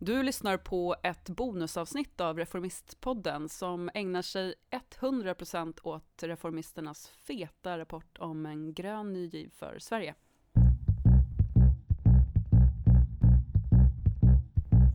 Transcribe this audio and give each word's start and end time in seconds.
Du 0.00 0.22
lyssnar 0.22 0.56
på 0.56 0.96
ett 1.02 1.28
bonusavsnitt 1.28 2.20
av 2.20 2.38
Reformistpodden 2.38 3.48
som 3.48 3.90
ägnar 3.94 4.22
sig 4.22 4.54
100% 5.00 5.74
åt 5.82 6.22
reformisternas 6.22 7.12
feta 7.26 7.78
rapport 7.78 8.18
om 8.18 8.46
en 8.46 8.74
grön 8.74 9.12
ny 9.12 9.26
giv 9.26 9.50
för 9.58 9.78
Sverige. 9.78 10.14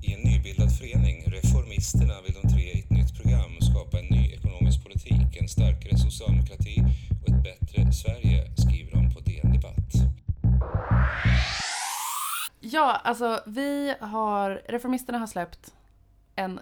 I 0.02 0.14
en 0.14 0.22
nybildad 0.22 0.78
förening, 0.78 1.24
Reformisterna, 1.28 2.22
vill 2.22 2.36
de 2.42 2.50
tre 2.54 2.64
i 2.64 2.80
ett 2.80 2.90
nytt 2.90 3.16
program 3.22 3.52
skapa 3.62 4.00
en 4.00 4.06
ny 4.06 4.34
ekonomisk 4.34 4.84
politik, 4.84 5.42
en 5.42 5.48
starkare 5.48 5.98
socialdemokrati 5.98 6.84
och 7.22 7.30
ett 7.30 7.44
bättre 7.44 7.92
Sverige, 7.94 8.53
Ja, 12.74 13.02
alltså 13.04 13.40
vi 13.46 13.96
har, 14.02 14.62
Reformisterna 14.66 15.18
har 15.18 15.28
släppt 15.28 15.76
en 16.36 16.60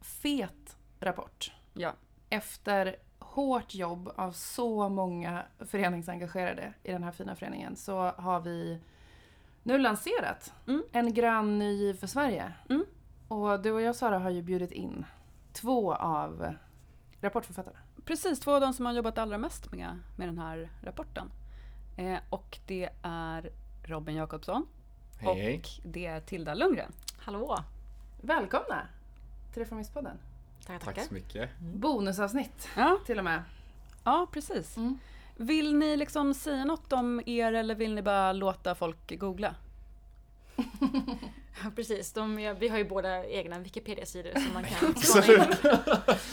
fet 0.00 0.76
rapport. 1.00 1.52
Ja. 1.72 1.92
Efter 2.30 2.96
hårt 3.18 3.74
jobb 3.74 4.10
av 4.16 4.32
så 4.32 4.88
många 4.88 5.42
föreningsengagerade 5.58 6.72
i 6.82 6.92
den 6.92 7.02
här 7.02 7.12
fina 7.12 7.36
föreningen 7.36 7.76
så 7.76 7.98
har 8.16 8.40
vi 8.40 8.80
nu 9.62 9.78
lanserat 9.78 10.52
Mm. 10.66 10.82
en 10.92 11.14
grön 11.14 11.58
ny 11.58 11.94
för 11.94 12.06
Sverige. 12.06 12.52
Mm. 12.70 12.84
Och 13.28 13.62
du 13.62 13.72
och 13.72 13.82
jag 13.82 13.96
Sara 13.96 14.18
har 14.18 14.30
ju 14.30 14.42
bjudit 14.42 14.72
in 14.72 15.06
två 15.52 15.94
av 15.94 16.54
rapportförfattarna. 17.20 17.78
Precis, 18.04 18.40
två 18.40 18.52
av 18.52 18.60
de 18.60 18.72
som 18.72 18.86
har 18.86 18.92
jobbat 18.92 19.18
allra 19.18 19.38
mest 19.38 19.72
med, 19.72 19.98
med 20.16 20.28
den 20.28 20.38
här 20.38 20.70
rapporten. 20.82 21.30
Eh, 21.96 22.18
och 22.30 22.58
det 22.66 22.90
är 23.02 23.50
Robin 23.84 24.16
Jakobsson 24.16 24.66
Hej, 25.24 25.42
hej. 25.42 25.54
och 25.56 25.68
det 25.82 26.06
är 26.06 26.20
Tilda 26.20 26.54
Lundgren. 26.54 26.92
Hallå! 27.18 27.58
Välkomna 28.20 28.86
till 29.52 29.62
Reformistpodden. 29.62 30.18
Tackar, 30.66 30.78
Tack 30.78 30.84
tackar. 30.94 31.08
så 31.08 31.14
mycket. 31.14 31.50
Bonusavsnitt 31.60 32.68
Ja, 32.76 32.98
till 33.06 33.18
och 33.18 33.24
med. 33.24 33.42
ja 34.04 34.26
precis. 34.32 34.76
Mm. 34.76 34.98
Vill 35.36 35.74
ni 35.76 35.96
liksom 35.96 36.34
säga 36.34 36.64
något 36.64 36.92
om 36.92 37.22
er 37.26 37.52
eller 37.52 37.74
vill 37.74 37.94
ni 37.94 38.02
bara 38.02 38.32
låta 38.32 38.74
folk 38.74 39.18
googla? 39.20 39.54
Ja, 41.64 41.70
precis, 41.76 42.12
de, 42.12 42.36
vi 42.58 42.68
har 42.68 42.78
ju 42.78 42.84
båda 42.88 43.24
egna 43.26 43.58
Wikipedia-sidor 43.58 44.32
som 44.34 44.54
man 44.54 44.64
kan 44.64 44.88
Absolut. 44.96 45.62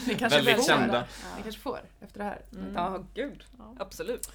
Ni 0.08 0.16
kanske 0.16 0.38
Väldigt 0.38 0.56
får 0.56 0.64
kända. 0.64 1.02
Ni 1.02 1.08
Ja. 1.38 1.44
kanske 1.44 1.62
får 1.62 1.80
efter 2.02 2.20
det 2.20 2.26
här. 2.26 2.42
Mm. 2.54 2.74
Ja, 2.76 3.04
gud. 3.14 3.44
Ja. 3.58 3.76
Absolut. 3.80 4.32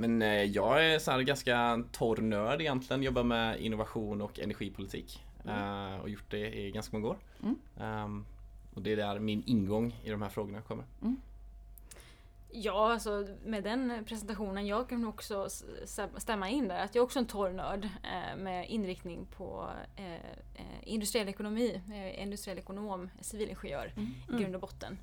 Men 0.00 0.22
eh, 0.22 0.44
jag 0.44 0.86
är 0.86 0.98
så 0.98 1.10
här 1.10 1.22
ganska 1.22 1.84
torr 1.92 2.16
nörd 2.16 2.60
egentligen. 2.60 3.02
Jobbar 3.02 3.22
med 3.22 3.60
innovation 3.60 4.22
och 4.22 4.38
energipolitik. 4.38 5.24
Eh, 5.44 5.96
och 6.00 6.08
gjort 6.08 6.30
det 6.30 6.58
i 6.58 6.70
ganska 6.70 6.96
många 6.96 7.08
år. 7.08 7.18
Mm. 7.42 7.58
Ehm, 7.80 8.24
och 8.74 8.82
det 8.82 8.92
är 8.92 8.96
där 8.96 9.18
min 9.18 9.42
ingång 9.46 9.96
i 10.04 10.10
de 10.10 10.22
här 10.22 10.28
frågorna 10.28 10.60
kommer. 10.60 10.84
Ja, 12.50 12.92
alltså 12.92 13.26
med 13.44 13.64
den 13.64 14.04
presentationen, 14.06 14.66
jag 14.66 14.88
kan 14.88 15.06
också 15.06 15.48
stämma 16.16 16.48
in 16.48 16.68
där 16.68 16.84
att 16.84 16.94
jag 16.94 17.02
är 17.02 17.04
också 17.04 17.18
en 17.18 17.26
torr 17.26 17.50
nörd 17.50 17.84
eh, 17.84 18.36
med 18.38 18.70
inriktning 18.70 19.26
på 19.36 19.70
industriell 20.82 21.28
ekonomi, 21.28 21.82
eh, 21.92 22.22
industriell 22.22 22.58
ekonom, 22.58 23.10
civilingenjör 23.20 23.92
i 24.32 24.42
grund 24.42 24.54
och 24.54 24.60
botten. 24.60 24.98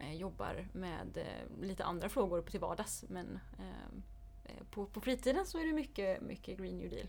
Eh, 0.00 0.14
jobbar 0.14 0.66
med 0.72 1.16
eh, 1.16 1.62
lite 1.62 1.84
andra 1.84 2.08
frågor 2.08 2.42
till 2.42 2.60
vardags 2.60 3.04
men 3.08 3.40
eh, 3.58 4.54
på, 4.70 4.86
på 4.86 5.00
fritiden 5.00 5.46
så 5.46 5.58
är 5.58 5.64
det 5.66 5.72
mycket, 5.72 6.20
mycket 6.22 6.58
Green 6.58 6.78
New 6.78 6.90
Deal. 6.90 7.08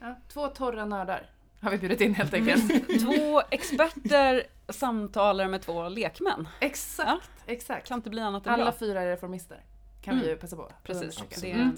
Ja, 0.00 0.14
två 0.28 0.48
torra 0.48 0.84
nördar 0.84 1.30
har 1.60 1.70
vi 1.70 1.78
bjudit 1.78 2.00
in 2.00 2.14
helt 2.14 2.34
enkelt. 2.34 2.88
Två 3.00 3.42
experter 3.50 4.42
samtalar 4.68 5.48
med 5.48 5.62
två 5.62 5.88
lekmän. 5.88 6.48
exakt, 6.60 7.30
exakt. 7.46 7.88
Kan 7.88 7.98
inte 7.98 8.10
bli 8.10 8.20
annat 8.22 8.46
än 8.46 8.52
Alla 8.52 8.64
bra. 8.64 8.72
fyra 8.72 9.02
är 9.02 9.06
reformister. 9.06 9.64
Kan 10.02 10.14
Mm. 10.14 10.24
vi 10.24 10.30
ju 10.30 10.36
passa 10.36 10.56
på. 10.56 10.72
Precis, 10.82 11.02
understryka. 11.02 11.36
det 11.40 11.50
Mm. 11.52 11.68
är, 11.68 11.72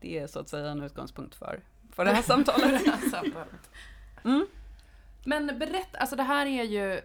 det 0.00 0.18
är 0.18 0.26
så 0.26 0.38
att 0.40 0.48
säga 0.48 0.70
en 0.70 0.82
utgångspunkt 0.82 1.34
för, 1.34 1.60
för 1.92 2.04
det 2.04 2.12
här 2.12 2.22
samtalet. 2.32 2.82
Samtalet. 3.10 3.70
Mm. 4.24 4.46
Men 5.24 5.58
berätta, 5.58 5.98
alltså 5.98 6.16
det 6.16 6.22
här 6.22 6.46
är 6.46 6.62
ju 6.62 7.00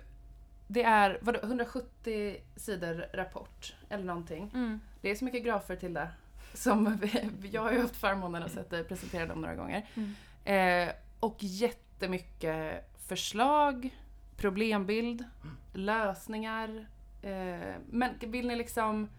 det 0.74 0.84
är 0.84 1.20
vadå, 1.22 1.40
170 1.44 2.38
sidor 2.56 3.06
rapport 3.14 3.76
eller 3.90 4.04
någonting. 4.04 4.52
Mm. 4.54 4.80
Det 5.02 5.12
är 5.12 5.16
så 5.16 5.26
mycket 5.26 5.44
grafer 5.44 5.76
till 5.76 5.94
det. 5.94 6.08
Som 6.54 6.98
vi, 7.02 7.50
jag 7.52 7.62
har 7.62 7.72
ju 7.72 7.82
haft 7.82 7.96
förmånen 7.96 8.44
att 8.44 8.52
sett 8.52 8.70
dig 8.70 8.84
presentera 8.84 9.26
dem 9.26 9.42
några 9.42 9.56
gånger. 9.56 9.88
Mm. 9.96 10.90
Eh, 10.90 10.96
och 11.20 11.36
jättemycket 11.40 12.92
förslag, 13.08 13.90
problembild, 14.38 15.24
lösningar. 15.74 16.88
Eh, 17.22 17.76
men 17.90 18.12
vill 18.20 18.48
ni 18.48 18.56
liksom 18.56 19.10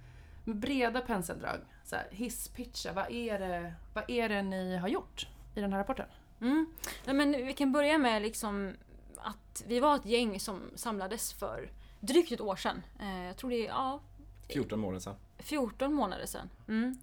med 0.45 0.57
breda 0.57 1.01
penseldrag 1.01 1.59
så 1.85 1.97
här, 1.97 2.07
hisspitcha, 2.11 2.93
vad 2.93 3.11
är, 3.11 3.39
det, 3.39 3.75
vad 3.95 4.11
är 4.11 4.29
det 4.29 4.43
ni 4.43 4.77
har 4.77 4.89
gjort 4.89 5.29
i 5.55 5.61
den 5.61 5.73
här 5.73 5.79
rapporten? 5.79 6.07
Mm. 6.41 6.67
Nej, 7.05 7.15
men 7.15 7.47
vi 7.47 7.53
kan 7.53 7.73
börja 7.73 7.99
med 7.99 8.23
liksom 8.23 8.75
att 9.25 9.65
vi 9.67 9.81
var 9.81 9.97
ett 9.97 10.07
gäng 10.07 10.41
som 10.41 10.63
samlades 10.75 11.33
för 11.33 11.71
drygt 12.01 12.33
ett 12.33 12.41
år 12.41 12.57
sedan. 12.57 12.83
Eh, 13.01 13.25
jag 13.25 13.37
tror 13.37 13.51
det 13.51 13.67
är 13.67 13.69
ja, 13.69 14.01
14 14.49 14.81
månader 14.81 15.01
sedan. 15.01 15.15
14 15.39 15.95
månader 15.95 16.27
sedan. 16.27 16.51
Mm. 16.69 16.99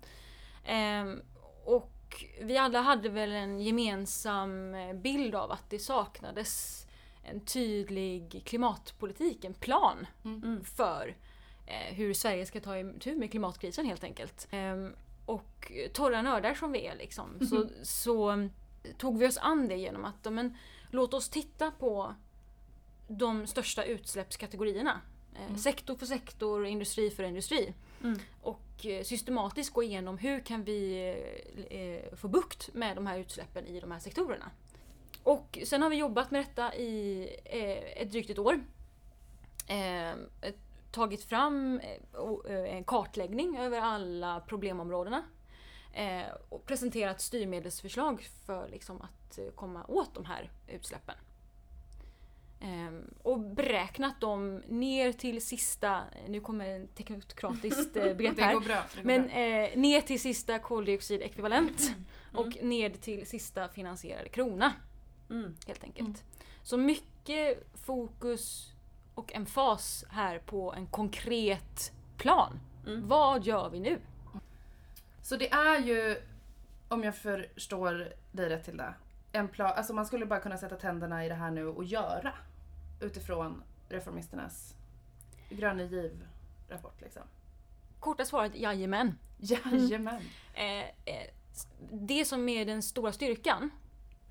Ehm, 0.65 1.21
och 1.65 2.25
vi 2.41 2.57
alla 2.57 2.81
hade 2.81 3.09
väl 3.09 3.31
en 3.31 3.59
gemensam 3.59 4.73
eh, 4.73 4.93
bild 4.93 5.35
av 5.35 5.51
att 5.51 5.69
det 5.69 5.79
saknades 5.79 6.85
en 7.23 7.39
tydlig 7.39 8.41
klimatpolitik, 8.45 9.45
en 9.45 9.53
plan 9.53 10.07
Mm. 10.23 10.63
för 10.63 11.15
eh, 11.65 11.95
hur 11.95 12.13
Sverige 12.13 12.45
ska 12.45 12.59
ta 12.59 12.77
itu 12.77 13.15
med 13.15 13.31
klimatkrisen 13.31 13.85
helt 13.85 14.03
enkelt. 14.03 14.47
Ehm, 14.51 14.93
och 15.25 15.71
torra 15.93 16.21
nördar 16.21 16.53
som 16.53 16.71
vi 16.71 16.85
är 16.85 16.95
liksom, 16.95 17.47
så, 17.49 17.67
så 17.83 18.49
tog 18.97 19.19
vi 19.19 19.27
oss 19.27 19.37
an 19.37 19.67
det 19.67 19.75
genom 19.75 20.05
att 20.05 20.33
men, 20.33 20.57
låt 20.91 21.13
oss 21.13 21.29
titta 21.29 21.71
på 21.71 22.15
de 23.07 23.47
största 23.47 23.83
utsläppskategorierna. 23.83 25.01
Eh, 25.35 25.55
Sektor 25.55 25.95
för 25.95 26.05
sektor, 26.05 26.65
industri 26.65 27.09
för 27.09 27.23
industri. 27.23 27.73
Mm. 28.03 28.19
Och 28.41 28.85
eh, 28.85 29.03
systematiskt 29.03 29.73
gå 29.73 29.83
igenom 29.83 30.17
hur 30.17 30.39
kan 30.39 30.63
vi 30.63 31.09
eh, 31.69 32.17
få 32.17 32.27
bukt 32.27 32.73
med 32.73 32.95
de 32.95 33.07
här 33.07 33.17
utsläppen 33.17 33.65
i 33.65 33.79
de 33.79 33.91
här 33.91 33.99
sektorerna. 33.99 34.51
Och 35.23 35.59
sen 35.65 35.81
har 35.81 35.89
vi 35.89 35.95
jobbat 35.95 36.31
med 36.31 36.41
detta 36.41 36.75
i 36.75 37.27
ett 37.95 38.11
drygt 38.11 38.29
ett 38.29 38.39
år. 38.39 38.59
Tagit 40.91 41.23
fram 41.23 41.81
en 42.67 42.83
kartläggning 42.83 43.57
över 43.57 43.81
alla 43.81 44.39
problemområdena. 44.39 45.23
Eh, 45.93 46.23
och 46.49 46.65
presenterat 46.65 47.21
styrmedelsförslag 47.21 48.27
för 48.45 48.67
liksom, 48.67 49.01
att 49.01 49.37
eh, 49.37 49.45
komma 49.55 49.85
åt 49.87 50.13
de 50.15 50.25
här 50.25 50.51
utsläppen. 50.67 51.15
Ehm, 52.61 53.13
och 53.23 53.39
beräknat 53.39 54.21
dem 54.21 54.63
ner 54.67 55.11
till 55.11 55.45
sista, 55.45 56.01
nu 56.27 56.39
kommer 56.39 56.65
en 56.65 56.87
teknokratiskt 56.87 57.95
eh, 57.97 58.13
begrepp 58.13 58.35
Det 58.35 58.43
här. 58.43 58.53
går 58.53 58.61
bra. 58.61 58.83
Det 58.95 59.01
går 59.01 59.07
Men 59.07 59.29
eh, 59.29 59.77
ner 59.77 60.01
till 60.01 60.21
sista 60.21 60.59
koldioxidekvivalent 60.59 61.95
och 62.33 62.57
ned 62.63 63.01
till 63.01 63.27
sista 63.27 63.67
finansierade 63.69 64.29
krona 64.29 64.73
Mm. 65.29 65.55
helt 65.67 65.83
enkelt. 65.83 66.23
Så 66.63 66.77
mycket 66.77 67.63
fokus 67.73 68.73
och 69.15 69.33
emfas 69.35 70.05
här 70.09 70.39
på 70.39 70.73
en 70.73 70.87
konkret 70.87 71.91
plan. 72.17 72.59
Mm. 72.87 73.07
Vad 73.07 73.45
gör 73.45 73.69
vi 73.69 73.79
nu? 73.79 73.99
Så 75.21 75.35
det 75.35 75.51
är 75.51 75.79
ju, 75.79 76.21
om 76.87 77.03
jag 77.03 77.15
förstår 77.15 78.13
dig 78.31 78.49
rätt 78.49 78.63
till 78.65 78.77
det, 78.77 78.93
en 79.31 79.47
plan, 79.47 79.73
alltså 79.75 79.93
man 79.93 80.05
skulle 80.05 80.25
bara 80.25 80.39
kunna 80.39 80.57
sätta 80.57 80.75
tänderna 80.75 81.25
i 81.25 81.29
det 81.29 81.35
här 81.35 81.51
nu 81.51 81.67
och 81.67 81.83
göra 81.83 82.33
utifrån 83.01 83.63
reformisternas 83.89 84.75
gröna 85.49 85.83
giv-rapport 85.83 87.01
liksom. 87.01 87.21
Korta 87.99 88.25
svaret 88.25 88.55
jajamän. 88.55 89.17
Jajamän. 89.37 90.21
Eh, 90.53 90.79
eh, 91.05 91.27
det 91.91 92.25
som 92.25 92.49
är 92.49 92.65
den 92.65 92.83
stora 92.83 93.11
styrkan 93.11 93.69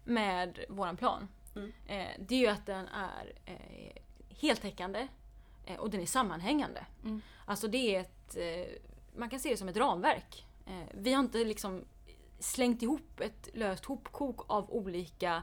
med 0.05 0.59
våran 0.69 0.97
plan, 0.97 1.29
Mm. 1.57 1.73
eh, 1.87 2.09
det 2.19 2.35
är 2.35 2.39
ju 2.39 2.47
att 2.47 2.67
den 2.67 2.89
är 2.89 3.33
heltäckande 4.29 5.09
och 5.79 5.91
den 5.91 6.01
är 6.01 6.07
sammanhängande. 6.07 6.87
Mm. 7.05 7.21
Alltså 7.45 7.69
det 7.69 7.97
är 7.97 8.01
ett, 8.01 8.37
man 9.17 9.31
kan 9.31 9.41
se 9.41 9.51
det 9.51 9.57
som 9.57 9.69
ett 9.69 9.77
ramverk. 9.77 10.47
Eh, 10.67 10.87
vi 10.95 11.13
har 11.13 11.21
inte 11.23 11.45
liksom 11.45 11.85
slängt 12.39 12.83
ihop 12.83 13.21
ett 13.21 13.49
löst 13.55 13.85
hopkok 13.85 14.41
av 14.51 14.71
olika 14.71 15.43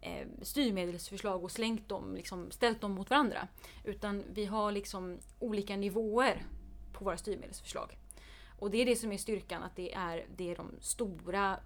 eh, 0.00 0.26
styrmedelsförslag 0.42 1.44
och 1.44 1.50
slängt 1.50 1.88
dem, 1.88 2.14
liksom, 2.16 2.50
ställt 2.50 2.80
dem 2.80 2.92
mot 2.92 3.10
varandra. 3.10 3.48
Utan 3.84 4.24
vi 4.32 4.44
har 4.46 4.72
liksom 4.72 5.18
olika 5.38 5.76
nivåer 5.76 6.46
på 6.92 7.04
våra 7.04 7.16
styrmedelsförslag. 7.16 7.98
Och 8.58 8.70
det 8.70 8.78
är 8.82 8.86
det 8.86 8.96
som 8.96 9.12
är 9.12 9.18
styrkan, 9.18 9.62
att 9.62 9.76
det 9.76 9.94
är, 9.94 10.26
det 10.36 10.50
är 10.50 10.56
de 10.56 10.70
stora 10.80 11.60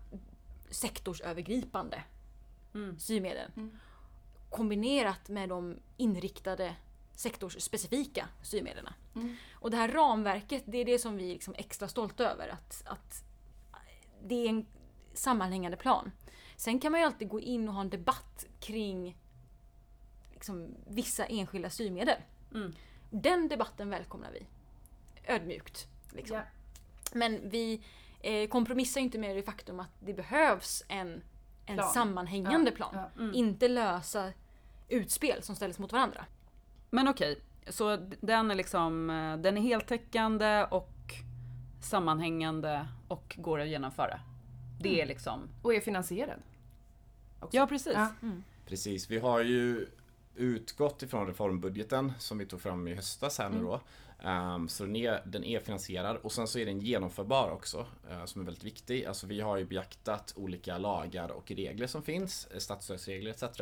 sektorsövergripande 0.70 2.02
Mm. 2.74 2.98
styrmedlen. 2.98 3.50
Mm. 3.56 3.78
kombinerat 4.50 5.28
med 5.28 5.48
de 5.48 5.76
inriktade 5.96 6.76
sektorsspecifika 7.14 8.28
styrmedlen. 8.42 8.88
Mm. 9.14 9.36
Och 9.52 9.70
det 9.70 9.76
här 9.76 9.88
ramverket, 9.88 10.62
det 10.66 10.78
är 10.78 10.84
det 10.84 10.98
som 10.98 11.16
vi 11.16 11.28
är 11.28 11.32
liksom 11.32 11.54
extra 11.58 11.88
stolta 11.88 12.30
över. 12.30 12.48
Att, 12.48 12.82
att 12.86 13.24
det 14.22 14.34
är 14.34 14.48
en 14.48 14.66
sammanhängande 15.14 15.76
plan. 15.76 16.12
Sen 16.56 16.80
kan 16.80 16.92
man 16.92 17.00
ju 17.00 17.06
alltid 17.06 17.28
gå 17.28 17.40
in 17.40 17.68
och 17.68 17.74
ha 17.74 17.80
en 17.80 17.90
debatt 17.90 18.46
kring 18.60 19.16
liksom, 20.32 20.74
vissa 20.86 21.24
enskilda 21.26 21.70
styrmedel. 21.70 22.18
Mm. 22.54 22.72
Den 23.10 23.48
debatten 23.48 23.90
välkomnar 23.90 24.30
vi. 24.30 24.46
Ödmjukt. 25.26 25.88
Liksom. 26.12 26.36
Ja. 26.36 26.42
Men 27.12 27.50
vi 27.50 27.82
eh, 28.20 28.48
kompromissar 28.48 29.00
inte 29.00 29.18
med 29.18 29.36
det 29.36 29.42
faktum 29.42 29.80
att 29.80 29.90
det 30.00 30.14
behövs 30.14 30.84
en, 30.88 31.22
en 31.66 31.76
Plan. 31.76 31.92
sammanhängande 31.92 32.70
Ja, 32.70 32.76
plan. 32.76 32.90
ja. 32.94 33.10
Mm. 33.22 33.34
Inte 33.34 33.68
lösa 33.68 34.32
utspel 34.88 35.42
som 35.42 35.56
ställs 35.56 35.78
mot 35.78 35.92
varandra. 35.92 36.26
Men 36.94 37.08
okej, 37.08 37.40
så 37.68 37.96
den 38.20 38.50
är 38.50 38.54
liksom, 38.54 39.10
eh, 39.10 39.36
den 39.36 39.56
är 39.56 39.60
heltäckande 39.60 40.66
och 40.70 41.14
sammanhängande 41.80 42.88
och 43.08 43.36
går 43.38 43.60
att 43.60 43.68
genomföra. 43.68 44.20
Det 44.80 45.00
är 45.00 45.06
liksom, 45.06 45.48
Och 45.62 45.74
är 45.74 45.80
finansierad. 45.80 46.42
också. 47.40 47.56
ja 47.56 47.66
precis. 47.66 47.92
Ja. 47.94 48.08
Precis, 48.66 49.10
vi 49.10 49.18
har 49.18 49.40
ju 49.40 49.86
utgått 50.34 51.02
ifrån 51.02 51.26
reformbudgeten 51.26 52.12
som 52.18 52.38
vi 52.38 52.46
tog 52.46 52.60
fram 52.60 52.88
i 52.88 52.94
höstas 52.94 53.38
här 53.38 53.50
nu 53.50 53.62
då. 53.62 53.80
Ehm, 54.22 54.68
så 54.68 54.84
den 54.84 54.96
är, 54.96 55.22
den 55.24 55.44
är 55.44 55.60
finansierad 55.60 56.16
och 56.16 56.32
sen 56.32 56.48
så 56.48 56.58
är 56.58 56.66
den 56.66 56.80
genomförbar 56.80 57.50
också 57.50 57.86
eh, 58.10 58.24
som 58.24 58.40
är 58.40 58.44
väldigt 58.44 58.64
viktig. 58.64 59.04
Alltså 59.04 59.26
vi 59.26 59.40
har 59.40 59.56
ju 59.56 59.64
beaktat 59.64 60.32
olika 60.36 60.78
lagar 60.78 61.28
och 61.28 61.50
regler 61.50 61.86
som 61.86 62.02
finns, 62.02 62.46
eh, 62.46 62.58
statsstödsregler 62.58 63.30
etc. 63.30 63.60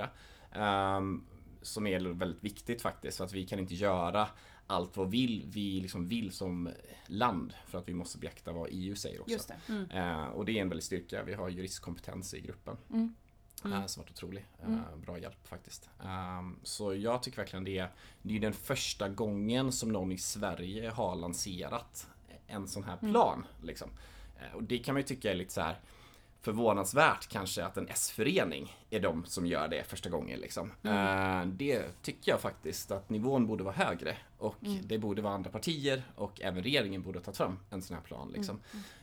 ehm, 0.52 1.24
som 1.62 1.86
är 1.86 2.00
väldigt 2.00 2.44
viktigt 2.44 2.82
faktiskt 2.82 3.16
för 3.16 3.24
att 3.24 3.32
vi 3.32 3.46
kan 3.46 3.58
inte 3.58 3.74
göra 3.74 4.28
allt 4.66 4.96
vad 4.96 5.10
vill, 5.10 5.44
vi 5.46 5.80
liksom 5.80 6.08
vill 6.08 6.32
som 6.32 6.70
land 7.06 7.54
för 7.66 7.78
att 7.78 7.88
vi 7.88 7.94
måste 7.94 8.18
beakta 8.18 8.52
vad 8.52 8.68
EU 8.70 8.96
säger 8.96 9.20
också. 9.20 9.32
Just 9.32 9.52
det. 9.66 9.98
Eh, 9.98 10.24
och 10.24 10.44
det 10.44 10.58
är 10.58 10.62
en 10.62 10.68
väldig 10.68 10.84
styrka. 10.84 11.22
Vi 11.22 11.34
har 11.34 11.48
juristkompetens 11.48 12.34
i 12.34 12.40
gruppen. 12.40 12.76
Mm. 12.90 13.14
Eh, 13.64 13.86
som 13.86 14.02
varit 14.02 14.10
otrolig. 14.10 14.46
Mm. 14.62 14.80
bra 15.06 15.18
hjälp 15.18 15.48
faktiskt. 15.48 15.90
Ehm, 16.04 16.56
så 16.62 16.94
jag 16.94 17.22
tycker 17.22 17.36
verkligen 17.36 17.64
det 17.64 17.78
är, 17.78 17.90
det 18.22 18.36
är 18.36 18.40
den 18.40 18.52
första 18.52 19.08
gången 19.08 19.72
som 19.72 19.92
någon 19.92 20.12
i 20.12 20.18
Sverige 20.18 20.90
har 20.90 21.16
lanserat 21.16 22.08
en 22.46 22.68
sån 22.68 22.84
här 22.84 22.96
plan. 22.96 23.46
Liksom. 23.62 23.90
Eh, 24.40 24.56
och 24.56 24.62
det 24.62 24.78
kan 24.78 24.94
man 24.94 25.00
ju 25.00 25.06
tycka 25.06 25.30
är 25.30 25.34
lite 25.34 25.52
så 25.52 25.60
här 25.60 25.80
förvånansvärt 26.42 27.28
kanske 27.28 27.64
att 27.64 27.76
en 27.76 27.88
S-förening 27.88 28.76
är 28.90 29.00
de 29.00 29.24
som 29.24 29.46
gör 29.46 29.68
det 29.68 29.84
första 29.84 30.10
gången. 30.10 30.40
Liksom. 30.40 30.72
Eh, 30.82 31.46
det 31.46 32.02
tycker 32.02 32.30
jag 32.32 32.40
faktiskt 32.40 32.90
att 32.90 33.10
nivån 33.10 33.46
borde 33.46 33.64
vara 33.64 33.74
högre 33.74 34.16
och 34.38 34.56
det 34.82 34.98
borde 34.98 35.22
vara 35.22 35.34
andra 35.34 35.50
partier 35.50 36.02
och 36.14 36.40
även 36.40 36.62
regeringen 36.62 37.02
borde 37.02 37.18
ha 37.18 37.24
tagit 37.24 37.36
fram 37.36 37.58
en 37.70 37.82
sån 37.82 37.96
här 37.96 38.02
plan. 38.02 38.32
Liksom. 38.34 38.60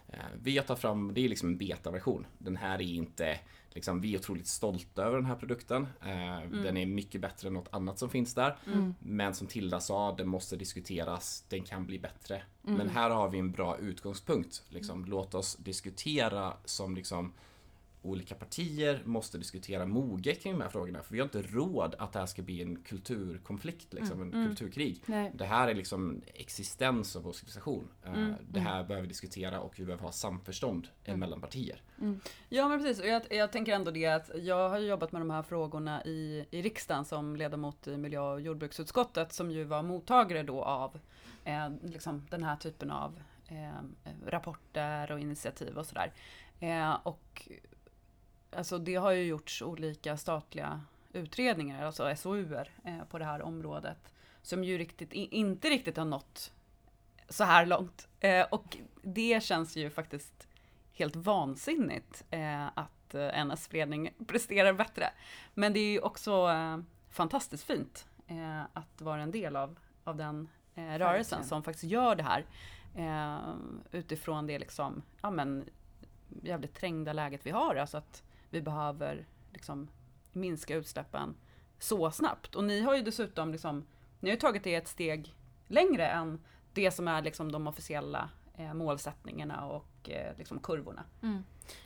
Eh, 0.07 0.19
Vi 0.41 0.57
har 0.57 0.65
tagit 0.65 0.81
fram, 0.81 1.13
det 1.13 1.25
är 1.25 1.29
liksom 1.29 1.49
en 1.49 1.57
betaversion. 1.57 2.25
Den 2.37 2.57
här 2.57 2.75
är 2.75 2.81
inte, 2.81 3.39
liksom, 3.69 4.01
vi 4.01 4.13
är 4.15 4.19
otroligt 4.19 4.47
stolta 4.47 5.03
över 5.03 5.15
den 5.17 5.25
här 5.25 5.35
produkten. 5.35 5.87
Eh, 6.01 6.49
Den 6.63 6.77
är 6.77 6.85
mycket 6.85 7.21
bättre 7.21 7.47
än 7.47 7.53
något 7.53 7.67
annat 7.71 7.99
som 7.99 8.09
finns 8.09 8.33
där. 8.35 8.57
Men 8.99 9.33
som 9.33 9.47
Tilda 9.47 9.79
sa, 9.79 10.15
den 10.15 10.27
måste 10.27 10.55
diskuteras, 10.55 11.43
den 11.49 11.63
kan 11.63 11.85
bli 11.85 11.99
bättre. 11.99 12.43
Men 12.61 12.89
här 12.89 13.09
har 13.09 13.29
vi 13.29 13.39
en 13.39 13.51
bra 13.51 13.77
utgångspunkt. 13.77 14.63
Liksom. 14.69 15.05
Låt 15.05 15.35
oss 15.35 15.55
diskutera 15.55 16.53
som 16.65 16.95
liksom 16.95 17.33
olika 18.01 18.35
partier 18.35 19.01
måste 19.05 19.37
diskutera 19.37 19.85
moget 19.85 20.41
kring 20.43 20.53
de 20.53 20.61
här 20.61 20.69
frågorna. 20.69 21.03
För 21.03 21.13
vi 21.13 21.19
har 21.19 21.25
inte 21.25 21.41
råd 21.41 21.95
att 21.99 22.13
det 22.13 22.19
här 22.19 22.25
ska 22.25 22.41
bli 22.41 22.61
en 22.61 22.75
kulturkonflikt, 22.83 23.93
liksom, 23.93 24.21
en 24.21 24.31
kulturkrig. 24.47 25.03
Nej. 25.05 25.31
Det 25.33 25.45
här 25.45 25.67
är 25.67 25.73
liksom 25.73 26.21
existens 26.33 27.15
av 27.15 27.23
vår 27.23 27.33
civilisation. 27.33 27.87
Eh, 28.05 28.13
Mm, 28.13 28.33
Det 28.49 28.59
här 28.59 28.83
behöver 28.83 29.01
vi 29.01 29.07
diskutera 29.07 29.59
och 29.59 29.79
vi 29.79 29.85
behöver 29.85 30.03
ha 30.03 30.11
samförstånd 30.11 30.87
mellan 31.05 31.41
partier. 31.41 31.81
Ja 32.49 32.67
men 32.67 32.79
precis, 32.79 32.99
och 33.03 33.07
jag, 33.07 33.21
jag 33.29 33.51
tänker 33.51 33.73
ändå 33.75 33.91
det 33.91 34.05
att 34.05 34.31
jag 34.35 34.69
har 34.69 34.79
jobbat 34.79 35.11
med 35.11 35.21
de 35.21 35.29
här 35.29 35.43
frågorna 35.43 36.03
i, 36.05 36.45
i 36.51 36.61
riksdagen 36.61 37.05
som 37.05 37.35
ledamot 37.35 37.87
i 37.87 37.97
miljö 37.97 38.19
och 38.21 38.41
jordbruksutskottet 38.41 39.33
som 39.33 39.51
ju 39.51 39.63
var 39.63 39.83
mottagare 39.83 40.43
då 40.43 40.63
av 40.63 40.99
eh, 41.43 41.69
liksom 41.83 42.27
den 42.29 42.43
här 42.43 42.55
typen 42.55 42.91
av 42.91 43.19
eh, 43.47 43.83
rapporter 44.25 45.11
och 45.11 45.19
initiativ 45.19 45.77
och 45.77 45.85
sådär. 45.85 46.13
Eh, 46.59 46.93
och 47.03 47.47
alltså 48.51 48.77
det 48.77 48.95
har 48.95 49.11
ju 49.11 49.23
gjorts 49.23 49.61
olika 49.61 50.17
statliga 50.17 50.81
utredningar, 51.13 51.85
alltså 51.85 52.15
SOUer 52.15 52.69
eh, 52.83 53.03
på 53.09 53.19
det 53.19 53.25
här 53.25 53.41
området 53.41 54.13
som 54.41 54.63
ju 54.63 54.77
riktigt, 54.77 55.13
inte 55.13 55.69
riktigt 55.69 55.97
har 55.97 56.05
nått 56.05 56.51
så 57.29 57.43
här 57.43 57.65
långt. 57.65 58.07
Eh, 58.19 58.45
och 58.51 58.77
det 59.01 59.43
känns 59.43 59.75
ju 59.75 59.89
faktiskt 59.89 60.47
helt 60.93 61.15
vansinnigt 61.15 62.23
eh, 62.29 62.67
att 62.67 63.15
eh, 63.15 63.39
en 63.39 63.51
S-förening 63.51 64.13
presterar 64.27 64.73
bättre. 64.73 65.09
Men 65.53 65.73
det 65.73 65.79
är 65.79 65.91
ju 65.91 65.99
också 65.99 66.49
eh, 66.49 66.77
fantastiskt 67.09 67.63
fint 67.63 68.07
eh, 68.27 68.61
att 68.73 69.01
vara 69.01 69.21
en 69.21 69.31
del 69.31 69.55
av, 69.55 69.79
av 70.03 70.15
den 70.15 70.49
rörelsen 70.75 71.43
som 71.43 71.63
faktiskt 71.63 71.91
gör 71.91 72.15
det 72.15 72.23
här 72.23 72.45
utifrån 73.91 74.47
det 74.47 74.59
liksom, 74.59 75.01
ja 75.21 75.31
men 75.31 75.65
jävligt 76.43 76.75
trängda 76.75 77.13
läget 77.13 77.45
vi 77.45 77.51
har, 77.51 77.75
alltså 77.75 77.97
att 77.97 78.23
vi 78.49 78.61
behöver 78.61 79.27
liksom 79.53 79.89
minska 80.31 80.75
utsläppen 80.75 81.35
så 81.79 82.11
snabbt. 82.11 82.55
Och 82.55 82.63
ni 82.63 82.81
har 82.81 82.95
ju 82.95 83.01
dessutom 83.01 83.51
liksom, 83.51 83.85
ni 84.19 84.29
har 84.29 84.37
tagit 84.37 84.63
det 84.63 84.75
ett 84.75 84.87
steg 84.87 85.35
längre 85.67 86.07
än 86.07 86.39
det 86.73 86.91
som 86.91 87.07
är 87.07 87.21
liksom 87.21 87.51
de 87.51 87.67
officiella 87.67 88.29
eh, 88.57 88.73
målsättningarna 88.73 89.65
och 89.65 90.09
eh, 90.09 90.37
liksom 90.37 90.59
kurvorna. 90.59 91.03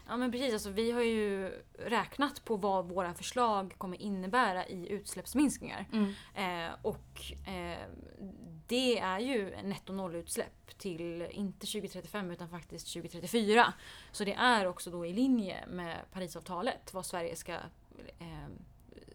Ja 0.08 0.18
men 0.18 0.32
precis, 0.32 0.54
alltså, 0.54 0.70
vi 0.70 0.92
har 0.92 1.02
ju 1.02 1.52
räknat 1.80 2.46
på 2.46 2.56
vad 2.56 2.90
våra 2.90 3.14
förslag 3.14 3.74
kommer 3.78 4.02
innebära 4.02 4.68
i 4.68 4.90
utsläppsminskningar. 4.90 5.86
Mm. 5.94 6.14
Eh, 6.36 6.76
och 6.82 7.22
eh, 7.48 7.88
det 8.68 9.00
är 9.00 9.20
ju 9.20 9.56
netto 9.64 9.94
nollutsläpp 9.94 10.78
till 10.78 11.28
inte 11.32 11.68
2035 11.68 12.32
utan 12.32 12.50
faktiskt 12.50 12.94
2034. 12.94 13.74
Så 14.12 14.24
det 14.24 14.34
är 14.34 14.68
också 14.68 14.92
då 14.92 15.06
i 15.06 15.14
linje 15.14 15.68
med 15.68 15.98
Parisavtalet 16.12 16.94
vad 16.94 17.06
Sverige 17.06 17.36
ska, 17.36 17.54
eh, 18.20 18.48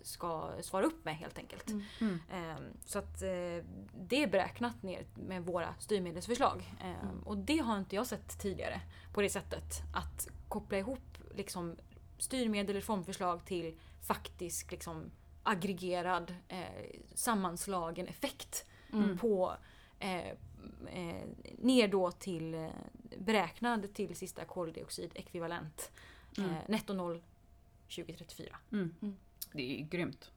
ska 0.03 0.53
svara 0.61 0.87
upp 0.87 1.05
med 1.05 1.17
helt 1.17 1.39
enkelt. 1.39 1.69
Mm. 2.01 2.21
Eh, 2.33 2.57
så 2.85 2.99
att 2.99 3.23
eh, 3.23 3.65
det 4.09 4.23
är 4.23 4.27
beräknat 4.27 4.83
ner 4.83 5.07
med 5.15 5.45
våra 5.45 5.75
styrmedelsförslag. 5.79 6.75
Eh, 6.85 7.11
Och 7.25 7.37
det 7.39 7.59
har 7.59 7.79
inte 7.79 7.97
jag 7.97 8.07
sett 8.07 8.39
tidigare 8.41 8.81
på 9.15 9.23
det 9.23 9.31
sättet. 9.31 9.83
Att 9.95 10.29
koppla 10.49 10.79
ihop 10.79 11.19
liksom, 11.35 11.77
styrmedel 12.19 12.69
och 12.77 12.83
reformförslag 12.83 13.45
till 13.45 13.79
faktisk 14.07 14.71
liksom, 14.71 15.11
aggregerad 15.43 16.35
eh, 16.49 16.59
sammanslagen 17.15 18.07
effekt 18.09 18.65
Mm. 18.93 19.19
på 19.19 19.53
eh, 19.99 20.29
eh, 20.29 20.35
ner 21.59 21.89
då 21.89 22.11
till 22.11 22.55
eh, 22.55 22.69
beräknad 23.19 23.95
till 23.95 24.17
sista 24.17 24.45
koldioxidekvivalent 24.45 25.91
Mm. 26.39 26.51
eh, 26.51 26.57
netto 26.69 26.93
noll 26.93 27.23
2034. 27.97 28.57
Mm. 28.73 28.95
Mm. 29.03 29.17
Det 29.53 29.81
är 29.81 29.85
grymt. 29.85 30.31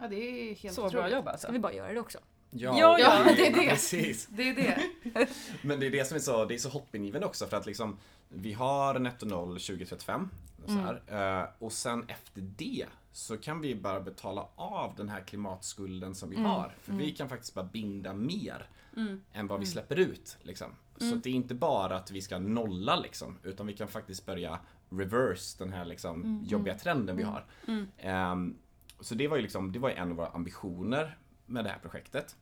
Ja, 0.00 0.08
det 0.08 0.16
är 0.16 0.54
helt 0.54 0.74
Så 0.74 0.80
bra 0.80 0.88
otroligt. 0.88 1.12
jobb 1.12 1.28
alltså. 1.28 1.44
Ska 1.46 1.52
vi 1.52 1.58
bara 1.58 1.72
göra 1.72 1.92
det 1.92 2.00
också? 2.00 2.18
Ja, 2.50 2.78
Ja, 2.78 2.98
ja. 2.98 3.32
det 3.36 3.46
är 3.46 3.52
det. 3.54 3.68
Precis. 3.70 4.26
Det 4.30 4.48
är 4.48 4.54
det. 4.54 5.28
Men 5.62 5.80
det 5.80 5.86
är 5.86 5.90
det 5.90 6.04
som 6.04 6.14
är 6.16 6.20
så, 6.20 6.44
det 6.44 6.54
är 6.54 6.58
så 6.58 6.68
hoppingivande 6.68 7.26
också 7.26 7.46
för 7.46 7.56
att 7.56 7.66
liksom 7.66 7.98
Vi 8.28 8.52
har 8.52 8.98
netto 8.98 9.26
noll 9.26 9.48
2035 9.60 10.28
här, 10.70 11.40
eh, 11.42 11.48
Och 11.58 11.72
sen 11.72 12.04
efter 12.08 12.40
det 12.40 12.86
så 13.12 13.36
kan 13.36 13.60
vi 13.60 13.74
bara 13.74 14.00
betala 14.00 14.46
av 14.56 14.94
den 14.96 15.08
här 15.08 15.20
klimatskulden 15.20 16.14
som 16.14 16.30
vi 16.30 16.36
Mm, 16.36 16.50
har. 16.50 16.74
För 16.80 16.92
vi 16.92 17.10
kan 17.12 17.28
faktiskt 17.28 17.54
bara 17.54 17.64
binda 17.64 18.12
mer 18.12 18.66
Mm. 18.96 19.20
än 19.32 19.46
vad 19.46 19.60
vi 19.60 19.66
släpper 19.66 19.96
ut. 19.98 20.38
Liksom. 20.42 20.70
Så 20.96 21.14
det 21.14 21.30
är 21.30 21.34
inte 21.34 21.54
bara 21.54 21.96
att 21.96 22.10
vi 22.10 22.20
ska 22.22 22.38
nolla 22.38 22.96
liksom, 22.96 23.38
utan 23.42 23.66
vi 23.66 23.72
kan 23.76 23.88
faktiskt 23.88 24.26
börja 24.26 24.58
reverse 24.90 25.64
den 25.64 25.72
här 25.72 25.84
liksom, 25.84 26.44
jobbiga 26.48 26.74
trenden 26.74 27.16
vi 27.16 27.22
har. 27.22 27.44
Mm. 27.68 27.86
Ehm, 27.98 28.56
så 29.00 29.14
det 29.14 29.28
var 29.28 29.36
ju 29.36 29.42
liksom, 29.42 29.72
det 29.72 29.78
var 29.78 29.90
en 29.90 30.10
av 30.10 30.16
våra 30.16 30.28
ambitioner 30.28 31.18
med 31.46 31.64
det 31.64 31.70
här 31.70 31.78
projektet. 31.78 32.36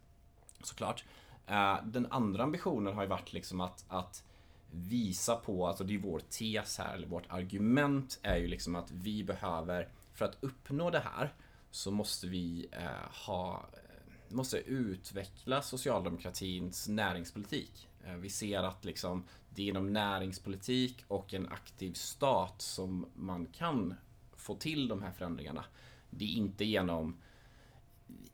Såklart. 0.62 1.04
Eh, 1.46 1.76
den 1.84 2.06
andra 2.10 2.42
ambitionen 2.42 2.94
har 2.94 3.02
ju 3.02 3.08
varit 3.08 3.32
liksom 3.32 3.60
att, 3.60 3.84
att 3.88 4.24
visa 4.70 5.36
på, 5.36 5.66
alltså 5.66 5.84
det 5.84 5.94
är 5.94 5.98
vår 5.98 6.20
tes 6.20 6.78
här, 6.78 6.94
eller 6.94 7.06
vårt 7.06 7.26
argument 7.28 8.18
är 8.22 8.36
ju 8.36 8.46
liksom 8.46 8.76
att 8.76 8.90
vi 8.90 9.24
behöver, 9.24 9.88
för 10.14 10.24
att 10.24 10.36
uppnå 10.40 10.90
det 10.90 11.02
här, 11.14 11.34
så 11.70 11.90
måste 11.90 12.26
vi 12.26 12.68
eh, 12.72 13.26
ha 13.26 13.68
eh, 13.72 14.34
måste 14.34 14.58
utveckla 14.58 15.62
socialdemokratins 15.62 16.88
näringspolitik. 16.88 17.88
Eh, 18.04 18.14
Vi 18.14 18.30
ser 18.30 18.62
att 18.62 18.84
liksom, 18.84 19.24
det 19.50 19.62
är 19.62 19.66
genom 19.66 19.92
näringspolitik 19.92 21.04
och 21.08 21.34
en 21.34 21.48
aktiv 21.48 21.92
stat 21.92 22.62
som 22.62 23.06
man 23.14 23.46
kan 23.46 23.94
få 24.36 24.54
till 24.54 24.88
de 24.88 25.02
här 25.02 25.12
förändringarna. 25.12 25.64
Det 26.10 26.24
är 26.24 26.28
inte 26.36 26.64
genom 26.64 27.16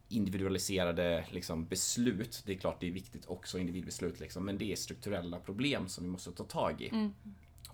individualiserade 0.09 1.27
liksom, 1.31 1.67
beslut. 1.67 2.43
Det 2.47 2.53
är 2.53 2.57
klart 2.57 2.81
det 2.81 2.87
är 2.87 2.93
viktigt 2.93 3.27
också, 3.27 3.59
individbeslut, 3.59 4.21
liksom, 4.21 4.45
men 4.45 4.59
det 4.59 4.73
är 4.73 4.77
strukturella 4.77 5.39
problem 5.39 5.89
som 5.89 6.05
vi 6.05 6.11
måste 6.11 6.33
ta 6.33 6.45
tag 6.45 6.81
i. 6.81 7.11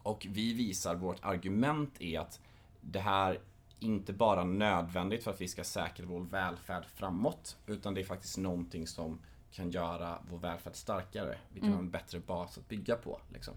Och 0.03 0.27
vi 0.31 0.53
visar, 0.53 0.95
vårt 0.95 1.25
argument 1.25 2.01
är 2.01 2.21
att 2.21 2.41
det 2.81 3.01
här 3.01 3.41
inte 3.79 4.13
bara 4.13 4.45
nödvändigt 4.45 5.25
för 5.25 5.31
att 5.31 5.41
vi 5.41 5.49
ska 5.49 5.65
säkra 5.65 6.07
vår 6.07 6.21
välfärd 6.21 6.85
framåt, 6.95 7.57
utan 7.67 7.95
det 7.95 8.01
är 8.01 8.05
faktiskt 8.05 8.39
någonting 8.39 8.87
som 8.87 9.19
kan 9.53 9.71
göra 9.71 10.19
vår 10.31 10.39
välfärd 10.39 10.77
starkare. 10.77 11.39
Vi 11.53 11.61
kan 11.61 11.73
ha 11.73 11.79
en 11.79 11.91
bättre 11.91 12.21
bas 12.21 12.59
att 12.59 12.69
bygga 12.69 12.97
på. 12.97 13.21
Liksom. 13.33 13.55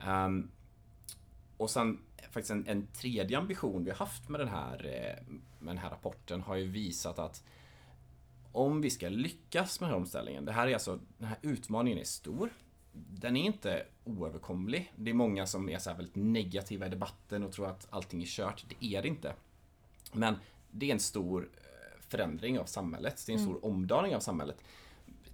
Ehm, 0.00 0.50
och 1.56 1.70
sen 1.70 1.98
faktiskt 2.30 2.50
en, 2.50 2.66
en 2.66 2.86
tredje 2.86 3.38
ambition 3.38 3.84
vi 3.84 3.90
har 3.90 3.98
haft 3.98 4.28
med 4.28 4.40
den, 4.40 4.48
här, 4.48 4.84
eh, 4.84 5.34
med 5.58 5.74
den 5.74 5.78
här 5.78 5.90
rapporten 5.90 6.40
har 6.40 6.56
ju 6.56 6.66
visat 6.66 7.18
att 7.18 7.44
om 8.56 8.80
vi 8.80 8.90
ska 8.90 9.08
lyckas 9.08 9.80
med 9.80 9.88
den 9.88 9.94
här 9.94 10.00
omställningen, 10.00 10.44
det 10.44 10.52
här 10.52 10.66
är 10.66 10.72
alltså, 10.72 10.98
den 11.18 11.28
här 11.28 11.38
utmaningen 11.42 11.98
är 11.98 12.04
stor. 12.04 12.50
Den 12.92 13.36
är 13.36 13.44
inte 13.44 13.86
oöverkomlig. 14.04 14.92
Det 14.96 15.10
är 15.10 15.14
många 15.14 15.46
som 15.46 15.68
är 15.68 15.78
så 15.78 15.90
här 15.90 15.96
väldigt 15.96 16.16
negativa 16.16 16.86
i 16.86 16.88
debatten 16.88 17.42
och 17.42 17.52
tror 17.52 17.66
att 17.66 17.86
allting 17.90 18.22
är 18.22 18.26
kört. 18.26 18.64
Det 18.68 18.86
är 18.86 19.02
det 19.02 19.08
inte. 19.08 19.34
Men 20.12 20.36
det 20.70 20.90
är 20.90 20.92
en 20.92 21.00
stor 21.00 21.48
eh, 21.56 22.00
förändring 22.00 22.58
av 22.58 22.64
samhället. 22.64 23.24
Det 23.26 23.32
är 23.32 23.36
en 23.36 23.42
stor 23.42 23.64
omdaning 23.64 24.16
av 24.16 24.20
samhället. 24.20 24.64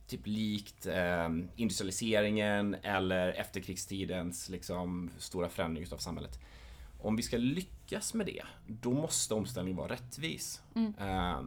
Typ 0.06 0.26
likt 0.26 0.86
eh, 0.86 1.28
industrialiseringen 1.56 2.74
eller 2.74 3.28
efterkrigstidens 3.28 4.48
liksom, 4.48 5.10
stora 5.18 5.48
förändring 5.48 5.86
av 5.92 5.98
samhället. 5.98 6.38
Om 7.00 7.16
vi 7.16 7.22
ska 7.22 7.36
lyckas 7.36 8.14
med 8.14 8.26
det, 8.26 8.42
då 8.66 8.92
måste 8.92 9.34
omställningen 9.34 9.76
vara 9.76 9.92
rättvis. 9.92 10.62
Eh, 10.98 11.40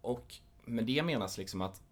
och 0.00 0.34
med 0.64 0.84
det 0.86 1.02
menas 1.02 1.38
liksom 1.38 1.60
att 1.60 1.82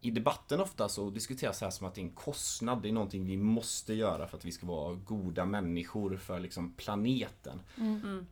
i 0.00 0.10
debatten 0.10 0.60
ofta 0.60 0.88
så 0.88 1.10
diskuteras 1.10 1.58
det 1.58 1.66
här 1.66 1.70
som 1.70 1.86
att 1.86 1.94
det 1.94 2.00
är 2.00 2.04
en 2.04 2.10
kostnad, 2.10 2.82
det 2.82 2.88
är 2.88 2.92
någonting 2.92 3.26
vi 3.26 3.36
måste 3.36 3.94
göra 3.94 4.26
för 4.26 4.36
att 4.36 4.44
vi 4.44 4.52
ska 4.52 4.66
vara 4.66 4.94
goda 4.94 5.44
människor 5.44 6.16
för 6.16 6.40
liksom 6.40 6.72
planeten. 6.72 7.60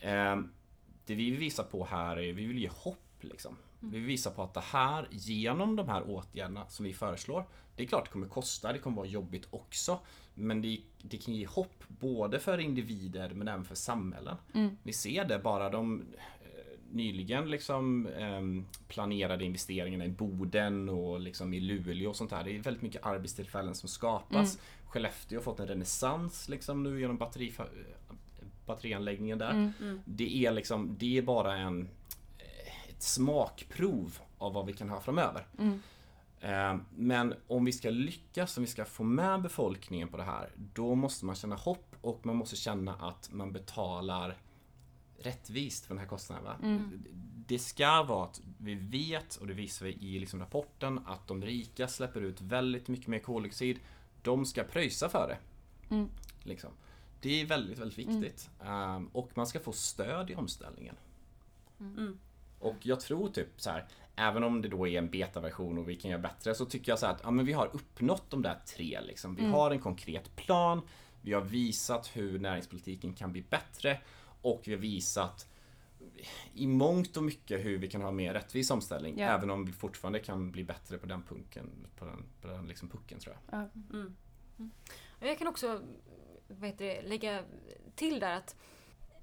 Eh, 0.00 0.37
det 1.06 1.14
vi 1.14 1.30
vill 1.30 1.38
visa 1.38 1.62
på 1.62 1.84
här 1.84 2.16
är, 2.16 2.32
vi 2.32 2.46
vill 2.46 2.58
ge 2.58 2.70
hopp 2.75 2.96
liksom. 3.20 3.56
Vi 3.80 3.99
vill 3.99 4.06
visa 4.06 4.30
på 4.30 4.42
att 4.42 4.54
det 4.54 4.60
här, 4.60 5.08
genom 5.10 5.76
de 5.76 5.88
här 5.88 6.10
åtgärderna 6.10 6.66
som 6.68 6.84
vi 6.84 6.92
föreslår, 6.92 7.44
det 7.76 7.82
är 7.82 7.87
klart 7.87 8.04
det 8.04 8.10
kommer 8.10 8.28
kosta, 8.28 8.72
det 8.72 8.78
kommer 8.78 8.96
vara 8.96 9.06
jobbigt 9.06 9.46
också. 9.50 9.99
Men 10.34 10.62
det, 10.62 10.80
det 11.02 11.16
kan 11.16 11.34
ge 11.34 11.46
hopp 11.46 11.84
både 11.88 12.38
för 12.38 12.58
individer 12.58 13.30
men 13.34 13.49
även 13.49 13.64
för 13.64 13.75
samhällen. 13.75 14.37
Vi 14.82 14.92
ser 14.92 15.25
det 15.25 15.38
bara 15.38 15.70
de 15.70 16.04
nyligen 16.92 17.50
liksom 17.50 18.06
eh, 18.06 18.40
planerade 18.88 19.44
investeringarna 19.44 20.04
i 20.04 20.09
Boden 20.09 20.88
och 20.88 21.20
liksom 21.20 21.54
i 21.54 21.61
Luleå 21.61 22.11
och 22.11 22.16
sånt 22.16 22.30
där. 22.30 22.44
Det 22.44 22.56
är 22.56 22.59
väldigt 22.62 22.82
mycket 22.82 23.06
arbetstillfällen 23.06 23.75
som 23.75 23.88
skapas. 23.88 24.59
Skellefteå 24.85 25.38
har 25.38 25.42
fått 25.44 25.61
en 25.61 25.66
renässans 25.66 26.49
liksom 26.49 26.82
nu 26.82 27.00
genom 27.00 27.16
batteri, 27.16 27.52
batterianläggningen 28.66 29.38
där. 29.38 29.73
Det 30.04 30.47
är 30.47 30.52
liksom, 30.52 30.97
det 30.99 31.18
är 31.18 31.23
bara 31.23 31.56
en 31.56 31.88
eh, 32.38 32.90
ett 32.90 33.02
smakprov 33.02 34.18
av 34.38 34.52
vad 34.52 34.66
vi 34.66 34.73
kan 34.73 34.88
ha 34.88 35.00
framöver. 35.00 35.47
Eh, 36.40 36.76
Men 36.97 37.35
om 37.47 37.64
vi 37.64 37.73
ska 37.73 37.90
lyckas, 37.90 38.56
om 38.56 38.62
vi 38.64 38.70
ska 38.70 38.85
få 38.85 39.04
med 39.04 39.42
befolkningen 39.42 40.09
på 40.09 40.16
det 40.16 40.23
här, 40.23 40.49
då 40.75 40.94
måste 40.94 41.25
man 41.25 41.35
känna 41.35 41.56
hopp 41.56 41.97
och 42.00 42.26
man 42.26 42.37
måste 42.37 42.56
känna 42.56 42.94
att 42.94 43.30
man 43.32 43.52
betalar 43.52 44.37
rättvist 45.21 45.87
för 45.87 45.95
den 45.95 46.00
här 46.00 46.09
kostnaden. 46.09 46.45
Va? 46.45 46.57
Det 47.47 47.59
ska 47.59 48.03
vara 48.03 48.25
att 48.25 48.41
vi 48.59 48.75
vet, 48.75 49.37
och 49.37 49.47
det 49.47 49.55
visar 49.55 49.87
vi 49.87 49.93
i 49.93 50.19
liksom 50.19 50.41
rapporten, 50.41 51.00
att 51.07 51.29
de 51.29 51.43
rika 51.43 51.89
släpper 51.89 52.21
ut 52.21 52.41
väldigt 52.41 52.89
mycket 52.89 53.07
mer 53.07 53.19
koldioxid. 53.19 53.79
De 54.23 54.47
ska 54.47 54.65
pröjsa 54.65 55.09
för 55.09 55.29
det. 55.29 55.39
Liksom. 56.43 56.71
Det 57.21 57.41
är 57.41 57.47
väldigt, 57.47 57.79
väldigt 57.79 57.99
viktigt. 57.99 58.50
Um, 58.61 59.07
och 59.07 59.31
man 59.35 59.47
ska 59.47 59.61
få 59.61 59.73
stöd 59.73 60.31
i 60.31 60.35
omställningen. 60.35 60.97
Och 62.59 62.77
jag 62.83 63.00
tror 63.00 63.29
typ 63.29 63.49
så 63.57 63.71
här, 63.71 63.87
även 64.17 64.45
om 64.45 64.62
det 64.62 64.69
då 64.69 64.89
är 64.89 64.99
en 64.99 65.11
betaversion 65.11 65.79
och 65.79 65.89
vi 65.89 65.97
kan 65.97 66.11
göra 66.11 66.23
bättre, 66.23 66.55
så 66.55 66.65
tycker 66.65 66.93
jag 66.93 66.99
så 66.99 67.07
här 67.07 67.12
att 67.12 67.21
ja, 67.23 67.31
men 67.31 67.45
vi 67.45 67.53
har 67.53 67.71
uppnått 67.73 68.31
de 68.31 68.43
där 68.43 68.59
tre. 68.67 69.00
Liksom. 69.00 69.35
Vi 69.35 69.47
har 69.47 69.71
en 69.71 69.81
konkret 69.81 70.37
plan, 70.37 70.83
vi 71.23 71.33
har 71.33 71.43
visat 71.43 72.17
hur 72.17 72.39
näringspolitiken 72.39 73.12
kan 73.12 73.33
bli 73.33 73.43
bättre 73.43 73.99
och 74.42 74.62
vi 74.64 74.73
har 74.73 74.80
visat 74.80 75.47
i 76.54 76.66
mångt 76.66 77.16
och 77.16 77.23
mycket 77.23 77.64
hur 77.64 77.78
vi 77.78 77.88
kan 77.88 78.02
ha 78.02 78.11
mer 78.11 78.35
rättvis 78.35 78.70
omställning. 78.70 79.18
Ja. 79.18 79.26
Även 79.26 79.50
om 79.50 79.64
vi 79.64 79.73
fortfarande 79.73 80.18
kan 80.18 80.50
bli 80.50 80.64
bättre 80.64 80.99
på 80.99 81.06
den 81.06 81.23
punken, 81.23 81.87
på 81.97 82.04
den, 82.04 82.25
på 82.40 82.49
den 82.49 82.66
liksom 82.66 82.88
pucken 82.88 83.18
tror 83.18 83.37
jag. 83.50 83.68
Och 85.20 85.26
Jag 85.26 85.38
kan 85.38 85.47
också 85.47 85.82
vad 86.59 86.68
heter 86.68 86.85
det, 86.85 87.02
lägga 87.02 87.44
till 87.94 88.20
där 88.20 88.37
att 88.37 88.56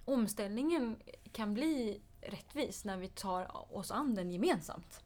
omställningen 0.05 0.95
kan 1.31 1.53
bli 1.53 2.01
rättvis 2.21 2.85
när 2.85 2.97
vi 2.97 3.07
tar 3.07 3.75
oss 3.75 3.91
an 3.91 4.15
den 4.15 4.31
gemensamt. 4.31 5.03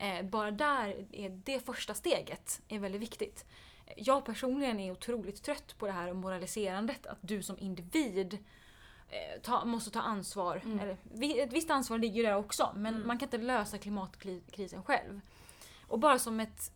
Eh, 0.00 0.26
bara 0.26 0.50
där 0.50 1.06
är 1.12 1.30
det 1.44 1.60
första 1.60 1.94
steget 1.94 2.62
är 2.68 2.78
väldigt 2.78 3.00
viktigt. 3.00 3.44
Jag 3.96 4.24
personligen 4.24 4.80
är 4.80 4.92
otroligt 4.92 5.42
trött 5.42 5.74
på 5.78 5.86
det 5.86 5.92
här 5.92 6.12
moraliserandet 6.12 7.06
att 7.06 7.18
du 7.20 7.42
som 7.42 7.58
individ 7.58 8.38
ta, 9.42 9.64
måste 9.64 9.90
ta 9.90 10.00
ansvar. 10.00 10.62
Eller, 10.80 10.96
vi- 11.12 11.40
ett 11.40 11.52
visst 11.52 11.70
ansvar 11.70 11.98
ligger 11.98 12.16
ju 12.16 12.22
där 12.22 12.36
också 12.36 12.72
men 12.76 13.06
man 13.06 13.18
kan 13.18 13.26
inte 13.26 13.38
lösa 13.38 13.78
klimatkrisen 13.78 14.82
själv. 14.82 15.20
Och 15.86 15.98
bara 15.98 16.18
som 16.18 16.40
ett 16.40 16.72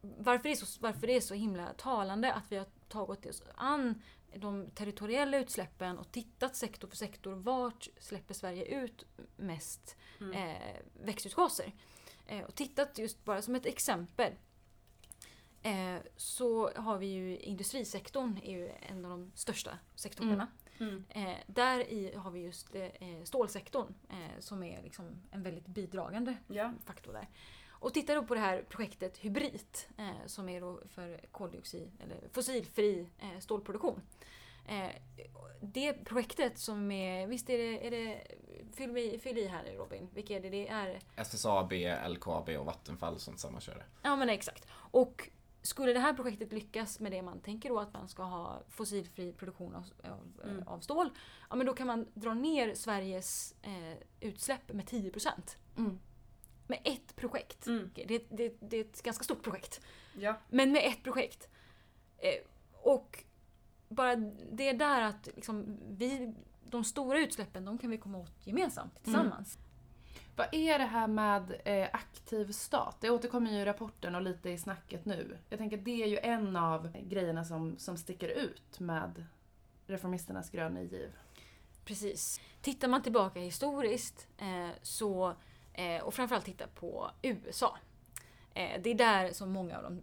varför 0.00 0.42
det, 0.42 0.50
är 0.50 0.56
så, 0.56 0.80
varför 0.80 1.06
det 1.06 1.16
är 1.16 1.20
så 1.20 1.34
himla 1.34 1.72
talande 1.72 2.32
att 2.34 2.52
vi 2.52 2.56
har 2.56 2.66
tagit 2.88 3.26
oss 3.26 3.42
an 3.56 4.02
de 4.34 4.70
territoriella 4.70 5.38
utsläppen 5.38 5.98
och 5.98 6.10
tittat 6.12 6.56
sektor 6.56 6.88
för 6.88 6.96
sektor. 6.96 7.32
Vart 7.34 7.88
släpper 8.00 8.34
Sverige 8.34 8.64
ut 8.64 9.04
mest 9.36 9.96
eh, 10.34 10.76
växthusgaser? 11.04 11.72
Eh, 12.26 12.40
och 12.44 12.54
tittat 12.54 12.98
just 12.98 13.24
bara 13.24 13.42
som 13.42 13.54
ett 13.54 13.66
exempel. 13.66 14.32
Eh, 15.62 15.96
så 16.16 16.70
har 16.76 16.98
vi 16.98 17.06
ju 17.06 17.38
industrisektorn 17.38 18.38
är 18.42 18.50
ju 18.52 18.70
en 18.88 19.04
av 19.04 19.10
de 19.10 19.32
största 19.34 19.78
sektorerna. 19.94 20.46
Mm. 20.80 21.04
Eh, 21.08 21.36
där 21.46 21.80
i 21.80 22.14
har 22.16 22.30
vi 22.30 22.40
just 22.40 22.74
eh, 22.74 22.88
stålsektorn 23.24 23.94
eh, 24.10 24.40
som 24.40 24.62
är 24.62 24.82
liksom 24.82 25.22
en 25.30 25.42
väldigt 25.42 25.66
bidragande 25.66 26.36
Ja. 26.48 26.72
faktor 26.84 27.12
där. 27.12 27.28
Och 27.78 27.94
tittar 27.94 28.14
då 28.14 28.22
på 28.22 28.34
det 28.34 28.40
här 28.40 28.62
projektet 28.68 29.18
Hybrit 29.18 29.88
eh, 29.98 30.26
som 30.26 30.48
är 30.48 30.60
då 30.60 30.80
för 30.88 31.20
koldioxid 31.30 31.90
eller 32.04 32.28
fossilfri 32.32 33.08
eh, 33.18 33.38
stålproduktion. 33.40 34.00
Eh, 34.68 34.88
det 35.60 35.92
projektet 35.92 36.58
som 36.58 36.90
är, 36.90 37.26
visst 37.26 37.50
är 37.50 37.58
det, 37.58 37.86
är 37.86 37.90
det 37.90 38.22
fyll, 38.76 38.96
i, 38.98 39.18
fyll 39.18 39.38
i 39.38 39.46
här 39.46 39.62
nu 39.64 39.70
Robin, 39.72 40.08
vilka 40.14 40.36
är 40.36 40.40
det? 40.40 40.50
Det 40.50 40.68
är 40.68 41.00
SSAB, 41.16 41.72
LKAB 42.08 42.48
och 42.48 42.66
Vattenfall 42.66 43.18
som 43.18 43.36
sammankör 43.36 43.74
det. 43.74 43.84
Ja 44.02 44.16
men 44.16 44.28
exakt. 44.28 44.66
Och 44.72 45.30
skulle 45.66 45.92
det 45.92 46.00
här 46.00 46.12
projektet 46.12 46.52
lyckas 46.52 47.00
med 47.00 47.12
det 47.12 47.22
man 47.22 47.40
tänker 47.40 47.68
då 47.68 47.78
att 47.80 47.92
man 47.92 48.08
ska 48.08 48.22
ha 48.22 48.62
fossilfri 48.68 49.32
produktion 49.32 49.74
av, 49.74 49.84
av, 50.04 50.40
Mm. 50.50 50.68
av 50.68 50.80
stål. 50.80 51.10
Ja 51.50 51.56
men 51.56 51.66
då 51.66 51.74
kan 51.74 51.86
man 51.86 52.06
dra 52.14 52.34
ner 52.34 52.74
Sveriges 52.74 53.54
eh, 53.62 53.98
utsläpp 54.20 54.72
med 54.72 54.84
10%. 54.84 55.28
Mm. 55.76 55.98
Med 56.66 56.78
ett 56.84 57.16
projekt. 57.16 57.66
Mm. 57.66 57.90
Det, 57.94 58.04
det, 58.30 58.56
det 58.60 58.76
är 58.76 58.80
ett 58.80 59.02
ganska 59.02 59.24
stort 59.24 59.42
projekt. 59.42 59.80
Ja. 60.18 60.34
Men 60.48 60.72
med 60.72 60.82
ett 60.84 61.02
projekt. 61.02 61.48
Eh, 62.18 62.46
och 62.72 63.24
bara 63.88 64.16
det 64.52 64.72
där 64.72 65.02
att 65.02 65.28
liksom, 65.34 65.78
vi, 65.88 66.34
de 66.64 66.84
stora 66.84 67.18
utsläppen 67.18 67.64
de 67.64 67.78
kan 67.78 67.90
vi 67.90 67.98
komma 67.98 68.18
åt 68.18 68.46
gemensamt 68.46 69.02
tillsammans. 69.04 69.58
Vad 70.36 70.48
är 70.52 70.78
det 70.78 70.84
här 70.84 71.06
med 71.06 71.60
eh, 71.64 71.88
aktiv 71.92 72.52
stat? 72.52 72.96
Det 73.00 73.10
återkommer 73.10 73.50
ju 73.50 73.56
i 73.56 73.64
rapporten 73.64 74.14
och 74.14 74.22
lite 74.22 74.50
i 74.50 74.58
snacket 74.58 75.04
nu. 75.04 75.38
Jag 75.48 75.58
tänker 75.58 75.78
att 75.78 75.84
det 75.84 76.02
är 76.02 76.06
ju 76.06 76.18
en 76.18 76.56
av 76.56 76.92
grejerna 77.02 77.44
som, 77.44 77.78
som 77.78 77.96
sticker 77.96 78.28
ut 78.28 78.80
med 78.80 79.26
Reformisternas 79.86 80.50
gröna 80.50 80.82
giv. 80.82 81.12
Precis. 81.84 82.40
Tittar 82.60 82.88
man 82.88 83.02
tillbaka 83.02 83.40
historiskt 83.40 84.28
eh, 84.38 84.68
så, 84.82 85.34
eh, 85.72 86.02
och 86.02 86.14
framförallt 86.14 86.44
tittar 86.44 86.66
på 86.66 87.10
USA. 87.22 87.78
Eh, 88.54 88.80
det 88.82 88.90
är 88.90 88.94
där 88.94 89.32
som 89.32 89.50
många 89.50 89.76
av 89.76 89.82
de 89.82 90.02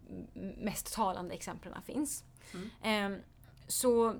mest 0.57 0.93
talande 0.93 1.33
exemplen 1.35 1.81
finns. 1.81 2.23
Eh, 2.83 3.09
så 3.67 4.15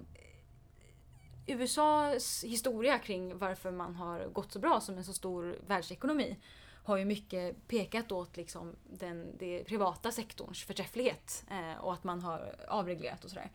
USAs 1.47 2.43
historia 2.43 2.99
kring 2.99 3.37
varför 3.37 3.71
man 3.71 3.95
har 3.95 4.27
gått 4.27 4.51
så 4.51 4.59
bra 4.59 4.81
som 4.81 4.97
en 4.97 5.03
så 5.03 5.13
stor 5.13 5.59
världsekonomi 5.67 6.37
har 6.83 6.97
ju 6.97 7.05
mycket 7.05 7.67
pekat 7.67 8.11
åt 8.11 8.37
liksom 8.37 8.75
den 8.83 9.37
det 9.37 9.63
privata 9.63 10.11
sektorns 10.11 10.63
förträfflighet 10.63 11.45
eh, 11.51 11.77
och 11.79 11.93
att 11.93 12.03
man 12.03 12.21
har 12.21 12.55
avreglerat 12.67 13.23
och 13.23 13.29
sådär. 13.29 13.51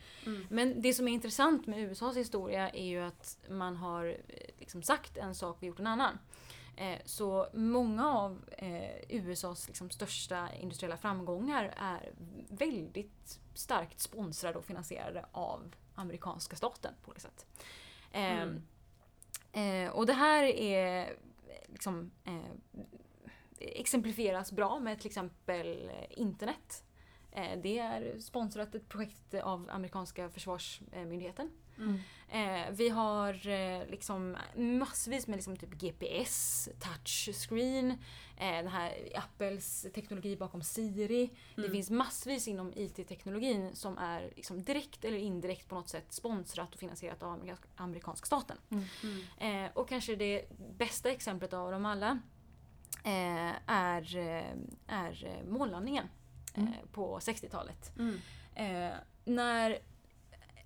Men 0.51 0.83
det 0.83 0.95
som 0.95 1.09
är 1.09 1.13
intressant 1.13 1.67
med 1.67 1.79
USAs 1.79 2.17
historia 2.17 2.71
är 2.71 2.87
ju 2.87 3.01
att 3.01 3.39
man 3.49 3.77
har 3.77 4.07
eh, 4.07 4.15
liksom 4.59 4.83
sagt 4.83 5.17
en 5.17 5.35
sak 5.35 5.57
och 5.57 5.63
gjort 5.65 5.79
en 5.81 5.87
annan. 5.87 6.19
Eh, 6.77 6.99
så 7.05 7.49
många 7.55 8.13
av 8.13 8.45
eh, 8.59 8.91
USAs 9.09 9.69
liksom, 9.69 9.91
största 9.91 10.49
industriella 10.61 10.97
framgångar 10.97 11.75
är 11.77 12.13
väldigt 12.49 13.41
starkt 13.55 14.01
sponsrade 14.01 14.59
och 14.59 14.65
finansierade 14.65 15.27
av 15.33 15.75
amerikanska 15.99 16.57
staten 16.57 16.95
på 17.03 17.11
olika 17.11 17.21
sätt. 17.21 17.47
Eh, 18.13 18.43
Mm. 18.43 18.63
eh, 19.87 19.91
och 19.93 20.07
det 20.07 20.13
här 20.13 20.43
är 20.45 21.17
liksom 21.69 22.11
eh, 22.25 22.51
exemplifieras 23.59 24.53
bra 24.53 24.79
med 24.81 24.99
till 24.99 25.07
exempel 25.07 25.91
eh, 25.91 26.19
internet. 26.21 26.85
Eh, 27.33 27.59
det 27.63 27.79
är 27.79 28.19
sponsrat 28.21 28.75
ett 28.75 28.89
projekt 28.89 29.35
av 29.35 29.69
amerikanska 29.71 30.31
försvarsmyndigheten. 30.31 31.51
Mm. 31.79 32.01
Eh, 32.31 32.71
vi 32.73 32.89
har 32.89 33.49
eh, 33.49 33.87
liksom 33.91 34.37
massvis 34.57 35.27
med 35.27 35.37
liksom 35.37 35.57
typ 35.57 35.71
GPS, 35.75 36.69
touchscreen, 36.81 37.91
eh, 38.37 38.57
den 38.57 38.69
här 38.69 38.93
Apples 39.15 39.87
teknologi 39.95 40.37
bakom 40.37 40.63
Siri. 40.63 41.31
Det 41.55 41.61
Mm. 41.61 41.73
finns 41.73 41.91
massvis 41.91 42.49
inom 42.49 42.73
IT-teknologin 42.77 43.77
som 43.77 43.99
är 43.99 44.33
liksom 44.37 44.63
direkt 44.65 45.05
eller 45.05 45.19
indirekt 45.19 45.69
på 45.69 45.75
något 45.75 45.89
sätt 45.89 46.13
sponsrat 46.13 46.75
och 46.75 46.81
finansierat 46.81 47.23
av 47.23 47.31
amerikansk, 47.33 47.63
amerikanska 47.77 48.27
staten. 48.27 48.57
Mm. 48.71 49.65
Eh, 49.67 49.71
och 49.75 49.89
kanske 49.89 50.17
det 50.17 50.45
bästa 50.79 51.11
exemplet 51.11 51.53
av 51.53 51.73
dem 51.73 51.87
alla 51.87 52.19
eh, 53.05 53.53
är, 53.67 54.17
eh, 54.17 54.53
är 54.87 55.25
eh, 55.27 55.49
månlandningen 55.51 56.05
eh, 56.55 56.63
Mm. 56.63 56.75
på 56.93 57.19
60-talet. 57.19 57.93
Mm. 57.99 58.19
Eh, 58.55 58.95
när 59.25 59.79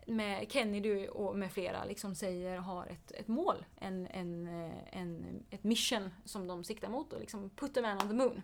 med 0.06 0.52
Kennedy 0.52 1.06
och 1.09 1.37
med 1.37 1.52
flera 1.52 1.85
liksom 1.85 2.14
säger 2.14 2.56
har 2.59 2.87
ett, 2.87 3.12
ett 3.12 3.28
mål, 3.28 3.64
en, 3.80 4.06
en, 4.06 4.47
eh, 4.64 4.99
en, 5.00 5.42
ett 5.50 5.64
mission 5.64 6.11
som 6.25 6.47
de 6.47 6.64
siktar 6.64 6.88
mot 6.88 7.12
och 7.12 7.21
liksom 7.21 7.50
put 7.50 7.76
a 7.76 7.80
man 7.82 8.02
on 8.02 8.09
the 8.09 8.14
moon. 8.14 8.42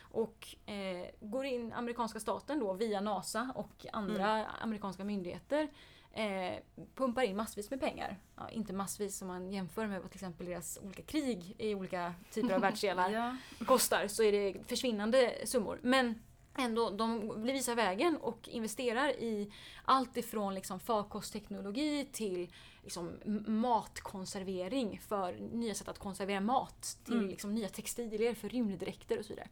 Och 0.00 0.48
eh, 0.66 1.06
går 1.20 1.44
in 1.44 1.72
amerikanska 1.72 2.20
staten 2.20 2.60
då 2.60 2.72
via 2.72 3.00
NASA 3.00 3.52
och 3.54 3.86
andra 3.92 4.46
amerikanska 4.46 5.04
myndigheter 5.04 5.68
eh, 6.12 6.52
pumpar 6.94 7.22
in 7.22 7.36
massvis 7.36 7.70
med 7.70 7.80
pengar. 7.80 8.16
Ja, 8.36 8.50
inte 8.50 8.72
massvis 8.72 9.22
om 9.22 9.28
man 9.28 9.50
jämför 9.52 9.86
med 9.86 10.00
vad 10.02 10.10
till 10.10 10.16
exempel 10.18 10.46
deras 10.46 10.78
olika 10.82 11.02
krig 11.02 11.54
i 11.58 11.74
olika 11.74 12.14
typer 12.32 12.54
av 12.54 12.60
världsdelar 12.68 13.10
Ja. 13.10 13.36
kostar 13.66 14.08
så 14.08 14.22
är 14.22 14.32
det 14.32 14.68
försvinnande 14.68 15.34
summor. 15.44 15.78
Men 15.82 16.22
ändå, 16.58 16.90
de 16.90 17.42
visar 17.42 17.74
vägen 17.74 18.16
och 18.16 18.48
investerar 18.48 19.08
i 19.08 19.52
allt 19.84 20.16
ifrån 20.16 20.54
liksom 20.54 20.80
farkostteknologi 20.80 22.08
till 22.12 22.52
liksom 22.82 23.12
matkonservering 23.46 25.00
för 25.00 25.32
nya 25.32 25.74
sätt 25.74 25.88
att 25.88 25.98
konservera 25.98 26.40
mat. 26.40 26.98
Till 27.04 27.14
Mm. 27.14 27.28
liksom 27.28 27.54
nya 27.54 27.68
textilier 27.68 28.34
för 28.34 28.48
rymddräkter 28.48 29.18
och 29.18 29.24
så 29.24 29.32
vidare. 29.32 29.48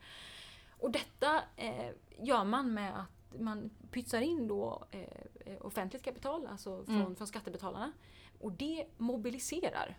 Och 0.80 0.90
detta 0.90 1.42
eh, 1.56 1.90
gör 2.18 2.44
man 2.44 2.74
med 2.74 3.00
att 3.00 3.40
man 3.40 3.70
pytsar 3.90 4.20
in 4.20 4.48
då 4.48 4.84
eh, 4.90 5.56
offentligt 5.60 6.02
kapital, 6.02 6.46
alltså 6.46 6.84
från, 6.84 6.96
Mm. 7.00 7.16
från 7.16 7.26
skattebetalarna. 7.26 7.92
Och 8.40 8.52
det 8.52 8.86
mobiliserar 8.96 9.98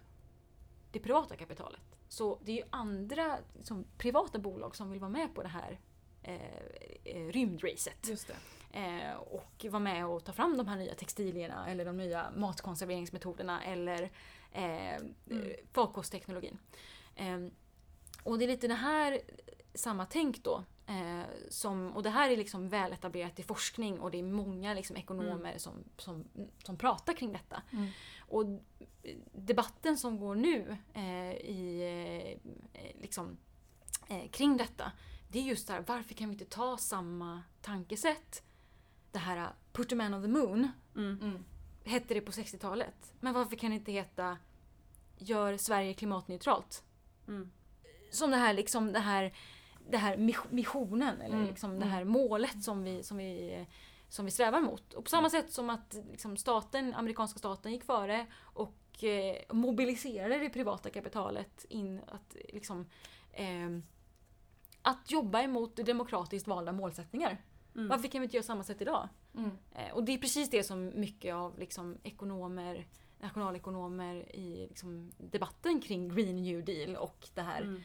det 0.91 0.99
privata 0.99 1.35
kapitalet. 1.35 1.81
Så 2.09 2.39
det 2.43 2.51
är 2.51 2.55
ju 2.55 2.63
andra 2.69 3.37
som, 3.63 3.85
privata 3.97 4.39
bolag 4.39 4.75
som 4.75 4.91
vill 4.91 4.99
vara 4.99 5.09
med 5.09 5.35
på 5.35 5.43
det 5.43 5.49
här 5.49 5.79
eh, 6.27 7.15
eh, 7.15 7.27
rymdracet. 7.27 8.07
Eh, 8.71 9.15
och 9.15 9.65
vara 9.69 9.79
med 9.79 10.05
och 10.05 10.25
ta 10.25 10.33
fram 10.33 10.57
de 10.57 10.67
här 10.67 10.77
nya 10.77 10.95
textilierna 10.95 11.69
eller 11.69 11.85
de 11.85 11.97
nya 11.97 12.31
matkonserveringsmetoderna 12.35 13.63
eller 13.63 14.01
eh, 14.51 14.95
mm. 14.95 15.53
farkostteknologin. 15.71 16.57
Eh, 17.15 17.37
och 18.23 18.37
det 18.37 18.45
är 18.45 18.47
lite 18.47 18.67
det 18.67 18.73
här 18.73 19.21
samma 19.73 20.05
tänk 20.05 20.43
då. 20.43 20.63
Eh, 20.87 21.23
som, 21.49 21.95
och 21.95 22.03
det 22.03 22.09
här 22.09 22.29
är 22.29 22.37
liksom 22.37 22.69
väl 22.69 22.93
etablerat 22.93 23.39
i 23.39 23.43
forskning 23.43 23.99
och 23.99 24.11
det 24.11 24.19
är 24.19 24.23
många 24.23 24.73
liksom 24.73 24.97
ekonomer 24.97 25.57
som, 25.57 25.83
som, 25.97 26.25
som 26.63 26.77
pratar 26.77 27.13
kring 27.13 27.31
detta. 27.31 27.61
Mm. 27.71 27.87
Och 28.19 28.45
debatten 29.31 29.97
som 29.97 30.19
går 30.19 30.35
nu 30.35 30.77
eh, 30.93 31.31
i, 31.31 32.39
liksom, 33.01 33.37
kring 34.31 34.57
detta, 34.57 34.91
det 35.27 35.39
är 35.39 35.43
just 35.43 35.67
det 35.67 35.73
här, 35.73 35.83
varför 35.87 36.13
kan 36.13 36.29
vi 36.29 36.33
inte 36.33 36.45
ta 36.45 36.77
samma 36.77 37.43
tankesätt? 37.61 38.43
Det 39.11 39.19
här 39.19 39.37
uh, 39.37 39.47
Put 39.71 39.91
a 39.91 39.95
man 39.95 40.13
on 40.13 40.21
the 40.21 40.27
moon, 40.27 40.71
Mm. 40.95 41.19
Mm. 41.21 41.43
hette 41.85 42.13
det 42.13 42.21
på 42.21 42.31
60-talet. 42.31 43.13
Men 43.19 43.33
varför 43.33 43.55
kan 43.55 43.69
det 43.69 43.75
inte 43.75 43.91
heta 43.91 44.37
Gör 45.17 45.57
Sverige 45.57 45.93
klimatneutralt? 45.93 46.83
Mm. 47.27 47.51
Som 48.11 48.31
det 48.31 48.37
här, 48.37 48.53
liksom, 48.53 48.93
det 48.93 48.99
här, 48.99 49.33
det 49.89 49.97
här 49.97 50.17
mis- 50.17 50.47
missionen, 50.49 51.21
eller 51.21 51.35
Mm, 51.35 51.47
liksom 51.47 51.69
det 51.69 51.75
mm. 51.75 51.89
här 51.89 52.03
målet 52.03 52.63
som 52.63 52.83
vi, 52.83 53.03
som 53.03 53.17
vi, 53.17 53.65
som 54.09 54.25
vi 54.25 54.31
strävar 54.31 54.61
mot. 54.61 54.93
Och 54.93 55.03
på 55.03 55.09
samma 55.09 55.29
sätt 55.29 55.51
som 55.53 55.69
att 55.69 55.93
liksom 56.11 56.37
staten, 56.37 56.93
amerikanska 56.93 57.39
staten 57.39 57.71
gick 57.71 57.83
före 57.83 58.25
och 58.39 59.03
eh, 59.03 59.35
mobiliserade 59.55 60.37
det 60.39 60.49
privata 60.49 60.89
kapitalet 60.89 61.65
in 61.69 62.01
att 62.07 62.35
liksom 62.53 62.89
ehm, 63.33 63.83
att 64.89 65.11
jobba 65.11 65.41
emot 65.41 65.75
demokratiskt 65.85 66.47
valda 66.47 66.71
målsättningar. 66.71 67.37
Mm. 67.75 67.87
Varför 67.87 68.07
kan 68.07 68.21
vi 68.21 68.25
inte 68.25 68.35
göra 68.37 68.43
samma 68.43 68.63
sätt 68.63 68.81
idag? 68.81 69.09
Mm. 69.35 69.51
Eh, 69.75 69.93
Och 69.93 70.03
det 70.03 70.11
är 70.13 70.17
precis 70.17 70.49
det 70.49 70.63
som 70.63 70.91
mycket 70.99 71.35
av 71.35 71.59
liksom 71.59 71.97
ekonomer, 72.03 72.87
nationalekonomer 73.19 74.15
i 74.35 74.67
liksom 74.69 75.11
debatten 75.17 75.81
kring 75.81 76.15
Green 76.15 76.35
New 76.35 76.65
Deal 76.65 76.95
och 76.95 77.27
det 77.33 77.41
här 77.41 77.61
Mm. 77.61 77.81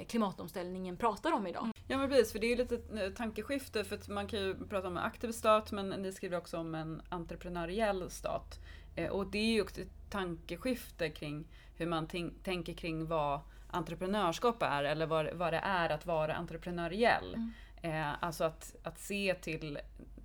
eh, 0.00 0.06
klimatomställningen 0.06 0.96
pratar 0.96 1.32
om 1.32 1.46
idag. 1.46 1.68
Ja 1.88 1.98
men 1.98 2.08
precis, 2.08 2.32
för 2.32 2.38
det 2.38 2.46
är 2.46 2.48
ju 2.50 2.56
lite 2.56 3.04
eh, 3.04 3.12
tankeskifte 3.12 3.84
för 3.84 3.96
att 3.96 4.08
man 4.08 4.26
kan 4.26 4.40
ju 4.40 4.54
prata 4.68 4.88
om 4.88 4.96
en 4.96 5.02
aktiv 5.02 5.32
stat 5.32 5.72
men 5.72 5.88
ni 5.88 6.12
skriver 6.12 6.36
också 6.38 6.56
om 6.58 6.74
en 6.74 7.02
entreprenöriell 7.08 8.10
stat. 8.10 8.58
Eh, 8.96 9.10
och 9.10 9.26
det 9.26 9.38
är 9.38 9.52
ju 9.52 9.62
också 9.62 9.80
ett 9.80 10.10
tankeskifte 10.10 11.10
kring 11.10 11.46
hur 11.76 11.86
man 11.86 12.06
tänk, 12.06 12.42
tänker 12.44 12.74
kring 12.74 13.06
vad 13.06 13.40
entreprenörskap 13.70 14.62
är 14.62 14.84
eller 14.84 15.06
vad, 15.06 15.32
vad 15.34 15.52
det 15.52 15.60
är 15.64 15.90
att 15.90 16.06
vara 16.06 16.34
entreprenöriell. 16.34 17.34
Mm. 17.34 17.52
Eh, 17.82 18.14
alltså 18.20 18.44
att, 18.44 18.76
att 18.82 18.98
se 18.98 19.34
till 19.34 19.78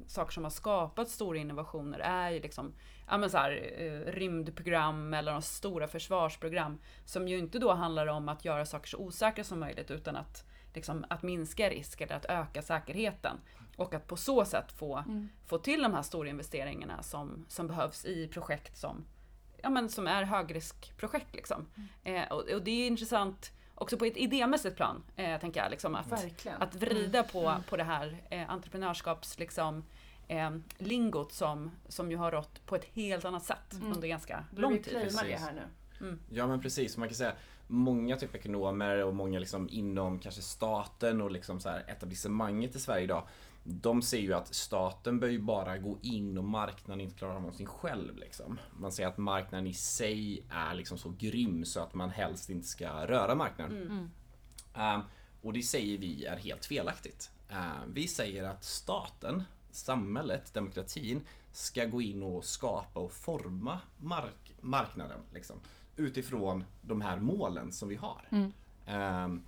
saker 0.08 0.32
som 0.32 0.44
har 0.44 0.52
skapat 0.52 1.10
stora 1.10 1.38
innovationer 1.38 2.00
är 2.00 2.30
ju 2.32 2.40
liksom 2.40 2.74
ja, 3.10 3.18
men 3.18 3.30
så 3.30 3.38
här, 3.38 3.74
eh, 3.78 4.12
rymdprogram 4.12 5.14
eller 5.14 5.32
de 5.32 5.42
stora 5.42 5.88
försvarsprogram 5.88 6.80
som 7.06 7.28
ju 7.28 7.38
inte 7.38 7.60
då 7.60 7.74
handlar 7.74 8.08
om 8.08 8.30
att 8.30 8.46
göra 8.46 8.66
saker 8.66 8.88
så 8.88 8.98
osäkra 8.98 9.44
som 9.44 9.60
möjligt 9.60 9.92
utan 9.92 10.16
att, 10.16 10.46
liksom, 10.74 11.06
att 11.10 11.24
minska 11.24 11.70
risk 11.70 12.02
eller 12.02 12.16
att 12.16 12.26
öka 12.26 12.62
säkerheten. 12.62 13.38
Och 13.78 13.94
att 13.94 14.08
på 14.08 14.18
så 14.18 14.46
sätt 14.46 14.72
få, 14.72 14.98
Mm. 14.98 15.30
få 15.46 15.58
till 15.58 15.82
de 15.82 15.94
här 15.94 16.02
stora 16.02 16.30
investeringarna 16.30 17.04
som, 17.04 17.46
som 17.50 17.68
behövs 17.68 18.06
i 18.06 18.28
projekt 18.28 18.78
som, 18.78 19.06
ja, 19.64 19.70
men 19.70 19.90
som 19.90 20.08
är 20.08 20.24
högriskprojekt. 20.24 21.36
Liksom. 21.36 21.66
Eh, 22.04 22.24
och, 22.32 22.50
och 22.50 22.62
det 22.64 22.72
är 22.72 22.88
intressant 22.88 23.52
också 23.76 23.98
på 23.98 24.06
ett 24.06 24.18
idémässigt 24.18 24.76
plan, 24.76 25.04
eh, 25.16 25.40
tänker 25.40 25.62
jag. 25.62 25.72
Liksom, 25.72 25.96
att, 25.96 26.12
Verkligen. 26.12 26.62
att 26.62 26.76
vrida 26.76 27.24
på, 27.24 27.56
på 27.70 27.78
det 27.78 27.84
här 27.84 28.24
eh, 28.30 28.50
entreprenörskaps 28.50 29.40
liksom, 29.40 29.84
eh, 30.28 30.52
lingot 30.78 31.34
som, 31.34 31.72
som 31.88 32.12
ju 32.12 32.18
har 32.18 32.32
rått 32.32 32.66
på 32.66 32.76
ett 32.76 32.86
helt 32.94 33.26
annat 33.26 33.44
sätt 33.44 33.74
Mm. 33.74 33.92
under 33.94 34.08
ganska 34.08 34.46
lång 34.56 34.80
tid. 34.84 34.94
det 34.94 35.00
Precis. 35.00 35.40
här 35.40 35.54
nu. 35.54 36.18
Ja 36.30 36.48
men 36.48 36.62
precis, 36.62 36.98
man 36.98 37.08
kan 37.08 37.16
säga 37.16 37.34
Många 37.68 38.16
typ 38.18 38.36
ekonomer 38.36 39.04
och 39.04 39.16
många 39.16 39.40
liksom 39.40 39.70
inom 39.72 40.20
kanske 40.20 40.42
staten 40.42 41.22
och 41.22 41.32
liksom 41.32 41.60
så 41.60 41.70
här 41.70 41.84
etablissemanget 41.88 42.76
i 42.76 42.80
Sverige 42.80 43.04
idag 43.04 43.28
De 43.64 44.02
ser 44.02 44.20
ju 44.20 44.34
att 44.34 44.54
staten 44.54 45.20
bör 45.20 45.28
ju 45.28 45.40
bara 45.40 45.78
gå 45.78 45.98
in 46.02 46.38
och 46.38 46.44
marknaden 46.44 47.02
inte 47.02 47.16
klarar 47.16 47.36
av 47.36 47.42
någonting 47.42 47.68
själv 47.68 48.18
liksom. 48.18 48.60
Man 48.80 48.92
säger 48.92 49.10
att 49.10 49.18
marknaden 49.18 49.68
i 49.68 49.74
sig 49.74 50.44
är 50.50 50.76
liksom 50.76 50.98
så 50.98 51.14
grym 51.20 51.66
så 51.66 51.80
att 51.80 51.94
man 51.94 52.10
helst 52.10 52.50
inte 52.50 52.68
ska 52.68 53.08
röra 53.08 53.36
marknaden. 53.36 53.82
Mm. 53.82 54.10
Ehm, 54.76 55.02
och 55.42 55.54
det 55.54 55.62
säger 55.62 55.98
vi 55.98 56.26
är 56.26 56.38
helt 56.38 56.66
felaktigt. 56.66 57.32
Ehm, 57.50 57.94
vi 57.94 58.08
säger 58.08 58.44
att 58.44 58.64
staten, 58.64 59.44
samhället, 59.72 60.54
demokratin 60.54 61.22
ska 61.52 61.86
gå 61.86 62.02
in 62.02 62.24
och 62.24 62.46
skapa 62.46 63.00
och 63.00 63.12
forma 63.12 63.80
mark- 63.98 64.56
marknaden 64.62 65.20
liksom, 65.34 65.56
utifrån 65.96 66.64
de 66.82 67.02
här 67.02 67.20
målen 67.20 67.72
som 67.72 67.90
vi 67.90 67.96
har. 67.96 68.28
Mm. 68.32 68.54
Ehm, 68.86 69.44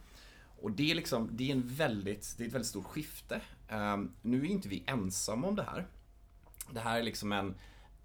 och 0.62 0.71
det 0.71 0.91
är, 0.91 0.95
liksom, 0.95 1.30
det, 1.32 1.51
är 1.51 1.56
en 1.56 1.67
väldigt, 1.67 2.36
det 2.38 2.43
är 2.43 2.47
ett 2.47 2.54
väldigt 2.54 2.69
stort 2.69 2.86
skifte. 2.86 3.41
Ehm, 3.67 4.12
nu 4.21 4.41
är 4.41 4.45
inte 4.45 4.69
vi 4.69 4.84
ensamma 4.88 5.47
om 5.47 5.56
det 5.56 5.63
här. 5.63 5.88
Det 6.71 6.80
här 6.80 6.99
är 6.99 7.04
liksom 7.04 7.32
en, 7.32 7.56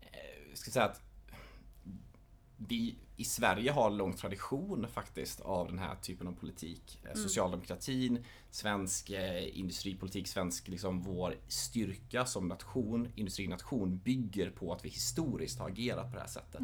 eh, 0.01 0.49
jag 0.49 0.59
ska 0.59 0.71
säga 0.71 0.85
att 0.85 1.03
vi 2.57 2.95
i 3.17 3.25
Sverige 3.25 3.73
har 3.73 3.91
lång 3.91 4.13
tradition 4.13 4.87
faktiskt 4.93 5.41
av 5.41 5.67
den 5.67 5.79
här 5.79 5.95
typen 6.03 6.27
av 6.29 6.33
politik. 6.33 6.99
Eh, 7.05 7.15
Socialdemokratin, 7.15 8.25
svensk 8.51 9.11
eh, 9.11 9.59
industripolitik, 9.59 10.29
svensk 10.29 10.69
liksom 10.69 11.03
vår 11.03 11.35
styrka 11.49 12.27
som 12.27 12.49
nation, 12.49 13.09
industrination 13.15 13.99
bygger 13.99 14.51
på 14.51 14.73
att 14.73 14.85
vi 14.85 14.89
historiskt 14.89 15.59
har 15.59 15.69
agerat 15.69 16.11
på 16.11 16.15
det 16.15 16.21
här 16.21 16.29
sättet. 16.29 16.61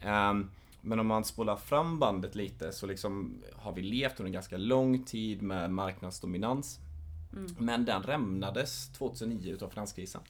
Ehm, 0.00 0.50
Men 0.80 1.00
om 1.00 1.06
man 1.06 1.24
spolar 1.24 1.56
fram 1.56 1.98
bandet 1.98 2.34
lite 2.34 2.72
så 2.72 2.86
liksom 2.86 3.42
har 3.56 3.72
vi 3.72 3.82
levt 3.82 4.12
under 4.20 4.24
en 4.28 4.32
ganska 4.32 4.56
lång 4.56 5.04
tid 5.04 5.42
med 5.42 5.70
marknadsdominans. 5.70 6.80
Men 7.58 7.84
den 7.84 8.02
rämnades 8.02 8.88
2009 8.92 9.52
utav 9.52 9.68
finanskrisen. 9.70 10.20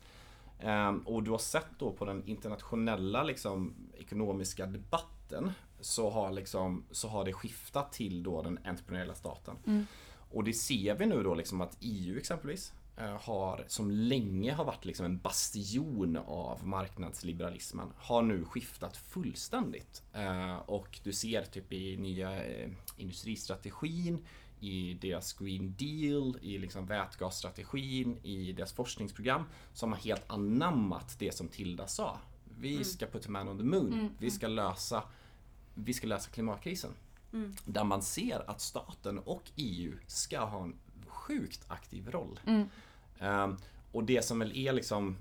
Ehm, 0.61 0.99
och 1.01 1.23
du 1.23 1.31
har 1.31 1.39
sett 1.39 1.79
då 1.79 1.93
på 1.93 2.05
den 2.05 2.27
internationella 2.27 3.23
liksom, 3.23 3.75
ekonomiska 3.99 4.67
debatten 4.67 5.53
så 5.81 6.11
har, 6.11 6.31
liksom, 6.33 6.85
så 6.91 7.09
har 7.09 7.25
det 7.25 7.33
skiftat 7.33 7.93
till 7.93 8.23
då 8.23 8.43
den 8.43 8.59
entreprenöriella 8.65 9.15
staten. 9.15 9.57
Och 10.31 10.45
det 10.45 10.53
ser 10.53 10.95
vi 10.95 11.07
nu 11.07 11.23
då 11.23 11.35
liksom 11.35 11.61
att 11.61 11.77
EU 11.81 12.19
exempelvis 12.19 12.73
eh, 12.97 13.17
har, 13.21 13.65
som 13.69 13.91
länge 13.91 14.53
har 14.53 14.65
varit 14.65 14.85
liksom 14.85 15.07
en 15.07 15.19
bastion 15.19 16.17
av 16.27 16.67
marknadsliberalismen, 16.67 17.93
har 17.97 18.23
nu 18.23 18.45
skiftat 18.45 18.97
fullständigt. 18.97 20.03
Eh, 20.13 20.57
Och 20.57 21.01
du 21.03 21.13
ser 21.13 21.43
typ 21.43 21.73
i 21.73 21.97
nya 21.97 22.45
eh, 22.47 22.71
industristrategin, 22.97 24.25
i 24.61 24.95
deras 24.95 25.33
Green 25.33 25.75
Deal, 25.79 26.39
i 26.43 26.59
liksom 26.59 26.87
vätgasstrategin, 26.87 28.19
i 28.23 28.53
deras 28.53 28.73
forskningsprogram, 28.73 29.45
som 29.73 29.93
har 29.93 29.99
helt 29.99 30.31
anammat 30.31 31.17
det 31.19 31.35
som 31.35 31.49
Tilda 31.49 31.87
sa. 31.87 32.19
Vi 32.61 32.85
ska 32.85 33.07
put 33.07 33.27
a 33.27 33.31
man 33.31 33.49
on 33.49 33.59
the 33.59 33.65
moon. 33.65 34.11
Vi 34.19 34.31
ska 34.31 34.49
lösa 34.49 35.03
vi 35.85 35.93
ska 35.93 36.07
lösa 36.07 36.31
klimatkrisen. 36.31 36.91
Där 37.65 37.85
man 37.85 38.03
ser 38.03 38.51
att 38.51 38.61
staten 38.61 39.19
och 39.19 39.43
EU 39.57 39.93
ska 40.07 40.41
ha 40.41 40.63
en 40.63 40.75
sjukt 41.07 41.65
aktiv 41.69 42.11
roll. 42.11 42.41
Ehm, 43.19 43.57
och 43.93 44.05
det 44.05 44.25
som 44.25 44.39
väl 44.39 44.57
är 44.57 44.73
liksom 44.73 45.17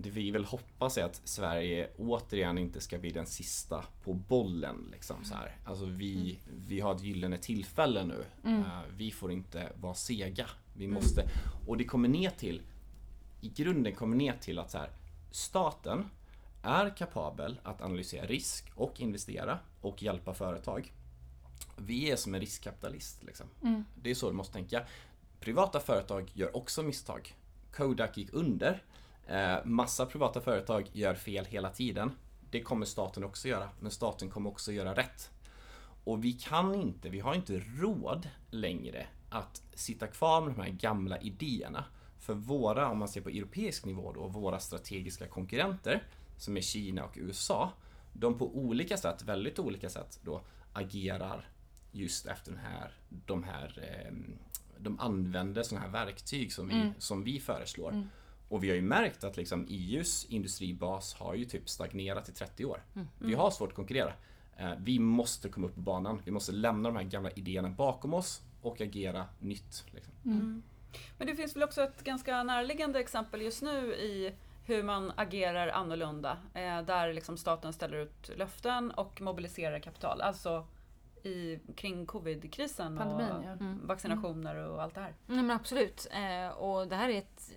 det 0.00 0.10
vi 0.10 0.30
vill 0.30 0.44
hoppas 0.44 0.98
är 0.98 1.04
att 1.04 1.20
Sverige 1.24 1.90
återigen 1.98 2.58
inte 2.58 2.80
ska 2.80 2.98
bli 2.98 3.10
den 3.10 3.26
sista 3.26 3.84
på 4.04 4.14
bollen. 4.14 4.88
Liksom, 4.92 5.24
så 5.24 5.34
här. 5.34 5.56
Alltså 5.64 5.84
vi, 5.84 6.38
vi 6.68 6.80
har 6.80 6.94
ett 6.94 7.02
gyllene 7.02 7.38
tillfälle 7.38 8.04
nu. 8.04 8.24
Eh, 8.60 8.80
vi 8.96 9.10
får 9.10 9.32
inte 9.32 9.72
vara 9.80 9.94
sega. 9.94 10.46
Vi 10.76 10.88
måste, 10.88 11.30
och 11.66 11.76
det 11.76 11.84
kommer 11.84 12.08
ner 12.08 12.30
till, 12.30 12.62
i 13.40 13.48
grunden 13.48 13.94
kommer 13.94 14.16
ner 14.16 14.36
till 14.40 14.58
att 14.58 14.70
så 14.70 14.78
här, 14.78 14.90
staten 15.30 16.10
är 16.62 16.96
kapabel 16.96 17.60
att 17.62 17.80
analysera 17.80 18.26
risk 18.26 18.72
och 18.74 19.00
investera 19.00 19.58
och 19.80 20.02
hjälpa 20.02 20.34
företag. 20.34 20.92
Vi 21.76 22.10
är 22.10 22.16
som 22.16 22.34
en 22.34 22.40
riskkapitalist. 22.40 23.24
Liksom. 23.24 23.46
Det 23.94 24.10
är 24.10 24.14
så 24.14 24.28
du 24.28 24.36
måste 24.36 24.52
tänka. 24.52 24.86
Privata 25.40 25.80
företag 25.80 26.30
gör 26.34 26.56
också 26.56 26.82
misstag. 26.82 27.34
Kodak 27.72 28.16
gick 28.18 28.32
under. 28.32 28.82
Eh, 29.28 29.64
massa 29.64 30.06
privata 30.06 30.40
företag 30.40 30.88
gör 30.92 31.14
fel 31.14 31.44
hela 31.44 31.70
tiden. 31.70 32.10
Det 32.50 32.62
kommer 32.62 32.86
staten 32.86 33.24
också 33.24 33.48
göra, 33.48 33.68
men 33.80 33.90
staten 33.90 34.30
kommer 34.30 34.50
också 34.50 34.72
göra 34.72 34.94
rätt. 34.94 35.30
Och 36.04 36.24
vi 36.24 36.32
kan 36.32 36.74
inte, 36.74 37.08
vi 37.08 37.20
har 37.20 37.34
inte 37.34 37.58
råd 37.58 38.28
längre 38.50 39.06
att 39.30 39.62
sitta 39.74 40.06
kvar 40.06 40.40
med 40.40 40.54
de 40.54 40.62
här 40.62 40.70
gamla 40.70 41.18
idéerna. 41.18 41.84
För 42.18 42.34
våra, 42.34 42.88
om 42.88 42.98
man 42.98 43.08
ser 43.08 43.20
på 43.20 43.28
europeisk 43.28 43.84
nivå 43.84 44.12
då, 44.12 44.26
våra 44.26 44.60
strategiska 44.60 45.26
konkurrenter 45.26 46.02
som 46.36 46.56
är 46.56 46.60
Kina 46.60 47.04
och 47.04 47.14
USA, 47.16 47.72
de 48.12 48.38
på 48.38 48.56
olika 48.56 48.96
sätt, 48.96 49.22
väldigt 49.22 49.58
olika 49.58 49.88
sätt 49.88 50.20
då, 50.22 50.40
agerar 50.72 51.48
just 51.92 52.26
efter 52.26 52.50
den 52.50 52.60
här, 52.60 52.92
de 53.08 53.42
här 53.44 53.78
eh, 53.82 54.12
de 54.78 55.00
använder 55.00 55.62
sådana 55.62 55.86
här 55.86 55.92
verktyg 55.92 56.52
som 56.52 56.68
vi, 56.68 56.92
som 56.98 57.24
vi 57.24 57.40
föreslår. 57.40 58.08
Och 58.48 58.64
vi 58.64 58.68
har 58.68 58.76
ju 58.76 58.82
märkt 58.82 59.24
att 59.24 59.36
liksom 59.36 59.66
EUs 59.68 60.24
industribas 60.24 61.14
har 61.14 61.34
ju 61.34 61.44
typ 61.44 61.68
stagnerat 61.68 62.28
i 62.28 62.32
30 62.32 62.64
år. 62.64 62.82
Vi 63.18 63.34
har 63.34 63.50
svårt 63.50 63.68
att 63.68 63.76
konkurrera. 63.76 64.12
Eh, 64.56 64.72
Vi 64.78 64.98
måste 64.98 65.48
komma 65.48 65.66
upp 65.66 65.74
på 65.74 65.80
banan. 65.80 66.22
Vi 66.24 66.30
måste 66.30 66.52
lämna 66.52 66.88
de 66.88 66.96
här 66.96 67.04
gamla 67.04 67.30
idéerna 67.30 67.68
bakom 67.68 68.14
oss 68.14 68.42
och 68.62 68.80
agera 68.80 69.24
nytt. 69.38 69.84
Liksom. 69.90 70.12
Men 71.18 71.26
det 71.26 71.34
finns 71.36 71.56
väl 71.56 71.62
också 71.62 71.82
ett 71.82 72.04
ganska 72.04 72.42
närliggande 72.42 73.00
exempel 73.00 73.42
just 73.42 73.62
nu 73.62 73.94
i 73.94 74.34
hur 74.64 74.82
man 74.82 75.12
agerar 75.16 75.68
annorlunda. 75.68 76.38
Eh, 76.54 76.82
där 76.82 77.12
liksom 77.12 77.36
staten 77.36 77.72
ställer 77.72 77.96
ut 77.96 78.30
löften 78.36 78.90
och 78.90 79.20
mobiliserar 79.20 79.78
kapital. 79.78 80.20
Alltså 80.20 80.66
i, 81.22 81.58
kring 81.76 82.06
covid-krisen 82.06 82.96
Pandemin, 82.96 83.30
och 83.30 83.44
ja. 83.44 83.56
vaccinationer 83.82 84.56
och 84.56 84.82
allt 84.82 84.94
det 84.94 85.00
här. 85.00 85.14
Nej 85.26 85.42
men 85.42 85.50
absolut. 85.56 86.06
Eh, 86.10 86.48
och 86.48 86.88
det 86.88 86.96
här 86.96 87.08
är 87.08 87.18
ett 87.18 87.52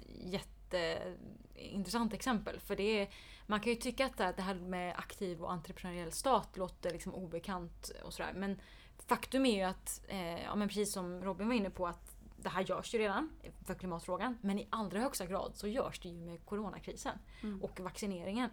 jätteintressant 0.73 2.13
exempel. 2.13 2.59
För 2.59 2.75
det 2.75 3.01
är, 3.01 3.09
man 3.47 3.59
kan 3.59 3.73
ju 3.73 3.79
tycka 3.79 4.05
att 4.05 4.17
det 4.17 4.41
här- 4.41 4.55
med 4.55 4.95
aktiv 4.97 5.41
och 5.41 5.51
entreprenöriell 5.51 6.11
stat 6.11 6.57
låter 6.57 6.91
liksom 6.91 7.13
obekant 7.15 7.91
och 8.03 8.13
sådär. 8.13 8.33
Men 8.35 8.59
faktum 9.07 9.45
är 9.45 9.55
ju 9.55 9.61
att, 9.63 10.01
eh, 10.07 10.43
ja, 10.43 10.55
men 10.55 10.67
precis 10.67 10.93
som 10.93 11.23
Robin 11.23 11.47
var 11.47 11.55
inne 11.55 11.69
på, 11.69 11.87
att 11.87 12.15
det 12.37 12.49
här 12.49 12.61
görs 12.69 12.93
ju 12.95 12.99
redan 12.99 13.29
för 13.65 13.73
klimatfrågan. 13.75 14.37
Men 14.41 14.59
i 14.59 14.67
allra 14.69 14.99
högsta 14.99 15.25
grad 15.25 15.51
så 15.55 15.67
görs 15.67 15.99
det 15.99 16.09
ju 16.09 16.17
med 16.17 16.45
coronakrisen 16.45 17.17
och 17.61 17.79
vaccineringen. 17.79 18.49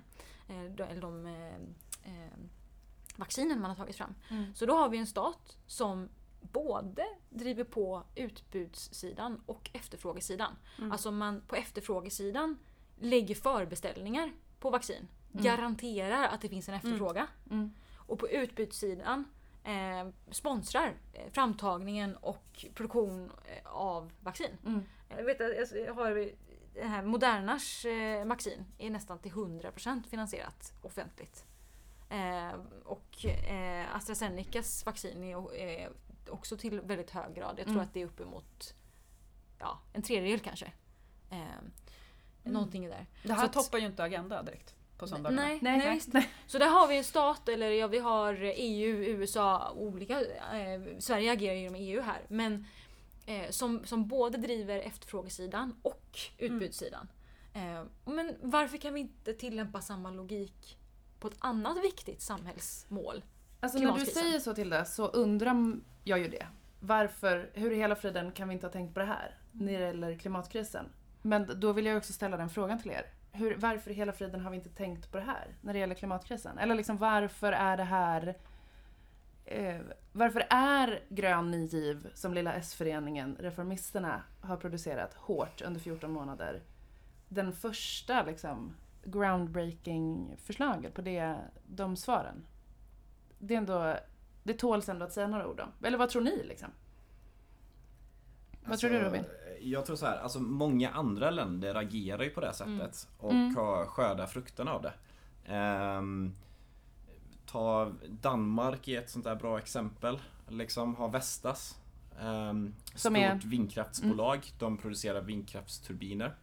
Eh, 0.49 0.63
de, 0.65 0.83
eller 0.83 1.01
de 1.01 1.27
eh, 1.27 1.55
eh, 2.05 2.33
vaccinen 3.17 3.61
man 3.61 3.71
har 3.71 3.77
tagit 3.77 3.97
fram. 3.97 4.15
Så 4.55 4.67
då 4.67 4.77
har 4.77 4.89
vi 4.89 4.99
en 4.99 5.07
stat 5.07 5.57
som 5.67 6.09
både 6.41 7.05
driver 7.31 7.65
på 7.65 8.03
utbudssidan 8.15 9.43
och 9.47 9.71
efterfrågesidan. 9.73 10.57
Alltså 10.93 11.11
man 11.11 11.41
på 11.41 11.57
efterfrågesidan 11.57 12.59
lägger 12.97 13.35
förbeställningar 13.35 14.33
på 14.61 14.71
vaccin. 14.71 15.09
Garanterar 15.33 16.29
att 16.29 16.41
det 16.41 16.49
finns 16.49 16.69
en 16.69 16.75
efterfråga. 16.75 17.27
Mm. 17.51 17.75
Och 17.97 18.19
på 18.19 18.29
utbudssidan 18.29 19.25
eh, 19.65 20.09
sponsrar 20.31 20.95
eh, 21.13 21.31
framtagningen 21.33 22.17
och 22.17 22.67
produktion 22.75 23.33
eh, 23.45 23.73
av 23.73 24.13
vaccin. 24.21 24.59
Mm. 24.67 24.83
Jag 25.17 25.25
vet 25.25 25.41
att 25.41 25.73
jag 25.87 25.95
har 25.95 26.31
det 26.75 26.85
här 26.85 27.03
Modernas 27.03 27.85
eh, 27.85 28.25
vaccin 28.25 28.65
är 28.79 28.91
nästan 28.91 29.19
till 29.19 29.33
100% 29.33 30.09
finansierat 30.09 30.73
offentligt. 30.83 31.45
Eh, 32.11 32.61
och 32.85 33.25
eh, 33.25 33.97
AstraZenecas 33.97 34.87
vaccin 34.87 35.25
är 35.25 35.83
eh, 35.83 35.89
också 36.31 36.57
till 36.57 36.81
väldigt 36.81 37.11
hög 37.11 37.35
grad. 37.35 37.55
Jag 37.59 37.65
tror 37.67 37.75
Mm. 37.77 37.87
att 37.87 37.95
det 37.95 38.03
är 38.03 38.07
uppemot 38.07 38.75
ja, 39.59 39.79
en 39.93 40.03
tredjedel 40.03 40.41
kanske. 40.41 40.73
Eh, 41.31 41.39
Någonting 42.43 42.89
där. 42.89 43.07
Det 43.23 43.33
här 43.33 43.47
Så 43.47 43.53
toppar 43.63 43.79
ju 43.79 43.87
inte 43.87 44.03
Agenda 44.05 44.43
direkt 44.43 44.75
på 44.99 45.07
söndagarna. 45.07 45.43
Nej, 45.43 45.59
Nej, 45.63 45.79
nej, 45.79 45.95
visst. 45.95 46.13
Så 46.47 46.59
där 46.59 46.69
har 46.69 46.89
vi 46.89 46.99
en 46.99 47.05
stat, 47.05 47.49
eller 47.49 47.71
ja, 47.71 47.87
vi 47.87 47.99
har 47.99 48.35
EU, 48.43 48.97
USA, 48.97 49.73
olika. 49.73 50.21
Eh, 50.21 50.81
Sverige 50.99 51.33
agerar 51.33 51.55
ju 51.55 51.71
med 51.71 51.81
EU 51.81 52.03
här. 52.03 52.21
Men 52.29 52.67
eh, 53.27 53.51
som, 53.51 53.85
som 53.85 54.09
både 54.09 54.39
driver 54.39 54.79
efterfrågesidan 54.79 55.75
och 55.83 56.19
utbudssidan. 56.39 57.09
Eh, 57.55 57.85
men 58.05 58.37
varför 58.43 58.79
kan 58.79 58.95
vi 58.95 59.01
inte 59.01 59.35
tillämpa 59.35 59.81
samma 59.81 60.11
logik 60.11 60.79
på 61.21 61.29
ett 61.29 61.37
annat 61.39 61.85
viktigt 61.85 62.23
samhällsmål? 62.23 63.25
Alltså 63.61 63.79
när 63.79 63.99
du 63.99 64.07
säger 64.07 64.41
så 64.41 64.55
till 64.55 64.71
det 64.71 64.85
så 64.85 65.07
undrar 65.07 65.55
jag 66.09 66.19
ju 66.19 66.29
det. 66.29 66.47
Varför, 66.81 67.51
hur 67.55 67.71
i 67.71 67.77
hela 67.77 67.97
friden 67.97 68.33
kan 68.33 68.49
vi 68.49 68.55
inte 68.55 68.67
ha 68.67 68.73
tänkt 68.73 68.95
på 68.95 69.01
det 69.01 69.07
här 69.07 69.35
när 69.53 69.67
det 69.67 69.87
gäller 69.87 70.19
klimatkrisen? 70.19 70.85
Men 71.23 71.61
då 71.61 71.73
vill 71.73 71.87
jag 71.87 71.97
också 71.97 72.13
ställa 72.13 72.37
den 72.37 72.51
frågan 72.51 72.79
till 72.79 72.91
er. 72.91 73.07
Hur, 73.33 73.57
varför 73.57 73.91
i 73.91 73.95
hela 73.95 74.13
friden 74.13 74.41
har 74.41 74.51
vi 74.51 74.57
inte 74.57 74.69
tänkt 74.69 75.13
på 75.13 75.19
det 75.19 75.25
här 75.25 75.57
när 75.61 75.73
det 75.73 75.79
gäller 75.79 75.95
klimatkrisen? 75.95 76.59
Eller 76.59 76.75
liksom 76.75 76.97
varför 76.97 77.53
är 77.53 77.77
det 77.77 77.85
här 77.85 78.37
eh, 79.45 79.81
varför 80.13 80.47
är 80.51 81.03
Grön 81.09 81.51
Ny 81.51 81.67
Giv, 81.67 82.09
som 82.15 82.35
lilla 82.35 82.53
S-föreningen 82.53 83.37
Reformisterna 83.41 84.23
har 84.41 84.57
producerat 84.57 85.15
hårt 85.15 85.61
under 85.61 85.81
14 85.81 86.13
månader, 86.13 86.63
den 87.29 87.53
första 87.53 88.23
liksom 88.23 88.75
groundbreaking 89.05 90.37
förslaget 90.39 90.95
på 90.95 91.03
det, 91.03 91.37
de 91.67 91.97
svaren? 91.97 92.47
Det 93.39 93.55
är 93.55 93.59
ändå, 93.59 93.97
det 94.49 94.55
tåls 94.55 94.89
ändå 94.89 95.05
att 95.07 95.13
säga 95.13 95.27
några 95.27 95.49
ord 95.49 95.61
om. 95.61 95.87
Eller 95.87 95.99
vad 95.99 96.09
tror 96.11 96.23
ni 96.23 96.45
liksom? 96.45 96.69
Vad 98.65 98.79
tror 98.79 98.91
du 98.91 98.99
Robin? 98.99 99.25
Jag 99.61 99.87
tror 99.87 99.97
så 99.97 100.07
här, 100.07 100.19
alltså 100.19 100.41
många 100.41 100.91
andra 100.91 101.31
länder 101.31 101.75
agerar 101.75 102.23
ju 102.23 102.31
på 102.31 102.41
det 102.41 102.53
sättet 102.53 103.09
och 103.19 103.31
Mm. 103.33 103.57
har 103.57 103.87
skördar 103.87 104.27
frukterna 104.27 104.73
av 104.73 104.83
det. 104.83 104.93
Ehm, 105.47 106.35
ta 107.47 107.93
Danmark 108.09 108.89
är 108.89 108.99
ett 108.99 109.11
sånt 109.11 109.25
där 109.25 109.35
bra 109.37 109.59
exempel. 109.59 110.19
Liksom 110.49 110.95
har 110.97 111.09
Vestas. 111.09 111.77
Um, 112.23 112.75
Som 112.95 113.15
stort 113.15 113.17
är- 113.25 113.41
vindkraftsbolag. 113.49 114.53
De 114.59 114.77
producerar 114.77 115.21
vindkraftsturbiner. 115.21 116.35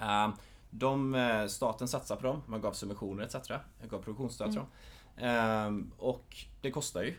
Ehm, 0.00 0.32
de, 0.70 1.14
eh, 1.14 1.46
staten 1.46 1.88
satsar 1.88 2.16
på 2.16 2.22
dem. 2.22 2.42
Man 2.46 2.60
gav 2.60 2.72
subventioner 2.72 3.24
etc. 3.24 3.36
Gav 3.88 3.98
produktionsstöd 4.02 4.46
till 4.46 4.56
dem. 4.56 4.66
Ehm, 5.20 5.90
och 5.98 6.36
det 6.60 6.70
kostar 6.70 7.02
ju. 7.02 7.14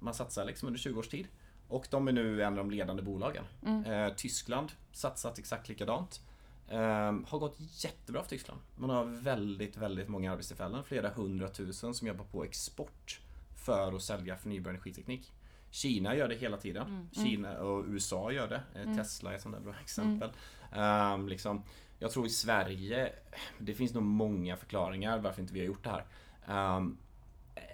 Man 0.00 0.14
satsar 0.14 0.44
liksom 0.44 0.66
under 0.66 0.78
20 0.80 0.98
års 0.98 1.08
tid. 1.08 1.26
Och 1.68 1.86
de 1.90 2.08
är 2.08 2.12
nu 2.12 2.42
en 2.42 2.52
av 2.52 2.56
de 2.56 2.70
ledande 2.70 3.02
bolagen. 3.02 3.44
Eh, 3.84 4.14
Tyskland 4.14 4.72
satsat 4.92 5.38
exakt 5.38 5.68
likadant. 5.68 6.20
Ehm, 6.70 7.24
har 7.28 7.38
gått 7.38 7.56
jättebra 7.84 8.22
för 8.22 8.28
Tyskland. 8.30 8.60
Man 8.76 8.90
har 8.90 9.04
väldigt, 9.04 9.76
väldigt 9.76 10.08
många 10.08 10.32
arbetstillfällen. 10.32 10.84
Flera 10.84 11.08
hundratusen 11.10 11.94
som 11.94 12.08
jobbar 12.08 12.24
på 12.24 12.44
export 12.44 13.20
för 13.64 13.92
att 13.96 14.02
sälja 14.02 14.36
förnybar 14.36 14.70
energiteknik. 14.70 15.32
Kina 15.70 16.16
gör 16.16 16.28
det 16.28 16.34
hela 16.34 16.56
tiden. 16.56 16.86
Mm. 16.86 17.08
Kina 17.28 17.58
och 17.58 17.84
USA 17.88 18.32
gör 18.32 18.48
det. 18.48 18.62
Eh, 18.74 18.82
Mm. 18.82 18.96
Tesla 18.96 19.30
är 19.30 19.34
ett 19.36 19.42
sånt 19.42 19.54
där 19.54 19.62
bra 19.62 19.74
exempel. 19.82 20.30
Ehm, 20.72 21.28
liksom, 21.28 21.62
jag 21.98 22.10
tror 22.10 22.26
i 22.26 22.30
Sverige, 22.30 23.12
det 23.58 23.74
finns 23.74 23.94
nog 23.94 24.02
många 24.02 24.56
förklaringar 24.56 25.18
varför 25.18 25.42
inte 25.42 25.54
vi 25.54 25.60
har 25.60 25.66
gjort 25.66 25.84
det 25.84 25.90
här. 25.90 26.04
Ehm, 26.46 26.96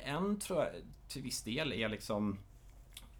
en 0.04 0.38
tror 0.38 0.58
jag 0.60 0.68
till 1.08 1.22
viss 1.22 1.42
del 1.42 1.72
är 1.72 1.88
liksom 1.88 2.38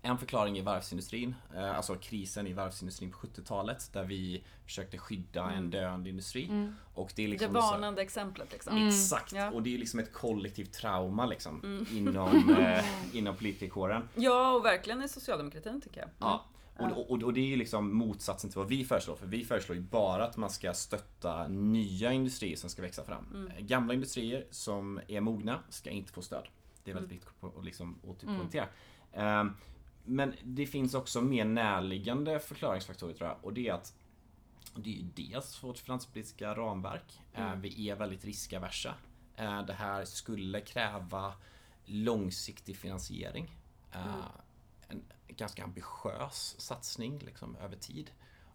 en 0.03 0.19
förklaring 0.19 0.59
i 0.59 0.61
varvsindustrin, 0.61 1.35
eh, 1.55 1.77
alltså 1.77 1.95
krisen 1.95 2.47
i 2.47 2.53
varvsindustrin 2.53 3.11
på 3.11 3.19
70-talet 3.19 3.93
där 3.93 4.05
vi 4.05 4.45
försökte 4.65 4.99
skydda 4.99 5.51
en 5.51 5.71
döende 5.71 6.11
industri. 6.11 6.45
Mm. 6.45 6.75
Och 6.95 7.13
det 7.17 7.23
är 7.23 7.27
Det 7.27 7.31
liksom 7.33 7.55
så 7.55 7.61
här- 7.61 7.71
varnande 7.73 8.03
exemplet 8.03 8.53
liksom. 8.53 8.77
Mm. 8.77 8.89
Exakt! 8.89 9.33
Ja. 9.33 9.51
Och 9.51 9.63
det 9.63 9.75
är 9.75 9.79
liksom 9.79 10.01
ett 10.01 10.13
kollektivt 10.13 10.73
trauma 10.73 11.27
liksom 11.27 11.61
Mm. 11.65 11.87
inom, 11.93 12.57
eh, 12.59 12.85
inom 13.17 13.37
politikerkåren. 13.37 14.09
Ja, 14.15 14.53
och 14.53 14.65
verkligen 14.65 15.03
i 15.03 15.09
socialdemokratin 15.09 15.81
tycker 15.81 16.01
jag. 16.01 16.11
Ja. 16.19 16.45
Och, 16.79 17.11
och, 17.11 17.23
och 17.23 17.33
det 17.33 17.41
är 17.41 17.45
ju 17.47 17.57
liksom 17.57 17.97
motsatsen 17.97 18.51
till 18.51 18.59
vad 18.59 18.69
vi 18.69 18.85
föreslår. 18.85 19.17
För 19.17 19.27
vi 19.27 19.45
föreslår 19.45 19.77
ju 19.77 19.83
bara 19.83 20.25
att 20.25 20.37
man 20.37 20.51
ska 20.51 20.75
stötta 20.75 21.49
nya 21.49 22.13
industrier 22.13 22.57
som 22.57 22.71
ska 22.71 22.83
växa 22.83 23.05
fram. 23.05 23.27
Mm. 23.35 23.51
Eh, 23.51 23.61
Gamla 23.65 23.95
industrier 23.95 24.47
som 24.51 25.01
är 25.09 25.21
mogna 25.21 25.59
ska 25.69 25.91
inte 25.91 26.13
få 26.13 26.23
stöd. 26.23 26.49
Det 26.85 26.91
är 26.91 26.95
väldigt 26.95 27.13
viktigt 27.13 27.33
att, 27.59 27.65
liksom, 27.65 27.99
att 28.11 28.23
Mm. 28.23 28.37
poängtera. 28.39 28.69
Ehm, 29.13 29.53
men 30.05 30.35
det 30.43 30.67
finns 30.67 30.95
också 30.95 31.21
mer 31.21 31.45
närliggande 31.45 32.39
förklaringsfaktorer 32.39 33.15
tror 33.15 33.29
jag. 33.29 33.39
Och 33.43 33.53
det 33.53 33.69
är 33.69 33.73
att 33.73 33.95
det 34.77 34.91
är 34.91 34.95
ju 34.95 35.03
dels 35.15 35.63
vårt 35.63 35.79
finanspolitiska 35.79 36.55
ramverk. 36.55 37.21
Eh, 37.33 37.47
Mm. 37.47 37.61
Vi 37.61 37.91
är 37.91 37.97
väldigt 37.97 38.25
riskaversa. 38.25 38.95
Eh, 39.37 39.63
Det 39.63 39.73
här 39.73 40.05
skulle 40.05 40.61
kräva 40.61 41.33
långsiktig 41.85 42.77
finansiering. 42.77 43.51
Mm. 43.93 44.09
Ganska 45.37 45.65
ambitiös 45.65 46.55
satsning 46.59 47.19
liksom, 47.19 47.57
över 47.57 47.77
tid. 47.77 48.11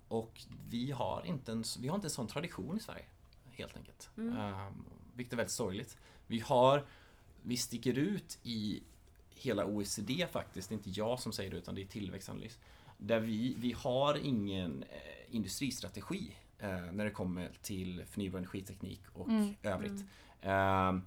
Och 0.08 0.42
vi 0.70 0.92
har, 0.92 1.26
inte 1.26 1.52
en, 1.52 1.64
vi 1.80 1.88
har 1.88 1.96
inte 1.96 2.08
en 2.08 2.12
sån 2.12 2.28
tradition 2.28 2.78
i 2.78 2.80
Sverige. 2.80 3.06
Helt 3.52 3.78
enkelt. 3.78 4.10
Mm. 4.18 4.38
Eh, 4.38 4.72
vilket 5.14 5.34
är 5.34 5.38
väldigt 5.38 5.54
sorgligt. 5.54 5.98
Vi 6.28 6.40
har, 6.40 6.86
vi 7.42 7.58
sticker 7.58 7.98
ut 7.98 8.40
i 8.44 8.84
hela 9.30 9.66
OECD 9.66 10.28
faktiskt, 10.32 10.70
det 10.70 10.74
är 10.74 10.78
inte 10.78 10.90
jag 10.90 11.20
som 11.20 11.32
säger 11.32 11.52
det 11.52 11.58
utan 11.58 11.76
det 11.76 11.82
är 11.82 11.86
tillväxtanalys. 11.86 12.60
Där 12.98 13.20
vi, 13.20 13.56
vi 13.58 13.72
har 13.72 14.16
ingen 14.18 14.84
eh, 14.84 15.36
industristrategi 15.36 16.36
eh, 16.60 16.92
när 16.92 17.06
det 17.06 17.12
kommer 17.12 17.52
till 17.62 18.04
förnybar 18.10 18.40
energiteknik 18.40 19.02
och 19.14 19.28
Mm, 19.28 19.56
övrigt. 19.64 20.04
Eh, 20.42 20.98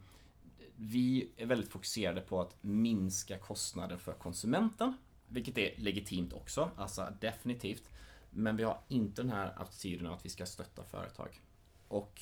vi 0.76 1.28
är 1.36 1.46
väldigt 1.46 1.70
fokuserade 1.70 2.20
på 2.20 2.40
att 2.40 2.56
minska 2.60 3.38
kostnaden 3.38 3.98
för 3.98 4.12
konsumenten, 4.12 4.96
vilket 5.32 5.58
är 5.58 5.74
legitimt 5.76 6.32
också, 6.32 6.70
alltså 6.76 7.08
definitivt. 7.20 7.88
Men 8.30 8.56
vi 8.56 8.62
har 8.62 8.78
inte 8.88 9.22
den 9.22 9.30
här 9.30 9.62
attityden 9.62 10.06
att 10.06 10.24
vi 10.24 10.28
ska 10.28 10.46
stötta 10.46 10.84
företag. 10.84 11.40
Och 11.88 12.20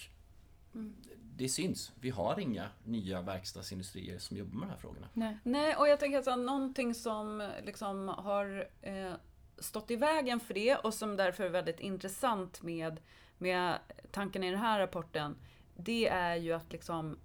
det 1.36 1.48
syns. 1.48 1.92
Vi 2.00 2.10
har 2.10 2.40
inga 2.40 2.68
nya 2.84 3.22
verkstadsindustrier 3.22 4.18
som 4.18 4.36
jobbar 4.36 4.58
med 4.58 4.68
de 4.68 4.70
här 4.70 4.78
frågorna. 4.78 5.08
Nej. 5.12 5.38
Nej, 5.42 5.76
och 5.76 5.88
jag 5.88 6.00
tänker 6.00 6.18
att 6.18 6.24
så 6.24 6.30
här, 6.30 6.36
någonting 6.36 6.94
som 6.94 7.50
liksom 7.64 8.08
har 8.08 8.68
eh, 8.82 9.12
stått 9.58 9.90
i 9.90 9.96
vägen 9.96 10.40
för 10.40 10.54
det 10.54 10.76
och 10.76 10.94
som 10.94 11.16
därför 11.16 11.44
är 11.44 11.48
väldigt 11.48 11.80
intressant 11.80 12.62
med, 12.62 13.00
med 13.38 13.78
tanken 14.10 14.44
i 14.44 14.50
den 14.50 14.60
här 14.60 14.78
rapporten, 14.78 15.36
det 15.76 16.08
är 16.08 16.36
ju 16.36 16.52
att 16.52 16.72
liksom 16.72 17.18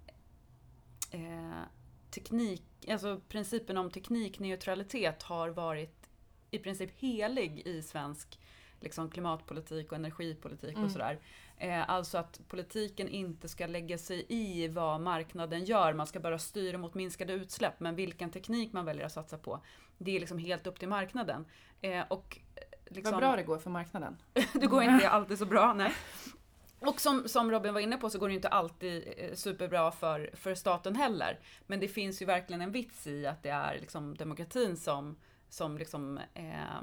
eh, 1.10 1.62
teknik, 2.10 2.65
alltså 2.92 3.20
principen 3.28 3.76
om 3.76 3.90
teknikneutralitet 3.90 5.22
har 5.22 5.48
varit 5.48 6.10
i 6.50 6.58
princip 6.58 6.90
helig 6.98 7.62
i 7.66 7.82
svensk 7.82 8.38
liksom, 8.80 9.10
klimatpolitik 9.10 9.92
och 9.92 9.98
energipolitik 9.98 10.72
Mm. 10.72 10.84
och 10.84 10.90
sådär. 10.90 11.18
Eh, 11.58 11.90
alltså 11.90 12.18
att 12.18 12.40
politiken 12.48 13.08
inte 13.08 13.48
ska 13.48 13.66
lägga 13.66 13.98
sig 13.98 14.26
i 14.28 14.68
vad 14.68 15.00
marknaden 15.00 15.64
gör, 15.64 15.92
man 15.92 16.06
ska 16.06 16.20
bara 16.20 16.38
styra 16.38 16.78
mot 16.78 16.94
minskade 16.94 17.32
utsläpp, 17.32 17.80
men 17.80 17.94
vilken 17.94 18.30
teknik 18.30 18.72
man 18.72 18.84
väljer 18.84 19.06
att 19.06 19.12
satsa 19.12 19.38
på, 19.38 19.60
det 19.98 20.16
är 20.16 20.20
liksom 20.20 20.38
helt 20.38 20.66
upp 20.66 20.78
till 20.78 20.88
marknaden. 20.88 21.44
Eh, 21.80 22.04
och 22.08 22.38
eh, 22.54 22.62
liksom, 22.94 23.12
Vad 23.12 23.20
bra 23.20 23.36
det 23.36 23.42
går 23.42 23.58
för 23.58 23.70
marknaden. 23.70 24.16
det 24.52 24.66
går 24.66 24.82
inte 24.82 25.08
alltid 25.08 25.38
så 25.38 25.46
bra, 25.46 25.74
nej. 25.74 25.92
Och 26.88 27.00
som, 27.00 27.28
som 27.28 27.50
Robin 27.50 27.74
var 27.74 27.80
inne 27.80 27.96
på 27.96 28.10
så 28.10 28.18
går 28.18 28.28
det 28.28 28.34
inte 28.34 28.48
alltid 28.48 29.14
eh, 29.16 29.34
superbra 29.34 29.90
för, 29.92 30.30
för 30.34 30.54
staten 30.54 30.96
heller. 30.96 31.40
Men 31.66 31.80
det 31.80 31.88
finns 31.88 32.22
ju 32.22 32.26
verkligen 32.26 32.60
en 32.60 32.72
vits 32.72 33.06
i 33.06 33.26
att 33.26 33.42
det 33.42 33.48
är 33.48 33.78
liksom 33.80 34.16
demokratin 34.16 34.76
som, 34.76 35.16
som 35.48 35.78
liksom, 35.78 36.20
eh, 36.34 36.82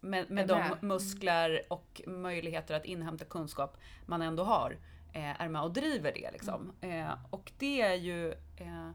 med, 0.00 0.30
med 0.30 0.48
de 0.48 0.76
muskler 0.80 1.62
och 1.68 2.02
möjligheter 2.06 2.74
att 2.74 2.84
inhämta 2.84 3.24
kunskap 3.24 3.76
man 4.06 4.22
ändå 4.22 4.44
har, 4.44 4.78
eh, 5.12 5.40
är 5.42 5.48
med 5.48 5.62
och 5.62 5.72
driver 5.72 6.12
det. 6.12 6.30
Liksom. 6.30 6.72
Eh, 6.80 7.12
och 7.30 7.52
det 7.58 7.80
är 7.80 7.94
ju 7.94 8.32
eh, 8.56 8.90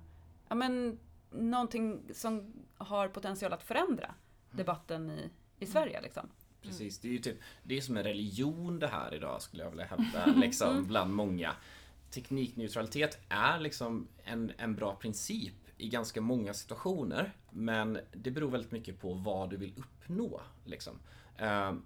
ja, 0.47 0.55
men, 0.55 0.99
någonting 1.31 2.01
som 2.13 2.53
har 2.77 3.07
potential 3.07 3.53
att 3.53 3.63
förändra 3.63 4.15
debatten 4.51 5.11
i, 5.11 5.29
i 5.59 5.65
Sverige. 5.65 6.01
Liksom. 6.01 6.29
Precis, 6.63 6.99
det 6.99 7.07
är 7.07 7.11
ju 7.11 7.19
typ 7.19 7.37
Det 7.63 7.77
är 7.77 7.81
som 7.81 7.97
en 7.97 8.03
religion 8.03 8.79
det 8.79 8.87
här 8.87 9.13
idag 9.13 9.41
skulle 9.41 9.63
jag 9.63 9.69
vilja 9.69 9.85
hävda 9.85 10.25
liksom 10.39 10.85
bland 10.87 11.13
många. 11.13 11.55
Teknikneutralitet 12.09 13.19
är 13.29 13.59
liksom 13.59 14.07
en, 14.23 14.51
en 14.57 14.75
bra 14.75 14.95
princip 14.95 15.53
i 15.77 15.89
ganska 15.89 16.21
många 16.21 16.53
situationer. 16.53 17.33
Men 17.49 17.99
det 18.11 18.31
beror 18.31 18.51
väldigt 18.51 18.71
mycket 18.71 18.99
på 18.99 19.13
vad 19.13 19.49
du 19.49 19.57
vill 19.57 19.73
uppnå. 19.77 20.41
Liksom. 20.65 20.99
Ehm, 21.37 21.85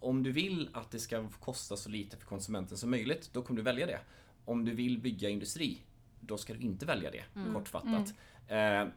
om 0.00 0.22
du 0.22 0.32
vill 0.32 0.68
att 0.72 0.90
det 0.90 0.98
ska 0.98 1.28
kosta 1.28 1.76
så 1.76 1.88
lite 1.88 2.16
för 2.16 2.26
konsumenten 2.26 2.78
som 2.78 2.90
möjligt, 2.90 3.30
då 3.32 3.42
kommer 3.42 3.56
du 3.56 3.62
välja 3.64 3.86
det. 3.86 4.00
Om 4.44 4.64
du 4.64 4.74
vill 4.74 4.98
bygga 4.98 5.28
industri, 5.28 5.82
då 6.20 6.38
ska 6.38 6.54
du 6.54 6.60
inte 6.60 6.86
välja 6.86 7.10
det, 7.10 7.24
kortfattat. 7.52 8.08
Eh, 8.08 8.14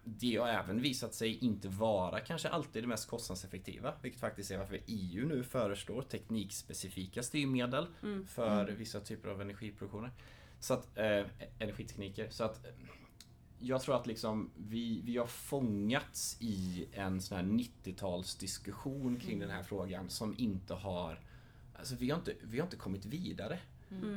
Det 0.03 0.35
har 0.35 0.47
även 0.47 0.81
visat 0.81 1.13
sig 1.13 1.37
inte 1.37 1.67
vara 1.67 2.19
kanske 2.19 2.49
alltid 2.49 2.83
det 2.83 2.87
mest 2.87 3.09
kostnadseffektiva, 3.09 3.93
vilket 4.01 4.19
faktiskt 4.21 4.51
är 4.51 4.57
varför 4.57 4.79
EU 4.87 5.27
nu 5.27 5.43
föreslår 5.43 6.01
teknikspecifika 6.01 7.23
styrmedel 7.23 7.87
för 8.27 8.65
vissa 8.65 8.99
typer 8.99 9.29
av 9.29 9.41
energiproduktioner. 9.41 10.11
Så 10.59 10.73
att, 10.73 10.97
eh, 10.97 11.25
energitekniker. 11.59 12.29
Så 12.29 12.43
att 12.43 12.65
eh, 12.65 12.71
jag 13.59 13.81
tror 13.81 13.95
att 13.95 14.07
liksom 14.07 14.51
vi, 14.57 15.01
vi 15.03 15.17
har 15.17 15.27
fångats 15.27 16.37
i 16.39 16.87
en 16.91 17.21
sån 17.21 17.37
här 17.37 17.43
90-talsdiskussion 17.43 19.19
kring 19.19 19.39
den 19.39 19.49
här 19.49 19.63
frågan 19.63 20.09
som 20.09 20.35
inte 20.37 20.73
har 20.73 21.19
Alltså 21.79 21.95
vi 21.95 22.09
har 22.09 22.17
inte, 22.17 22.33
vi 22.41 22.59
har 22.59 22.65
inte 22.65 22.77
kommit 22.77 23.05
vidare 23.05 23.59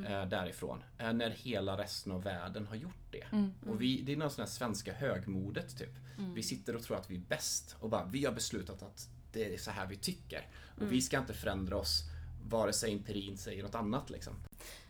eh, 0.09 0.29
därifrån. 0.29 0.83
Eh, 0.99 1.13
när 1.13 1.31
hela 1.31 1.79
resten 1.79 2.13
av 2.13 2.23
världen 2.23 2.67
har 2.67 2.77
gjort 2.77 3.11
det. 3.11 3.25
Och 3.67 3.83
vi, 3.83 4.03
det 4.03 4.13
är 4.13 4.17
något 4.17 4.33
sånt 4.33 4.49
här 4.49 4.53
svenska 4.53 4.93
högmodet 4.93 5.79
typ. 5.79 5.97
Vi 6.35 6.43
sitter 6.43 6.77
och 6.77 6.83
tror 6.83 6.97
att 6.97 7.11
vi 7.11 7.17
är 7.17 7.21
bäst 7.29 7.77
och 7.81 7.91
bara 7.91 8.05
vi 8.05 8.25
har 8.25 8.33
beslutat 8.33 8.83
att 8.83 9.09
det 9.33 9.55
är 9.55 9.59
så 9.59 9.71
här 9.71 9.87
vi 9.87 9.97
tycker. 9.97 10.47
Och 10.81 10.93
vi 10.93 11.01
ska 11.01 11.19
inte 11.19 11.35
förändra 11.35 11.77
oss 11.77 12.05
vare 12.49 12.73
sig 12.73 12.93
empirin 12.93 13.37
säger 13.39 13.63
något 13.63 13.75
annat 13.75 14.11
liksom. 14.11 14.35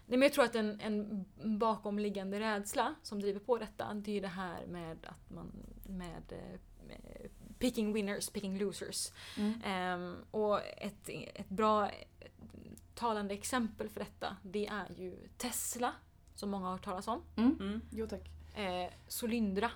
Nej, 0.06 0.18
men 0.18 0.22
jag 0.22 0.32
tror 0.32 0.44
att 0.44 0.54
en, 0.54 0.80
en 0.80 1.24
bakomliggande 1.58 2.40
rädsla 2.40 2.94
som 3.02 3.20
driver 3.20 3.40
på 3.40 3.58
detta, 3.58 3.94
det 3.94 4.10
är 4.10 4.14
ju 4.14 4.20
det 4.20 4.28
här 4.28 4.66
med 4.66 4.98
att 5.06 5.30
man 5.30 5.52
med 5.86 6.22
eh, 6.28 6.58
picking 7.58 7.92
winners, 7.92 8.30
picking 8.30 8.58
losers. 8.58 9.12
Ehm, 9.64 10.16
och 10.30 10.60
ett, 10.76 11.08
ett 11.34 11.48
bra 11.48 11.90
talande 12.94 13.34
exempel 13.34 13.88
för 13.88 14.00
detta, 14.00 14.36
det 14.42 14.66
är 14.66 14.90
ju 14.96 15.28
Tesla, 15.36 15.92
som 16.34 16.50
många 16.50 16.64
har 16.66 16.72
hört 16.72 16.84
talas 16.84 17.08
om. 17.08 17.22
Mm. 17.36 17.80
Jo 17.90 18.06
tack. 18.06 18.28
Eh, 18.54 18.92
Solyndra, 19.08 19.70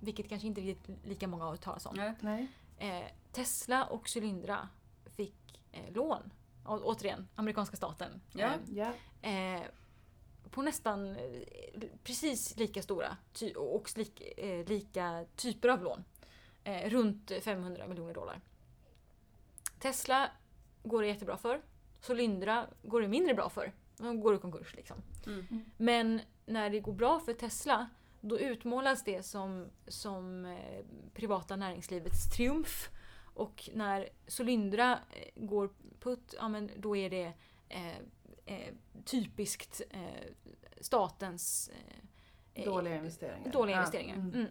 vilket 0.00 0.28
kanske 0.28 0.46
inte 0.48 0.60
riktigt 0.60 1.06
lika 1.06 1.28
många 1.28 1.44
har 1.44 1.50
hört 1.50 1.60
talas 1.60 1.86
om. 1.86 2.14
Nej. 2.20 2.48
Eh, 2.78 3.06
Tesla 3.32 3.84
och 3.84 4.08
Solyndra 4.08 4.68
fick 5.16 5.60
eh, 5.72 5.92
lån, 5.92 6.30
Å, 6.66 6.78
återigen, 6.84 7.28
amerikanska 7.34 7.76
staten. 7.76 8.20
Ja. 8.32 8.46
Eh, 8.46 8.58
Ja. 8.76 8.92
eh, 9.30 9.62
på 10.50 10.62
nästan 10.62 11.16
eh, 11.16 11.42
precis 12.04 12.56
lika 12.56 12.82
stora 12.82 13.16
ty- 13.32 13.54
och 13.54 13.90
lik, 13.96 14.22
eh, 14.38 14.66
lika 14.66 15.24
typer 15.36 15.68
av 15.68 15.82
lån. 15.82 16.04
Eh, 16.64 16.90
runt 16.90 17.32
500 17.42 17.86
miljoner 17.86 18.14
dollar. 18.14 18.40
Tesla 19.78 20.30
går 20.82 21.02
det 21.02 21.08
jättebra 21.08 21.36
för. 21.36 21.62
Solyndra 22.00 22.66
går 22.82 23.00
det 23.00 23.08
mindre 23.08 23.34
bra 23.34 23.48
för. 23.48 23.72
De 23.96 24.20
går 24.20 24.34
i 24.34 24.38
konkurs 24.38 24.74
liksom. 24.76 24.96
Mm. 25.26 25.64
Men 25.76 26.20
när 26.46 26.70
det 26.70 26.80
går 26.80 26.92
bra 26.92 27.20
för 27.20 27.32
Tesla 27.32 27.88
då 28.20 28.38
utmålas 28.38 29.04
det 29.04 29.22
som, 29.22 29.66
som 29.86 30.44
eh, 30.44 30.84
privata 31.14 31.56
näringslivets 31.56 32.30
triumf. 32.30 32.90
Och 33.34 33.70
när 33.74 34.08
Solyndra 34.26 34.92
eh, 34.92 35.28
går 35.34 35.70
putt, 36.00 36.34
ja 36.38 36.48
men 36.48 36.70
då 36.76 36.96
är 36.96 37.10
det 37.10 37.32
eh, 37.68 37.96
eh, 38.46 38.74
typiskt 39.04 39.82
eh, 39.90 40.00
statens 40.80 41.70
Dåliga 42.64 42.96
investeringar. 42.96 43.52
Dåliga 43.52 43.76
investeringar. 43.76 44.14
mm. 44.14 44.34
Mm. 44.34 44.46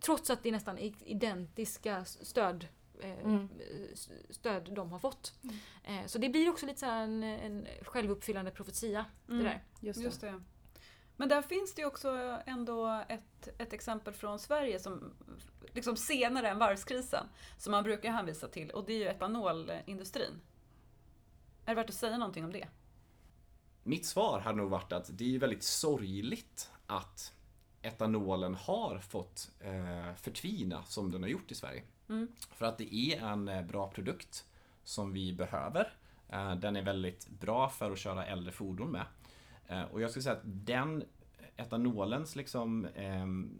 Trots 0.00 0.30
att 0.30 0.42
det 0.42 0.48
är 0.48 0.52
nästan 0.52 0.78
identiska 0.78 2.04
stöd, 2.04 2.66
Mm. 3.04 3.48
s- 3.92 4.10
stöd 4.30 4.72
de 4.74 4.92
har 4.92 4.98
fått. 4.98 5.34
Eh, 5.84 6.06
så 6.06 6.18
det 6.18 6.28
blir 6.28 6.50
också 6.50 6.66
lite 6.66 6.80
så 6.80 6.86
en, 6.86 7.22
en 7.22 7.66
självuppfyllande 7.82 8.50
profetia. 8.50 9.04
Det 9.26 9.32
Mm. 9.32 9.44
där. 9.44 9.64
Just 9.80 9.98
det. 10.00 10.04
Just 10.04 10.20
det. 10.20 10.42
Men 11.16 11.28
där 11.28 11.42
finns 11.42 11.74
det 11.74 11.82
ju 11.82 11.86
också 11.86 12.40
ändå 12.46 13.04
ett, 13.08 13.48
ett 13.58 13.72
exempel 13.72 14.14
från 14.14 14.38
Sverige 14.38 14.78
som 14.78 15.12
liksom 15.72 15.96
senare 15.96 16.48
än 16.48 16.58
varvskrisen 16.58 17.26
som 17.58 17.70
man 17.70 17.84
brukar 17.84 18.10
hänvisa 18.12 18.48
till 18.48 18.70
och 18.70 18.84
det 18.86 18.92
är 18.92 18.98
ju 18.98 19.06
etanolindustrin. 19.08 20.40
Är 21.64 21.70
det 21.70 21.74
värt 21.74 21.88
att 21.88 21.94
säga 21.94 22.18
någonting 22.18 22.44
om 22.44 22.52
det? 22.52 22.68
Mitt 23.82 24.06
svar 24.06 24.40
hade 24.40 24.56
nog 24.58 24.70
varit 24.70 24.92
att 24.92 25.10
det 25.18 25.34
är 25.34 25.38
väldigt 25.38 25.62
sorgligt 25.62 26.70
att 26.86 27.32
etanolen 27.82 28.54
har 28.54 28.98
fått 28.98 29.50
eh, 29.60 30.14
förtvina 30.14 30.84
som 30.84 31.10
den 31.10 31.22
har 31.22 31.30
gjort 31.30 31.50
i 31.50 31.54
Sverige. 31.54 31.82
Mm. 32.12 32.28
För 32.50 32.66
att 32.66 32.78
det 32.78 32.94
är 32.94 33.22
en 33.22 33.48
eh, 33.48 33.62
bra 33.62 33.90
produkt 33.90 34.44
som 34.84 35.12
vi 35.12 35.32
behöver. 35.32 35.92
Eh, 36.28 36.54
den 36.54 36.76
är 36.76 36.82
väldigt 36.82 37.28
bra 37.28 37.68
för 37.68 37.90
att 37.90 37.98
köra 37.98 38.26
äldre 38.26 38.52
fordon 38.52 38.90
med. 38.90 39.06
Eh, 39.68 39.82
och 39.82 40.00
jag 40.00 40.10
skulle 40.10 40.22
säga 40.22 40.36
att 40.36 40.42
den 40.44 41.04
etanolens 41.56 42.36
liksom, 42.36 42.88
ehm, 42.96 43.50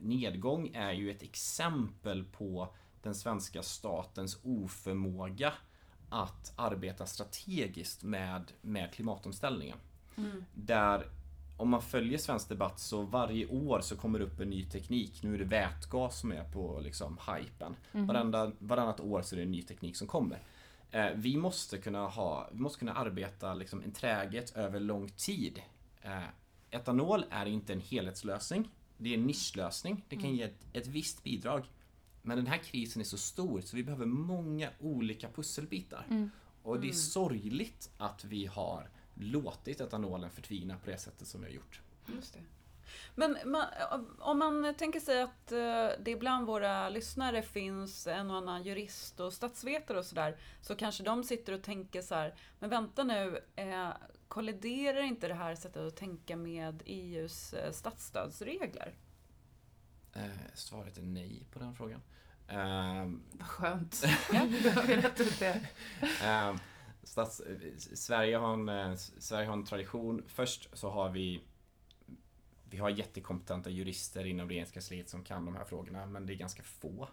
nedgång 0.00 0.70
är 0.74 0.92
ju 0.92 1.10
ett 1.10 1.22
exempel 1.22 2.24
på 2.24 2.74
den 3.02 3.14
svenska 3.14 3.62
statens 3.62 4.40
oförmåga 4.42 5.52
att 6.08 6.52
arbeta 6.56 7.06
strategiskt 7.06 8.02
med, 8.02 8.52
med 8.60 8.92
klimatomställningen. 8.92 9.78
Där 10.54 11.06
om 11.56 11.68
man 11.68 11.82
följer 11.82 12.18
svensk 12.18 12.48
debatt 12.48 12.80
så 12.80 13.02
varje 13.02 13.46
år 13.46 13.80
så 13.80 13.96
kommer 13.96 14.18
det 14.18 14.24
upp 14.24 14.40
en 14.40 14.50
ny 14.50 14.64
teknik. 14.64 15.22
Nu 15.22 15.34
är 15.34 15.38
det 15.38 15.44
vätgas 15.44 16.18
som 16.20 16.32
är 16.32 16.44
på 16.44 16.80
liksom 16.80 17.18
hypen. 17.36 17.76
Varenda, 18.06 18.52
varannat 18.58 19.00
år 19.00 19.22
så 19.22 19.34
är 19.34 19.36
det 19.36 19.42
en 19.42 19.50
ny 19.50 19.62
teknik 19.62 19.96
som 19.96 20.06
kommer. 20.06 20.38
Eh, 20.90 21.10
vi 21.14 21.36
måste 21.36 21.78
kunna 21.78 22.06
ha, 22.06 22.48
vi 22.52 22.60
måste 22.60 22.78
kunna 22.78 22.94
arbeta 22.94 23.54
liksom 23.54 23.82
enträget 23.82 24.56
över 24.56 24.80
lång 24.80 25.08
tid. 25.08 25.62
Eh, 26.02 26.22
etanol 26.70 27.24
är 27.30 27.46
inte 27.46 27.72
en 27.72 27.80
helhetslösning. 27.80 28.70
Det 28.96 29.10
är 29.10 29.14
en 29.18 29.26
nischlösning. 29.26 30.04
Det 30.08 30.16
kan 30.16 30.36
ge 30.36 30.42
ett, 30.42 30.66
ett 30.72 30.86
visst 30.86 31.24
bidrag. 31.24 31.64
Men 32.22 32.36
den 32.36 32.46
här 32.46 32.58
krisen 32.58 33.00
är 33.00 33.06
så 33.06 33.18
stor 33.18 33.60
så 33.60 33.76
vi 33.76 33.84
behöver 33.84 34.06
många 34.06 34.70
olika 34.80 35.28
pusselbitar. 35.28 36.06
Och 36.62 36.80
det 36.80 36.88
är 36.88 36.92
sorgligt 36.92 37.90
att 37.98 38.24
vi 38.24 38.46
har 38.46 38.90
låtit 39.14 39.80
etanolen 39.80 40.30
förtvina 40.30 40.78
på 40.78 40.90
det 40.90 40.98
sättet 40.98 41.28
som 41.28 41.40
vi 41.40 41.46
har 41.46 41.54
gjort. 41.54 41.80
Just 42.06 42.34
det. 42.34 42.40
Men 43.14 43.38
man, 43.44 43.64
om 44.18 44.38
man 44.38 44.74
tänker 44.74 45.00
sig 45.00 45.22
att 45.22 45.52
eh, 45.52 45.88
det 46.04 46.16
bland 46.16 46.46
våra 46.46 46.88
lyssnare 46.88 47.42
finns 47.42 48.06
en 48.06 48.30
och 48.30 48.36
annan 48.36 48.62
jurist 48.62 49.20
och 49.20 49.32
statsvetare 49.32 49.98
och 49.98 50.04
sådär, 50.04 50.36
så 50.60 50.76
kanske 50.76 51.02
de 51.02 51.24
sitter 51.24 51.52
och 51.52 51.62
tänker 51.62 52.02
så 52.02 52.14
här, 52.14 52.34
men 52.58 52.70
vänta 52.70 53.04
nu, 53.04 53.40
eh, 53.56 53.88
kolliderar 54.28 55.02
inte 55.02 55.28
det 55.28 55.34
här 55.34 55.54
sättet 55.54 55.82
att 55.82 55.96
tänka 55.96 56.36
med 56.36 56.82
EUs 56.86 57.54
eh, 57.54 57.72
statsstödsregler? 57.72 58.94
Eh, 60.12 60.22
svaret 60.54 60.98
är 60.98 61.02
nej 61.02 61.46
på 61.52 61.58
den 61.58 61.74
frågan. 61.74 62.02
Eh, 62.48 63.10
Vad 63.32 63.48
skönt. 63.48 64.02
Då 64.62 64.70
har 64.70 64.86
vi 64.86 64.96
rätt 64.96 65.20
ut 65.20 65.38
det. 65.38 65.60
Eh, 67.04 67.06
stats, 67.06 67.40
eh, 67.40 67.56
Sverige, 67.94 68.36
har 68.36 68.52
en, 68.54 68.68
eh, 68.68 68.94
Sverige 69.18 69.46
har 69.46 69.52
en 69.52 69.64
tradition. 69.64 70.22
Först 70.26 70.68
så 70.72 70.90
har 70.90 71.08
vi 71.10 71.40
Vi 72.70 72.80
har 72.80 72.90
jättekompetenta 72.90 73.70
jurister 73.70 74.24
inom 74.26 74.48
regeringskansliet 74.48 75.08
som 75.08 75.24
kan 75.24 75.44
de 75.44 75.56
här 75.56 75.64
frågorna 75.64 76.06
men 76.06 76.26
det 76.26 76.32
är 76.32 76.36
ganska 76.36 76.62
få. 76.62 77.08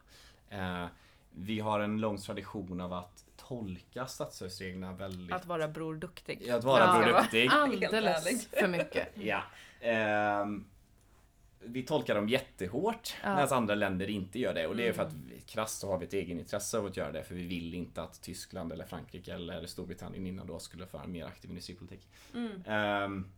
Eh, 0.49 0.85
vi 1.31 1.59
har 1.59 1.79
en 1.79 1.97
lång 2.01 2.17
tradition 2.17 2.81
av 2.81 2.93
att 2.93 3.25
tolka 3.37 4.07
statsstödsreglerna 4.07 4.93
väldigt... 4.93 5.35
Att 5.35 5.45
vara 5.45 5.67
Bror 5.67 5.95
Duktig. 5.95 6.49
att 6.49 6.63
vara 6.63 6.83
Ja. 6.83 7.01
produktig. 7.03 7.47
Alldeles 7.51 8.25
ärligt. 8.27 8.49
för 8.59 8.67
mycket. 8.67 9.07
Ja. 9.15 9.43
Ehm, 9.81 10.65
vi 11.65 11.83
tolkar 11.83 12.15
dem 12.15 12.29
jättehårt 12.29 13.13
Ja. 13.23 13.35
medan 13.35 13.57
andra 13.57 13.75
länder 13.75 14.09
inte 14.09 14.39
gör 14.39 14.53
det. 14.53 14.67
Och 14.67 14.75
det 14.75 14.87
är 14.87 14.93
för 14.93 15.03
att 15.03 15.13
krasst 15.45 15.79
så 15.79 15.91
har 15.91 15.97
vi 15.97 16.05
ett 16.05 16.13
egenintresse 16.13 16.77
av 16.77 16.85
att 16.85 16.97
göra 16.97 17.11
det. 17.11 17.23
För 17.23 17.35
vi 17.35 17.47
vill 17.47 17.73
inte 17.73 18.01
att 18.01 18.21
Tyskland 18.21 18.71
eller 18.71 18.85
Frankrike 18.85 19.33
eller 19.33 19.65
Storbritannien 19.65 20.27
innan 20.27 20.47
då 20.47 20.59
skulle 20.59 20.85
föra 20.85 21.03
en 21.03 21.11
mer 21.11 21.25
aktiv 21.25 21.49
industripolitik. 21.49 22.07
Mm. 22.33 22.63
Ehm, 22.65 23.31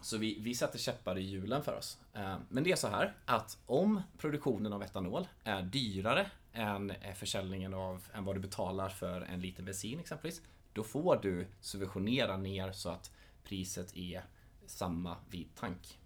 så 0.00 0.18
vi, 0.18 0.38
vi 0.40 0.54
sätter 0.54 0.78
käppar 0.78 1.18
i 1.18 1.22
hjulen 1.22 1.62
för 1.62 1.76
oss. 1.76 1.98
Ehm, 2.14 2.40
men 2.48 2.64
det 2.64 2.72
är 2.72 2.76
så 2.76 2.88
här 2.88 3.14
att 3.24 3.58
om 3.66 4.02
produktionen 4.18 4.72
av 4.72 4.82
etanol 4.82 5.28
är 5.44 5.62
dyrare 5.62 6.30
än 6.52 6.90
eh, 6.90 7.14
försäljningen 7.14 7.74
av 7.74 8.02
än 8.14 8.24
vad 8.24 8.36
du 8.36 8.40
betalar 8.40 8.88
för 8.88 9.20
en 9.20 9.40
liter 9.40 9.62
bensin 9.62 10.00
exempelvis. 10.00 10.42
Då 10.72 10.82
får 10.82 11.18
du 11.22 11.46
subventionera 11.60 12.36
ner 12.36 12.72
så 12.72 12.88
att 12.88 13.10
priset 13.44 13.96
är 13.96 14.22
samma 14.66 15.16
vid 15.30 15.54
tank. 15.54 15.98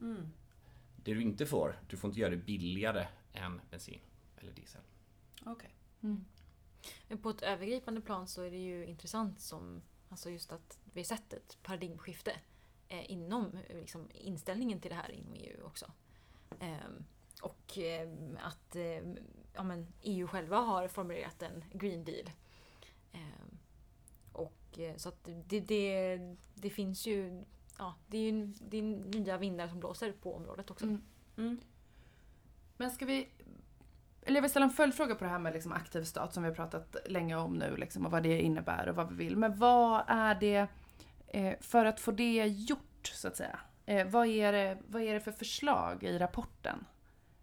Mm. 0.00 0.32
Det 1.04 1.14
du 1.14 1.22
inte 1.22 1.46
får, 1.46 1.80
du 1.88 1.96
får 1.96 2.10
inte 2.10 2.20
göra 2.20 2.30
det 2.30 2.36
billigare 2.36 3.06
än 3.32 3.60
bensin 3.70 4.00
eller 4.36 4.52
diesel. 4.52 4.82
Okej. 5.46 5.74
Men 7.08 7.18
på 7.22 7.30
ett 7.30 7.42
övergripande 7.42 8.00
plan 8.00 8.26
så 8.26 8.42
är 8.42 8.50
det 8.50 8.58
ju 8.58 8.86
intressant 8.86 9.40
som 9.40 9.82
alltså 10.08 10.30
just 10.30 10.52
att 10.52 10.78
vi 10.92 11.00
har 11.00 11.04
sett 11.04 11.32
ett 11.32 11.58
paradigmskifte 11.62 12.32
eh, 12.88 13.10
inom 13.10 13.56
eh, 13.68 13.76
liksom, 13.76 14.08
inställningen 14.14 14.80
till 14.80 14.90
det 14.90 14.96
här 14.96 15.10
inom 15.10 15.34
EU 15.34 15.66
också. 15.66 15.92
Ehm, 16.60 17.04
och 17.42 17.78
ehm, 17.78 18.38
att 18.42 18.76
ehm, 18.76 19.18
ja, 19.54 19.62
men 19.62 19.86
EU 20.02 20.26
själva 20.26 20.56
har 20.56 20.88
formulerat 20.88 21.42
en 21.42 21.64
Green 21.72 22.04
Deal. 22.04 22.30
Ehm, 23.12 23.58
och 24.32 24.78
eh, 24.78 24.96
så 24.96 25.08
att 25.08 25.28
det, 25.46 25.60
det, 25.60 26.18
det 26.54 26.70
finns 26.70 27.06
ju 27.06 27.44
Ja, 27.80 27.94
det 28.06 28.18
är 28.18 28.32
ju 28.32 28.46
det 28.46 28.78
är 28.78 28.82
nya 28.82 29.38
vindar 29.38 29.68
som 29.68 29.80
blåser 29.80 30.12
på 30.12 30.34
området 30.34 30.70
också. 30.70 30.84
Mm. 30.84 31.02
Mm. 31.36 31.60
Men 32.76 32.90
ska 32.90 33.06
vi... 33.06 33.28
Eller 34.22 34.36
jag 34.36 34.42
vill 34.42 34.50
ställa 34.50 34.66
en 34.66 34.72
följdfråga 34.72 35.14
på 35.14 35.24
det 35.24 35.30
här 35.30 35.38
med 35.38 35.52
liksom 35.52 35.72
aktiv 35.72 36.04
stat 36.04 36.34
som 36.34 36.42
vi 36.42 36.48
har 36.48 36.56
pratat 36.56 36.96
länge 37.06 37.36
om 37.36 37.54
nu 37.54 37.76
liksom, 37.76 38.06
och 38.06 38.12
vad 38.12 38.22
det 38.22 38.40
innebär 38.40 38.88
och 38.88 38.96
vad 38.96 39.08
vi 39.08 39.24
vill. 39.24 39.36
Men 39.36 39.58
vad 39.58 40.04
är 40.06 40.34
det, 40.34 40.66
eh, 41.26 41.58
för 41.60 41.84
att 41.84 42.00
få 42.00 42.10
det 42.10 42.46
gjort 42.46 43.12
så 43.14 43.28
att 43.28 43.36
säga, 43.36 43.58
eh, 43.86 44.06
vad, 44.06 44.26
är 44.26 44.52
det, 44.52 44.78
vad 44.86 45.02
är 45.02 45.14
det 45.14 45.20
för 45.20 45.32
förslag 45.32 46.02
i 46.04 46.18
rapporten 46.18 46.86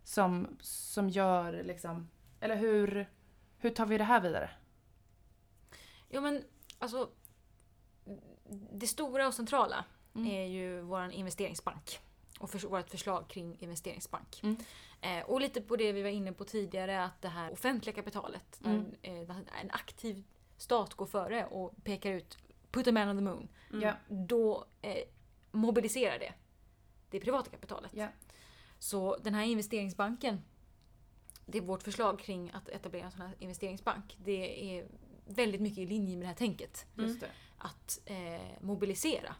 som, 0.03 0.57
som 0.61 1.09
gör 1.09 1.63
liksom, 1.63 2.09
eller 2.39 2.55
hur, 2.55 3.09
hur 3.57 3.69
tar 3.69 3.85
vi 3.85 3.97
det 3.97 4.03
här 4.03 4.21
vidare? 4.21 4.49
Ja 6.09 6.21
men 6.21 6.43
alltså 6.79 7.09
Det 8.71 8.87
stora 8.87 9.27
och 9.27 9.33
centrala 9.33 9.85
Mm. 10.15 10.31
är 10.31 10.45
ju 10.45 10.81
vår 10.81 11.11
investeringsbank. 11.11 11.99
Och 12.39 12.49
för, 12.49 12.67
vårt 12.67 12.89
förslag 12.89 13.27
kring 13.27 13.57
investeringsbank. 13.59 14.43
Mm. 14.43 14.57
Eh, 15.01 15.25
och 15.25 15.41
lite 15.41 15.61
på 15.61 15.75
det 15.75 15.91
vi 15.91 16.01
var 16.01 16.09
inne 16.09 16.33
på 16.33 16.43
tidigare 16.43 17.03
att 17.03 17.21
det 17.21 17.29
här 17.29 17.51
offentliga 17.51 17.95
kapitalet. 17.95 18.61
Mm. 18.65 18.77
När, 19.01 19.21
eh, 19.21 19.27
när 19.27 19.35
en 19.61 19.71
aktiv 19.71 20.23
stat 20.57 20.93
går 20.93 21.05
före 21.05 21.45
och 21.45 21.83
pekar 21.83 22.11
ut 22.11 22.37
put 22.71 22.87
a 22.87 22.91
man 22.91 23.09
on 23.09 23.17
the 23.17 23.23
moon. 23.23 23.47
Mm. 23.69 23.81
Ja. 23.81 23.93
Då 24.09 24.65
eh, 24.81 25.03
mobiliserar 25.51 26.19
det 26.19 26.33
det 27.09 27.19
privata 27.19 27.49
kapitalet. 27.49 27.91
Ja. 27.93 28.07
Så 28.79 29.17
den 29.17 29.33
här 29.33 29.43
investeringsbanken, 29.43 30.41
det 31.45 31.57
är 31.57 31.61
vårt 31.61 31.83
förslag 31.83 32.19
kring 32.19 32.51
att 32.51 32.69
etablera 32.69 33.05
en 33.05 33.11
sån 33.11 33.21
här 33.21 33.35
investeringsbank. 33.39 34.17
Det 34.23 34.77
är 34.77 34.87
väldigt 35.25 35.61
mycket 35.61 35.77
i 35.77 35.85
linje 35.85 36.15
med 36.15 36.23
det 36.23 36.27
här 36.27 36.35
tänket. 36.35 36.85
Att 37.57 37.99
eh, 38.05 38.61
mobilisera 38.61 39.35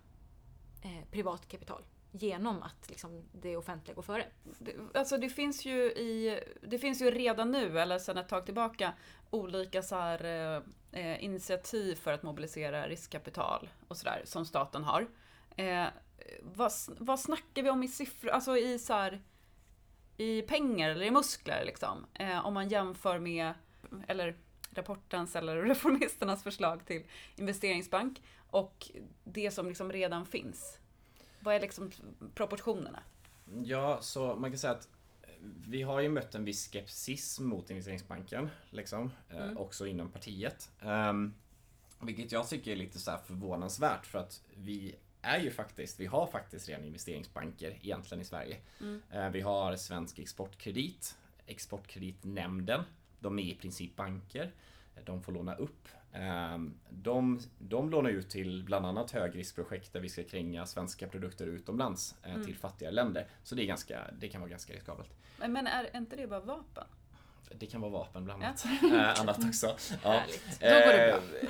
eh, 0.82 1.10
privat 1.12 1.48
kapital 1.48 1.84
genom 2.12 2.64
att 2.64 2.90
liksom, 2.90 3.24
det 3.32 3.58
offentliga 3.58 3.96
går 3.96 4.02
före. 4.02 4.26
Det, 4.60 4.76
alltså 4.94 5.18
det 5.18 5.30
finns 5.30 5.66
ju 5.66 5.76
i, 5.82 6.40
det 6.62 6.80
finns 6.80 7.02
ju 7.02 7.12
redan 7.12 7.52
nu, 7.52 7.80
eller 7.80 8.00
sedan 8.00 8.18
ett 8.18 8.30
tag 8.30 8.46
tillbaka, 8.46 8.94
olika 9.30 9.82
så 9.82 9.96
här, 9.96 10.24
eh, 10.24 10.62
eh 11.02 11.24
initiativ 11.24 11.96
för 11.96 12.14
att 12.14 12.24
mobilisera 12.24 12.88
riskkapital 12.88 13.70
och 13.88 13.98
sådär 13.98 14.22
som 14.26 14.46
staten 14.46 14.84
har. 14.84 15.08
Eh, 15.56 15.88
vad, 16.42 16.72
vad 16.88 17.20
snackar 17.20 17.64
vi 17.64 17.70
om 17.70 17.84
i 17.84 17.88
siffror, 17.88 18.30
alltså 18.30 18.58
i 18.58 18.80
så 18.80 18.94
här, 18.94 19.22
i 20.18 20.42
pengar 20.42 20.90
eller 20.90 21.06
i 21.06 21.12
muskler 21.12 21.66
liksom? 21.66 22.06
Eh, 22.14 22.46
om 22.46 22.54
man 22.54 22.70
jämför 22.70 23.20
med, 23.20 23.54
eller 24.08 24.38
rapportens 24.72 25.36
eller 25.36 25.56
reformisternas 25.64 26.44
förslag 26.44 26.86
till 26.86 27.04
investeringsbank 27.36 28.22
och 28.50 28.92
det 29.24 29.52
som 29.52 29.68
liksom 29.68 29.92
redan 29.92 30.26
finns. 30.26 30.80
Vad 31.40 31.56
är 31.56 31.60
liksom 31.60 31.92
proportionerna? 32.36 33.04
Ja, 33.64 33.98
så 34.02 34.36
man 34.36 34.52
kan 34.52 34.58
säga 34.60 34.74
att 34.74 34.88
vi 35.68 35.82
har 35.82 36.00
ju 36.00 36.10
mött 36.10 36.36
en 36.36 36.46
viss 36.46 36.72
skepsis 36.72 37.40
mot 37.40 37.70
investeringsbanken, 37.70 38.50
liksom, 38.70 39.12
eh, 39.30 39.38
Mm. 39.44 39.58
också 39.58 39.88
inom 39.88 40.12
partiet. 40.12 40.72
Um, 40.82 41.34
vilket 42.02 42.32
jag 42.32 42.48
tycker 42.50 42.72
är 42.72 42.76
lite 42.76 43.00
så 43.00 43.12
här 43.12 43.18
förvånansvärt 43.18 44.06
för 44.06 44.20
att 44.20 44.42
vi 44.56 44.96
är 45.22 45.40
ju 45.40 45.52
faktiskt, 45.52 46.00
vi 46.00 46.06
har 46.06 46.28
faktiskt 46.28 46.68
redan 46.70 46.86
investeringsbanker 46.86 47.78
egentligen 47.82 48.22
i 48.22 48.26
Sverige. 48.26 48.58
Eh, 49.12 49.30
Vi 49.30 49.42
har 49.42 49.76
Svensk 49.76 50.20
Exportkredit, 50.20 51.16
Exportkreditnämnden. 51.46 52.84
De 53.20 53.40
är 53.40 53.44
i 53.44 53.56
princip 53.56 53.96
banker. 53.96 54.52
De 55.06 55.22
får 55.22 55.32
låna 55.32 55.56
upp. 55.56 55.88
Eh, 56.18 56.58
De, 56.90 57.40
de 57.60 57.90
lånar 57.90 58.10
ut 58.10 58.30
till 58.30 58.64
bland 58.64 58.86
annat 58.86 59.12
högriskprojekt 59.12 59.94
där 59.94 60.00
vi 60.00 60.10
ska 60.10 60.24
kränga 60.24 60.66
svenska 60.66 61.08
produkter 61.08 61.48
utomlands 61.48 62.16
eh, 62.24 62.42
till 62.44 62.56
fattigare 62.56 62.94
länder. 62.94 63.28
Så 63.44 63.56
det, 63.56 63.64
är 63.64 63.68
ganska, 63.68 64.00
det 64.20 64.28
kan 64.30 64.42
vara 64.42 64.50
ganska 64.50 64.74
riskabelt. 64.74 65.10
Men, 65.48 65.68
är 65.68 65.98
inte 65.98 66.16
det 66.16 66.28
bara 66.28 66.40
vapen? 66.40 66.84
Det 67.60 67.66
kan 67.66 67.82
vara 67.82 67.92
vapen 67.92 68.26
bland 68.26 68.44
annat. 68.44 68.66
Eh, 68.66 69.22
annat 69.22 69.46
också. 69.48 69.68
Ja. 70.04 70.10
Härligt. 70.10 70.60
Då 70.60 70.68
går 70.68 70.98
det 70.98 71.22
bra. 71.32 71.40
Eh, 71.42 71.50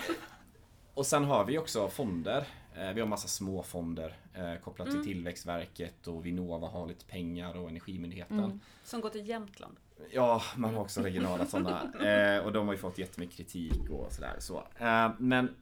Och 0.94 1.06
sen 1.06 1.24
har 1.24 1.46
vi 1.46 1.58
också 1.58 1.88
fonder. 1.90 2.48
Eh, 2.78 2.94
Vi 2.94 3.02
har 3.02 3.08
massa 3.08 3.28
små 3.28 3.64
fonder 3.64 4.18
eh, 4.34 4.56
kopplat 4.64 4.92
till 4.92 5.04
Tillväxtverket 5.04 6.08
och 6.08 6.26
Vinnova 6.26 6.68
har 6.68 6.88
lite 6.88 7.06
pengar 7.06 7.58
och 7.58 7.70
Energimyndigheten. 7.70 8.62
Som 8.84 9.02
går 9.02 9.10
till 9.10 9.30
Jämtland? 9.30 9.78
Ja, 10.12 10.42
man 10.56 10.74
har 10.74 10.82
också 10.82 11.02
regionala 11.02 11.46
sådana. 11.46 11.94
Eh, 11.94 12.46
och 12.46 12.54
de 12.54 12.68
har 12.68 12.74
ju 12.74 12.80
fått 12.80 12.98
jättemycket 12.98 13.38
kritik 13.38 13.90
och 13.90 14.12
sådär. 14.14 14.36
Så. 14.40 14.64
Eh, 14.80 15.12
men 15.20 15.56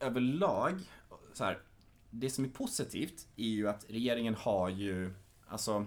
överlag, 0.00 0.80
så 1.32 1.44
här, 1.44 1.58
det 2.10 2.30
som 2.30 2.44
är 2.44 2.48
positivt 2.48 3.26
är 3.36 3.48
ju 3.48 3.68
att 3.68 3.84
regeringen 3.88 4.34
har 4.34 4.68
ju, 4.68 5.14
alltså 5.48 5.86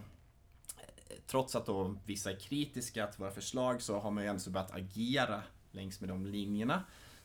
eh, 0.77 1.15
Trots 1.27 1.55
att 1.55 1.65
då 1.65 1.95
vissa 2.05 2.31
är 2.31 2.35
kritiska 2.39 3.07
till 3.07 3.19
våra 3.19 3.31
förslag 3.31 3.81
så 3.81 3.99
har 3.99 4.11
man 4.11 4.23
ju 4.23 4.29
ändå 4.29 4.49
börjat 4.51 4.71
agera 4.75 5.41
längs 5.71 5.99
med 6.01 6.09
de 6.09 6.25
linjerna. 6.25 6.83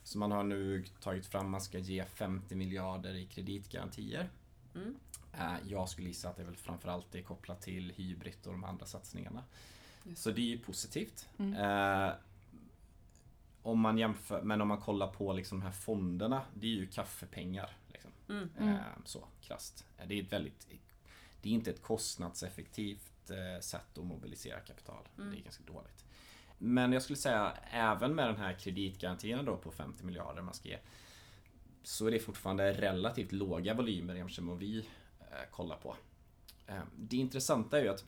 Så 0.09 0.19
man 0.19 0.33
har 0.33 0.45
nu 0.45 0.85
tagit 1.01 1.27
fram, 1.27 1.51
man 1.51 1.61
ska 1.61 1.79
ge 1.79 2.05
50 2.05 2.55
miljarder 2.55 3.15
i 3.15 3.27
kreditgarantier. 3.27 4.29
Mm. 4.75 4.97
Eh, 5.33 5.55
Jag 5.69 5.89
skulle 5.89 6.09
gissa 6.09 6.29
att 6.29 6.37
det 6.37 6.45
väl 6.45 6.57
framförallt 6.57 7.15
är 7.15 7.23
kopplat 7.23 7.63
till 7.63 7.93
Hybrid 7.97 8.35
och 8.47 8.53
de 8.53 8.65
andra 8.65 8.87
satsningarna. 8.87 9.45
Just. 10.05 10.23
Så 10.23 10.31
det 10.31 10.41
är 10.41 10.45
ju 10.45 10.59
positivt. 10.59 11.29
Mm. 11.39 11.55
Eh, 11.55 12.13
om 13.63 13.81
man 13.81 13.99
jämför, 13.99 14.43
men 14.43 14.61
om 14.61 14.69
man 14.69 14.81
kollar 14.81 15.09
på 15.09 15.33
liksom 15.33 15.59
de 15.59 15.65
här 15.65 15.73
fonderna, 15.73 16.43
det 16.55 16.67
är 16.67 16.71
ju 16.71 16.87
kaffepengar. 16.87 17.77
Liksom. 17.89 18.11
Mm. 18.29 18.51
Mm. 18.59 18.75
Eh, 18.75 18.81
så 19.05 19.25
krasst. 19.41 19.87
Det 20.07 20.19
är 20.19 20.23
ett 20.23 20.33
väldigt 20.33 20.67
Det 21.43 21.49
är 21.49 21.53
inte 21.53 21.71
ett 21.71 21.83
kostnadseffektivt 21.83 23.31
sätt 23.61 23.99
att 23.99 24.05
mobilisera 24.05 24.61
kapital. 24.61 25.09
Mm. 25.19 25.31
Det 25.31 25.39
är 25.41 25.43
ganska 25.43 25.65
dåligt. 25.65 26.05
Men 26.59 26.93
jag 26.93 27.03
skulle 27.03 27.17
säga 27.17 27.53
även 27.71 28.15
med 28.15 28.29
den 28.29 28.37
här 28.37 28.53
kreditgarantin 28.53 29.45
då 29.45 29.57
på 29.57 29.71
50 29.71 30.05
miljarder 30.05 30.43
man 30.43 30.55
ska 30.55 30.69
ge 30.69 30.79
så 31.83 32.07
är 32.07 32.11
det 32.11 32.19
fortfarande 32.19 32.73
relativt 32.73 33.33
låga 33.33 33.75
volymer 33.75 34.15
jämfört 34.15 34.39
med 34.39 34.49
vad 34.49 34.59
vi 34.59 34.79
eh, 35.21 35.51
kollar 35.51 35.77
på. 35.77 35.97
Eh, 36.67 36.83
det 36.97 37.17
intressanta 37.17 37.79
är 37.79 37.83
ju 37.83 37.89
att 37.89 38.05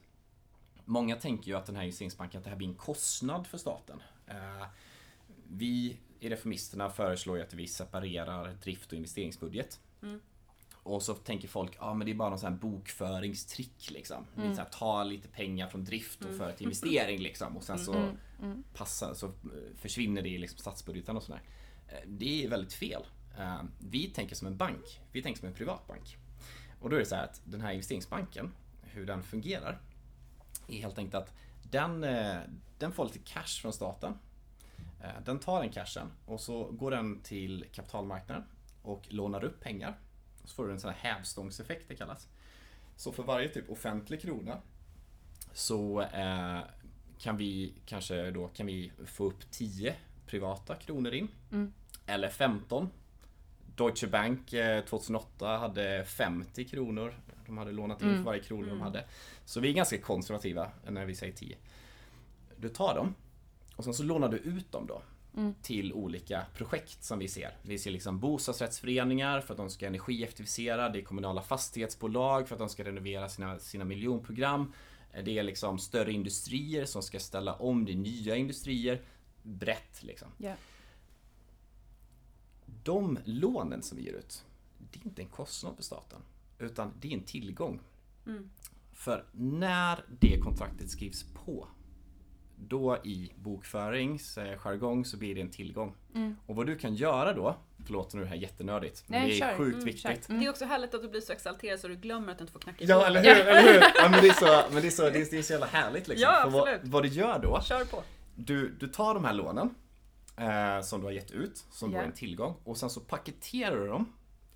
Många 0.90 1.16
tänker 1.16 1.50
ju 1.50 1.56
att 1.56 1.66
den 1.66 1.76
här 1.76 1.82
investeringsbanken, 1.82 2.38
att 2.38 2.44
det 2.44 2.50
här 2.50 2.56
blir 2.56 2.68
en 2.68 2.74
kostnad 2.74 3.46
för 3.46 3.58
staten. 3.58 4.02
Eh, 4.26 4.66
vi 5.48 5.98
i 6.20 6.28
Reformisterna 6.28 6.90
föreslår 6.90 7.36
ju 7.36 7.42
att 7.42 7.54
vi 7.54 7.66
separerar 7.66 8.52
drift 8.62 8.92
och 8.92 8.96
investeringsbudget. 8.96 9.80
Mm. 10.02 10.20
Och 10.94 11.02
så 11.02 11.14
tänker 11.14 11.48
folk, 11.48 11.76
ja 11.80 11.94
men 11.94 12.04
det 12.04 12.12
är 12.12 12.14
bara 12.14 12.28
någon 12.30 12.38
sån 12.38 12.52
här 12.52 12.58
bokföringstrick 12.60 13.90
liksom. 13.90 14.26
Mm. 14.36 14.56
Här, 14.58 14.64
ta 14.64 15.04
lite 15.04 15.28
pengar 15.28 15.68
från 15.68 15.84
drift 15.84 16.20
och 16.20 16.26
Mm. 16.26 16.38
för 16.38 16.52
till 16.52 16.62
investering 16.66 17.20
liksom. 17.20 17.56
Och 17.56 17.62
sen 17.62 17.78
så 17.78 17.94
Mm, 17.94 18.16
mm. 18.42 18.62
passar, 18.74 19.14
så 19.14 19.26
eh, 19.26 19.32
försvinner 19.76 20.22
det 20.22 20.28
i 20.28 20.38
liksom 20.38 20.58
statsbudgeten 20.58 21.16
och 21.16 21.22
sådär. 21.22 21.42
Eh, 21.88 21.94
Det 22.06 22.44
är 22.44 22.48
väldigt 22.48 22.72
fel. 22.72 23.02
Eh, 23.38 23.62
Vi 23.78 24.06
tänker 24.10 24.36
som 24.36 24.46
en 24.48 24.56
bank. 24.56 25.00
Vi 25.12 25.22
tänker 25.22 25.40
som 25.40 25.48
en 25.48 25.54
privatbank. 25.54 26.16
Och 26.80 26.90
då 26.90 26.96
är 26.96 27.00
det 27.00 27.06
så 27.06 27.14
här 27.14 27.24
att 27.24 27.40
den 27.44 27.60
här 27.60 27.72
investeringsbanken, 27.72 28.52
hur 28.82 29.06
den 29.06 29.22
fungerar, 29.22 29.80
är 30.68 30.80
helt 30.80 30.98
enkelt 30.98 31.14
att 31.14 31.34
den, 31.70 32.00
den 32.78 32.92
får 32.92 33.04
lite 33.04 33.18
cash 33.18 33.60
från 33.62 33.72
staten. 33.72 34.14
Den 35.24 35.38
tar 35.38 35.60
den 35.62 35.70
cashen 35.72 36.12
och 36.26 36.40
så 36.40 36.64
går 36.64 36.90
den 36.90 37.20
till 37.22 37.64
kapitalmarknaden 37.72 38.44
och 38.82 39.02
lånar 39.08 39.44
upp 39.44 39.60
pengar. 39.60 39.98
Så 40.50 40.54
får 40.54 40.66
du 40.66 40.72
en 40.72 40.80
sån 40.80 40.90
här 40.90 41.12
hävstångseffekt 41.14 41.88
det 41.88 41.94
kallas. 41.96 42.28
Så 42.96 43.12
för 43.12 43.22
varje 43.22 43.48
typ 43.48 43.70
offentlig 43.70 44.20
krona 44.22 44.58
så 45.52 46.00
eh, 46.00 46.58
kan 47.18 47.36
vi 47.36 47.74
kanske 47.86 48.30
då 48.30 48.48
kan 48.48 48.66
vi 48.66 48.92
få 49.06 49.24
upp 49.24 49.50
10 49.50 49.94
privata 50.26 50.74
kronor 50.74 51.12
in. 51.14 51.28
Mm. 51.52 51.72
Eller 52.06 52.28
15. 52.28 52.88
Deutsche 53.76 54.06
Bank 54.06 54.52
eh, 54.52 54.84
2008 54.84 55.46
hade 55.58 56.04
50 56.04 56.64
kronor. 56.64 57.14
De 57.46 57.58
hade 57.58 57.72
lånat 57.72 58.02
in 58.02 58.08
Mm. 58.08 58.18
för 58.20 58.24
varje 58.24 58.42
krona 58.42 58.62
de 58.66 58.70
Mm. 58.70 58.80
hade. 58.82 59.04
Så 59.44 59.60
vi 59.60 59.68
är 59.68 59.72
ganska 59.72 59.98
konservativa 59.98 60.70
när 60.88 61.06
vi 61.06 61.14
säger 61.14 61.32
10. 61.32 61.56
Du 62.56 62.68
tar 62.68 62.94
dem 62.94 63.14
och 63.76 63.84
sen 63.84 63.94
så 63.94 64.02
lånar 64.02 64.28
du 64.28 64.36
ut 64.36 64.72
dem 64.72 64.86
då 64.86 65.02
Mm. 65.36 65.54
till 65.62 65.92
olika 65.92 66.46
projekt 66.54 67.04
som 67.04 67.18
vi 67.18 67.28
ser. 67.28 67.56
Vi 67.62 67.78
ser 67.78 67.90
liksom 67.90 68.20
bostadsrättsföreningar 68.20 69.40
för 69.40 69.54
att 69.54 69.58
de 69.58 69.70
ska 69.70 69.86
energieffektivisera. 69.86 70.88
Det 70.88 70.98
är 70.98 71.02
kommunala 71.02 71.42
fastighetsbolag 71.42 72.48
för 72.48 72.54
att 72.54 72.58
de 72.58 72.68
ska 72.68 72.84
renovera 72.84 73.28
sina, 73.28 73.58
sina 73.58 73.84
miljonprogram. 73.84 74.72
Det 75.24 75.38
är 75.38 75.42
liksom 75.42 75.78
större 75.78 76.12
industrier 76.12 76.84
som 76.84 77.02
ska 77.02 77.20
ställa 77.20 77.54
om. 77.54 77.84
Det 77.84 77.92
är 77.92 77.96
nya 77.96 78.36
industrier. 78.36 79.02
Brett 79.42 80.02
liksom. 80.02 80.28
Ja. 80.38 80.54
De 82.84 83.18
lånen 83.24 83.82
som 83.82 83.98
vi 83.98 84.04
ger 84.04 84.12
ut, 84.12 84.44
det 84.78 85.00
är 85.00 85.04
inte 85.04 85.22
en 85.22 85.28
kostnad 85.28 85.76
för 85.76 85.82
staten. 85.82 86.18
Utan 86.58 86.92
det 87.00 87.08
är 87.08 87.12
en 87.12 87.24
tillgång. 87.24 87.80
Mm. 88.26 88.50
För 88.92 89.24
när 89.32 90.04
det 90.20 90.40
kontraktet 90.40 90.90
skrivs 90.90 91.22
på, 91.22 91.68
då 92.68 92.96
i 93.04 93.32
bokföringsjargong 93.36 95.04
så 95.04 95.16
blir 95.16 95.34
det 95.34 95.40
en 95.40 95.50
tillgång. 95.50 95.94
Mm. 96.14 96.36
Och 96.46 96.56
vad 96.56 96.66
du 96.66 96.76
kan 96.78 96.94
göra 96.94 97.32
då, 97.32 97.56
förlåt 97.86 98.14
nu 98.14 98.20
är 98.20 98.24
det 98.24 98.30
här 98.30 98.36
jättenördigt, 98.36 99.04
men 99.06 99.20
Nej, 99.20 99.30
det 99.30 99.36
är 99.36 99.38
kör. 99.50 99.56
sjukt 99.56 99.74
Mm, 99.74 99.84
viktigt. 99.84 100.26
kör. 100.26 100.34
Det 100.38 100.44
är 100.46 100.50
också 100.50 100.64
härligt 100.64 100.94
att 100.94 101.02
du 101.02 101.08
blir 101.08 101.20
så 101.20 101.32
exalterad 101.32 101.80
så 101.80 101.88
du 101.88 101.96
glömmer 101.96 102.32
att 102.32 102.38
du 102.38 102.42
inte 102.42 102.52
får 102.52 102.60
knacka 102.60 102.84
i 102.84 102.86
Ja, 102.88 103.06
eller 103.06 103.20
hur? 103.22 103.46
Eller 103.46 103.62
hur? 103.72 103.80
Ja, 103.96 104.08
men 104.10 104.20
det 104.22 104.28
är 104.28 104.32
så, 104.32 104.62
men 104.72 104.82
det 104.82 104.88
är 104.88 104.90
så, 104.90 105.02
det 105.02 105.08
är, 105.08 105.30
det 105.30 105.38
är 105.38 105.42
så 105.42 105.52
jävla 105.52 105.66
härligt 105.66 106.08
liksom. 106.08 106.22
Ja, 106.32 106.40
För 106.44 106.50
vad, 106.50 106.68
absolut. 106.68 106.92
vad 106.92 107.02
du 107.02 107.08
gör 107.08 107.38
då, 107.38 107.60
Kör 107.62 107.84
på. 107.84 108.02
du, 108.34 108.68
du 108.80 108.88
tar 108.88 109.14
de 109.14 109.24
här 109.24 109.32
lånen 109.34 109.74
eh, 110.36 110.80
som 110.82 111.00
du 111.00 111.06
har 111.06 111.12
gett 111.12 111.30
ut, 111.30 111.64
som 111.70 111.90
då 111.90 111.96
Ja. 111.96 112.02
är 112.02 112.06
en 112.06 112.12
tillgång, 112.12 112.54
och 112.64 112.76
sen 112.76 112.90
så 112.90 113.00
paketerar 113.00 113.76
du 113.80 113.86
dem 113.86 114.12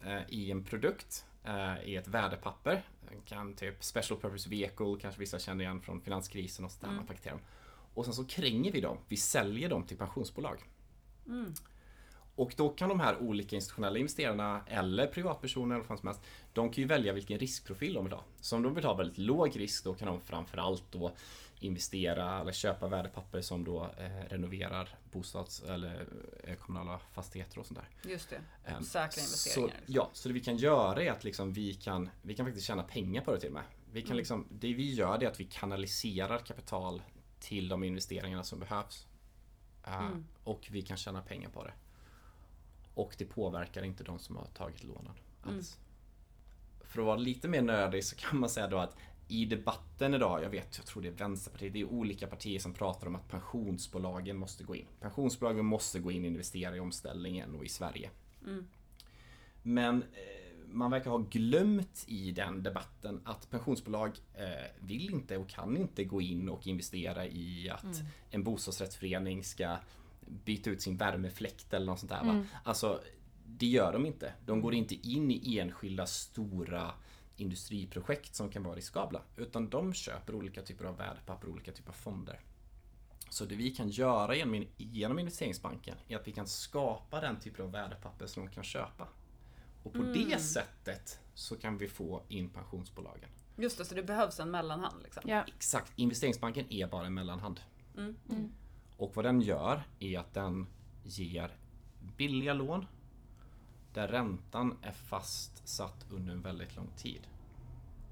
eh, 0.06 0.20
i 0.28 0.50
en 0.50 0.64
produkt, 0.64 1.24
eh, 1.44 1.84
i 1.88 1.96
ett 1.96 2.08
värdepapper. 2.08 2.82
Kan 3.26 3.54
typ 3.54 3.84
Special 3.84 4.20
Purpose 4.20 4.48
Vehicle, 4.50 4.96
kanske 5.00 5.20
vissa 5.20 5.38
känner 5.38 5.64
igen 5.64 5.80
från 5.80 6.00
finanskrisen 6.00 6.64
och 6.64 6.70
sådär, 6.70 6.86
Mm. 6.86 6.96
man 6.96 7.06
paketerar 7.06 7.32
dem. 7.34 7.42
Och 7.94 8.04
sen 8.04 8.14
så 8.14 8.24
kränger 8.24 8.72
vi 8.72 8.80
dem, 8.80 8.98
vi 9.08 9.16
säljer 9.16 9.68
dem 9.68 9.82
till 9.86 9.96
pensionsbolag. 9.96 10.58
Mm. 11.26 11.54
Och 12.36 12.54
då 12.56 12.68
kan 12.68 12.88
de 12.88 13.00
här 13.00 13.16
olika 13.22 13.56
institutionella 13.56 13.98
investerarna 13.98 14.60
eller 14.66 15.06
privatpersoner 15.06 15.74
eller 15.74 15.84
vad 15.88 15.98
som 15.98 16.06
helst, 16.08 16.22
de 16.52 16.70
kan 16.70 16.82
ju 16.82 16.88
välja 16.88 17.12
vilken 17.12 17.38
riskprofil 17.38 17.94
de 17.94 18.04
vill 18.04 18.12
ha. 18.12 18.24
Så 18.40 18.56
om 18.56 18.62
de 18.62 18.74
vill 18.74 18.84
ha 18.84 18.94
väldigt 18.94 19.18
låg 19.18 19.60
risk 19.60 19.84
då 19.84 19.94
kan 19.94 20.08
de 20.08 20.20
framförallt 20.20 20.84
då 20.92 21.12
investera 21.60 22.40
eller 22.40 22.52
köpa 22.52 22.88
värdepapper 22.88 23.40
som 23.40 23.64
då 23.64 23.90
eh, 23.98 24.28
renoverar 24.30 24.88
bostads 25.12 25.62
eller 25.62 26.06
eh, 26.44 26.54
kommunala 26.56 26.98
fastigheter 27.12 27.58
och 27.58 27.66
sånt 27.66 27.80
där. 27.80 28.10
Just 28.10 28.30
det. 28.30 28.40
Ehm, 28.64 28.82
Säkra 28.82 29.04
investeringar, 29.22 29.76
Så, 29.86 29.92
ja, 29.92 30.10
så 30.12 30.28
det 30.28 30.34
vi 30.34 30.40
kan 30.40 30.56
göra 30.56 31.02
är 31.02 31.10
att 31.10 31.24
liksom 31.24 31.52
vi 31.52 31.74
kan, 31.74 32.10
vi 32.22 32.34
kan 32.34 32.46
faktiskt 32.46 32.66
tjäna 32.66 32.82
pengar 32.82 33.22
på 33.22 33.32
det 33.32 33.40
till 33.40 33.48
och 33.48 33.54
med. 33.54 33.64
Vi 33.92 34.00
kan 34.02 34.08
Mm. 34.10 34.16
liksom, 34.18 34.46
det 34.50 34.74
vi 34.74 34.94
gör 34.94 35.22
är 35.22 35.28
att 35.28 35.40
vi 35.40 35.44
kanaliserar 35.44 36.38
kapital 36.38 37.02
till 37.44 37.68
de 37.68 37.84
investeringarna 37.84 38.42
som 38.42 38.58
behövs. 38.58 39.06
Eh, 39.86 40.06
Mm. 40.06 40.24
Och 40.44 40.68
vi 40.70 40.82
kan 40.82 40.96
tjäna 40.96 41.22
pengar 41.22 41.50
på 41.50 41.64
det. 41.64 41.72
Och 42.94 43.14
det 43.18 43.24
påverkar 43.24 43.82
inte 43.82 44.04
de 44.04 44.18
som 44.18 44.36
har 44.36 44.46
tagit 44.46 44.84
lånen 44.84 45.12
Mm. 45.44 45.56
alls. 45.56 45.78
För 46.84 47.00
att 47.00 47.06
vara 47.06 47.16
lite 47.16 47.48
mer 47.48 47.62
nördig 47.62 48.04
så 48.04 48.16
kan 48.16 48.38
man 48.40 48.50
säga 48.50 48.66
då 48.68 48.78
att 48.78 48.96
i 49.28 49.44
debatten 49.44 50.14
idag, 50.14 50.42
jag 50.42 50.50
vet, 50.50 50.76
jag 50.76 50.86
tror 50.86 51.02
det 51.02 51.08
är 51.08 51.12
Vänsterpartiet, 51.12 51.72
det 51.72 51.80
är 51.80 51.84
olika 51.84 52.26
partier 52.26 52.58
som 52.58 52.74
pratar 52.74 53.06
om 53.06 53.14
att 53.14 53.28
pensionsbolagen 53.28 54.36
måste 54.36 54.64
gå 54.64 54.76
in. 54.76 54.86
Pensionsbolagen 55.00 55.64
måste 55.64 56.00
gå 56.00 56.10
in 56.10 56.22
och 56.22 56.26
investera 56.26 56.76
i 56.76 56.80
omställningen 56.80 57.54
och 57.54 57.64
i 57.64 57.68
Sverige. 57.68 58.10
Mm. 58.46 58.66
Men 59.62 60.02
eh, 60.02 60.33
man 60.68 60.90
verkar 60.90 61.10
ha 61.10 61.18
glömt 61.18 62.04
i 62.06 62.32
den 62.32 62.62
debatten 62.62 63.20
att 63.24 63.50
pensionsbolag 63.50 64.18
eh, 64.34 64.46
vill 64.80 65.10
inte 65.10 65.36
och 65.36 65.48
kan 65.48 65.76
inte 65.76 66.04
gå 66.04 66.20
in 66.20 66.48
och 66.48 66.66
investera 66.66 67.26
i 67.26 67.70
att 67.70 67.84
Mm. 67.84 68.06
en 68.30 68.44
bostadsrättsförening 68.44 69.44
ska 69.44 69.76
byta 70.44 70.70
ut 70.70 70.82
sin 70.82 70.96
värmefläkt 70.96 71.74
eller 71.74 71.86
något 71.86 71.98
sånt 71.98 72.12
där. 72.12 72.24
Va? 72.24 72.30
Mm. 72.30 72.46
Alltså, 72.64 73.00
det 73.46 73.66
gör 73.66 73.92
de 73.92 74.06
inte. 74.06 74.32
De 74.46 74.60
går 74.60 74.74
inte 74.74 74.94
in 75.08 75.30
i 75.30 75.58
enskilda 75.58 76.06
stora 76.06 76.90
industriprojekt 77.36 78.34
som 78.34 78.50
kan 78.50 78.62
vara 78.62 78.76
riskabla. 78.76 79.22
Utan 79.36 79.68
de 79.68 79.94
köper 79.94 80.34
olika 80.34 80.62
typer 80.62 80.84
av 80.84 80.96
värdepapper, 80.96 81.48
olika 81.48 81.72
typer 81.72 81.90
av 81.90 81.94
fonder. 81.94 82.40
Så 83.28 83.44
det 83.44 83.54
vi 83.56 83.70
kan 83.70 83.88
göra 83.88 84.36
genom, 84.36 84.64
genom 84.76 85.18
investeringsbanken 85.18 85.96
är 86.08 86.16
att 86.16 86.28
vi 86.28 86.32
kan 86.32 86.46
skapa 86.46 87.20
den 87.20 87.40
typen 87.40 87.64
av 87.64 87.72
värdepapper 87.72 88.26
som 88.26 88.46
de 88.46 88.52
kan 88.52 88.64
köpa. 88.64 89.08
Och 89.84 89.92
på 89.92 90.02
det 90.02 90.40
sättet 90.42 91.20
så 91.34 91.56
kan 91.56 91.78
vi 91.78 91.88
få 91.88 92.22
in 92.28 92.48
pensionsbolagen. 92.48 93.28
Just 93.56 93.78
det, 93.78 93.84
så 93.84 93.94
det 93.94 94.02
behövs 94.02 94.40
en 94.40 94.50
mellanhand 94.50 95.02
liksom. 95.02 95.22
Ja. 95.26 95.44
Exakt, 95.56 95.92
investeringsbanken 95.96 96.72
är 96.72 96.86
bara 96.86 97.06
en 97.06 97.14
mellanhand. 97.14 97.60
Mm. 97.96 98.52
Och 98.96 99.16
vad 99.16 99.24
den 99.24 99.40
gör 99.40 99.82
är 99.98 100.18
att 100.18 100.34
den 100.34 100.66
ger 101.04 101.56
billiga 102.16 102.54
lån 102.54 102.86
där 103.92 104.08
räntan 104.08 104.78
är 104.82 104.92
fastsatt 104.92 106.06
under 106.10 106.32
en 106.32 106.40
väldigt 106.42 106.76
lång 106.76 106.90
tid. 106.96 107.26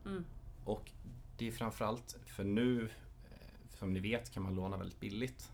Mm. 0.06 0.24
Och 0.64 0.90
det 1.36 1.48
är 1.48 1.52
framförallt, 1.52 2.16
för 2.26 2.44
nu 2.44 2.84
eh, 3.30 3.76
som 3.78 3.92
ni 3.92 4.00
vet 4.00 4.30
kan 4.30 4.42
man 4.42 4.54
låna 4.54 4.76
väldigt 4.76 5.00
billigt. 5.00 5.52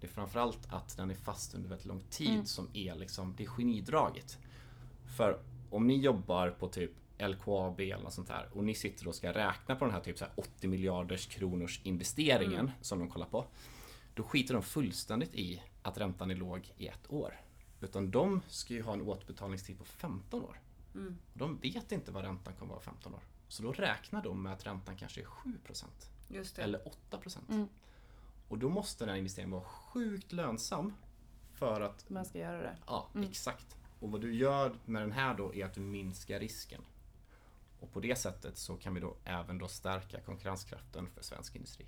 Det 0.00 0.06
är 0.06 0.10
framförallt 0.10 0.72
att 0.72 0.96
den 0.96 1.10
är 1.10 1.14
fast 1.14 1.54
under 1.54 1.68
väldigt 1.68 1.86
lång 1.86 2.02
tid 2.10 2.30
Mm. 2.30 2.46
som 2.46 2.68
är 2.72 2.94
liksom 2.94 3.34
det 3.36 3.46
genidraget. 3.46 4.38
För 5.16 5.40
om 5.70 5.86
ni 5.86 5.96
jobbar 5.96 6.50
på 6.50 6.68
typ 6.68 6.90
LKAB 7.18 7.80
eller 7.80 7.98
något 8.04 8.12
sånt 8.14 8.28
här 8.28 8.48
och 8.52 8.64
ni 8.64 8.74
sitter 8.74 9.08
och 9.08 9.14
ska 9.14 9.32
räkna 9.32 9.76
på 9.76 9.84
den 9.84 9.94
här 9.94 10.00
typ 10.00 10.18
så 10.18 10.24
här 10.24 10.34
80 10.36 10.68
miljarders 10.68 11.26
kronors 11.26 11.80
investeringen 11.84 12.60
Mm. 12.60 12.70
som 12.80 12.98
de 12.98 13.08
kollar 13.10 13.26
på. 13.26 13.46
Då 14.14 14.22
skiter 14.22 14.54
de 14.54 14.62
fullständigt 14.62 15.34
i 15.34 15.62
att 15.82 15.98
räntan 15.98 16.30
är 16.30 16.34
låg 16.34 16.72
i 16.76 16.86
ett 16.86 17.12
år. 17.12 17.40
Utan 17.80 18.10
de 18.10 18.40
ska 18.48 18.74
ju 18.74 18.82
ha 18.82 18.92
en 18.92 19.02
återbetalningstid 19.02 19.78
på 19.78 19.84
15 19.84 20.42
år. 20.42 20.60
Mm. 20.94 21.16
De 21.34 21.58
vet 21.58 21.92
inte 21.92 22.10
vad 22.12 22.24
räntan 22.24 22.54
kommer 22.58 22.72
vara 22.72 22.82
15 22.82 23.14
år. 23.14 23.20
Så 23.48 23.62
då 23.62 23.72
räknar 23.72 24.22
de 24.22 24.42
med 24.42 24.52
att 24.52 24.66
räntan 24.66 24.96
kanske 24.96 25.20
är 25.20 25.24
7% 25.24 25.84
Just 26.28 26.56
det. 26.56 26.62
eller 26.62 26.80
8%. 27.10 27.38
Mm. 27.50 27.68
Och 28.48 28.58
då 28.58 28.68
måste 28.68 29.04
den 29.04 29.08
här 29.10 29.16
investeringen 29.18 29.50
vara 29.50 29.64
sjukt 29.64 30.32
lönsam 30.32 30.92
för 31.54 31.80
att, 31.80 32.10
Man 32.10 32.24
ska 32.24 32.38
göra 32.38 32.62
det. 32.62 32.76
ja 32.86 33.08
Mm. 33.14 33.28
exakt. 33.30 33.76
Och 34.00 34.10
vad 34.10 34.20
du 34.20 34.34
gör 34.34 34.72
med 34.84 35.02
den 35.02 35.12
här 35.12 35.34
då 35.34 35.54
är 35.54 35.64
att 35.64 35.74
du 35.74 35.80
minskar 35.80 36.40
risken. 36.40 36.80
Och 37.80 37.92
på 37.92 38.00
det 38.00 38.16
sättet 38.16 38.58
så 38.58 38.76
kan 38.76 38.94
vi 38.94 39.00
då 39.00 39.16
även 39.24 39.58
då 39.58 39.68
stärka 39.68 40.20
konkurrenskraften 40.20 41.06
för 41.14 41.22
svensk 41.22 41.56
industri. 41.56 41.86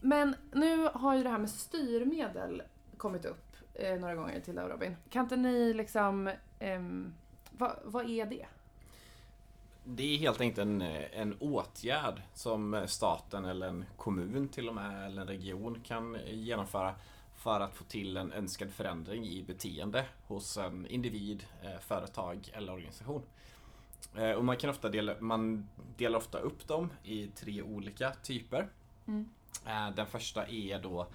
Men 0.00 0.36
nu 0.52 0.88
har 0.94 1.16
ju 1.16 1.22
det 1.22 1.28
här 1.28 1.38
med 1.38 1.50
styrmedel 1.50 2.62
kommit 2.96 3.24
upp 3.24 3.56
eh, 3.74 4.00
några 4.00 4.14
gånger 4.14 4.40
till 4.40 4.54
dig 4.54 4.68
Robin. 4.68 4.96
Kan 5.10 5.22
inte 5.22 5.36
ni 5.36 5.74
liksom... 5.74 6.30
ehm, 6.58 7.14
vad, 7.50 7.78
vad 7.84 8.10
är 8.10 8.26
det? 8.26 8.46
Det 9.84 10.14
är 10.14 10.18
helt 10.18 10.40
enkelt 10.40 10.58
en, 10.58 10.82
en 11.12 11.36
åtgärd 11.38 12.22
som 12.34 12.84
staten 12.86 13.44
eller 13.44 13.68
en 13.68 13.84
kommun 13.96 14.48
till 14.48 14.68
och 14.68 14.74
med 14.74 15.06
eller 15.06 15.22
en 15.22 15.28
region 15.28 15.80
kan 15.84 16.18
genomföra 16.26 16.94
för 17.44 17.60
att 17.60 17.74
få 17.74 17.84
till 17.84 18.16
en 18.16 18.32
önskad 18.32 18.70
förändring 18.72 19.26
i 19.26 19.42
beteende 19.42 20.06
hos 20.26 20.56
en 20.56 20.86
individ, 20.86 21.46
eh, 21.62 21.78
företag 21.80 22.50
eller 22.52 22.72
organisation. 22.72 23.22
Eh, 24.16 24.30
Och 24.30 24.44
man 24.44 24.56
kan 24.56 24.70
ofta 24.70 24.88
dela, 24.88 25.20
man 25.20 25.68
delar 25.96 26.18
ofta 26.18 26.38
upp 26.38 26.68
dem 26.68 26.92
i 27.04 27.26
tre 27.26 27.62
olika 27.62 28.10
typer. 28.14 28.68
Mm. 29.06 29.28
Eh, 29.66 29.90
Den 29.94 30.06
första 30.06 30.46
är 30.48 30.82
då 30.82 31.06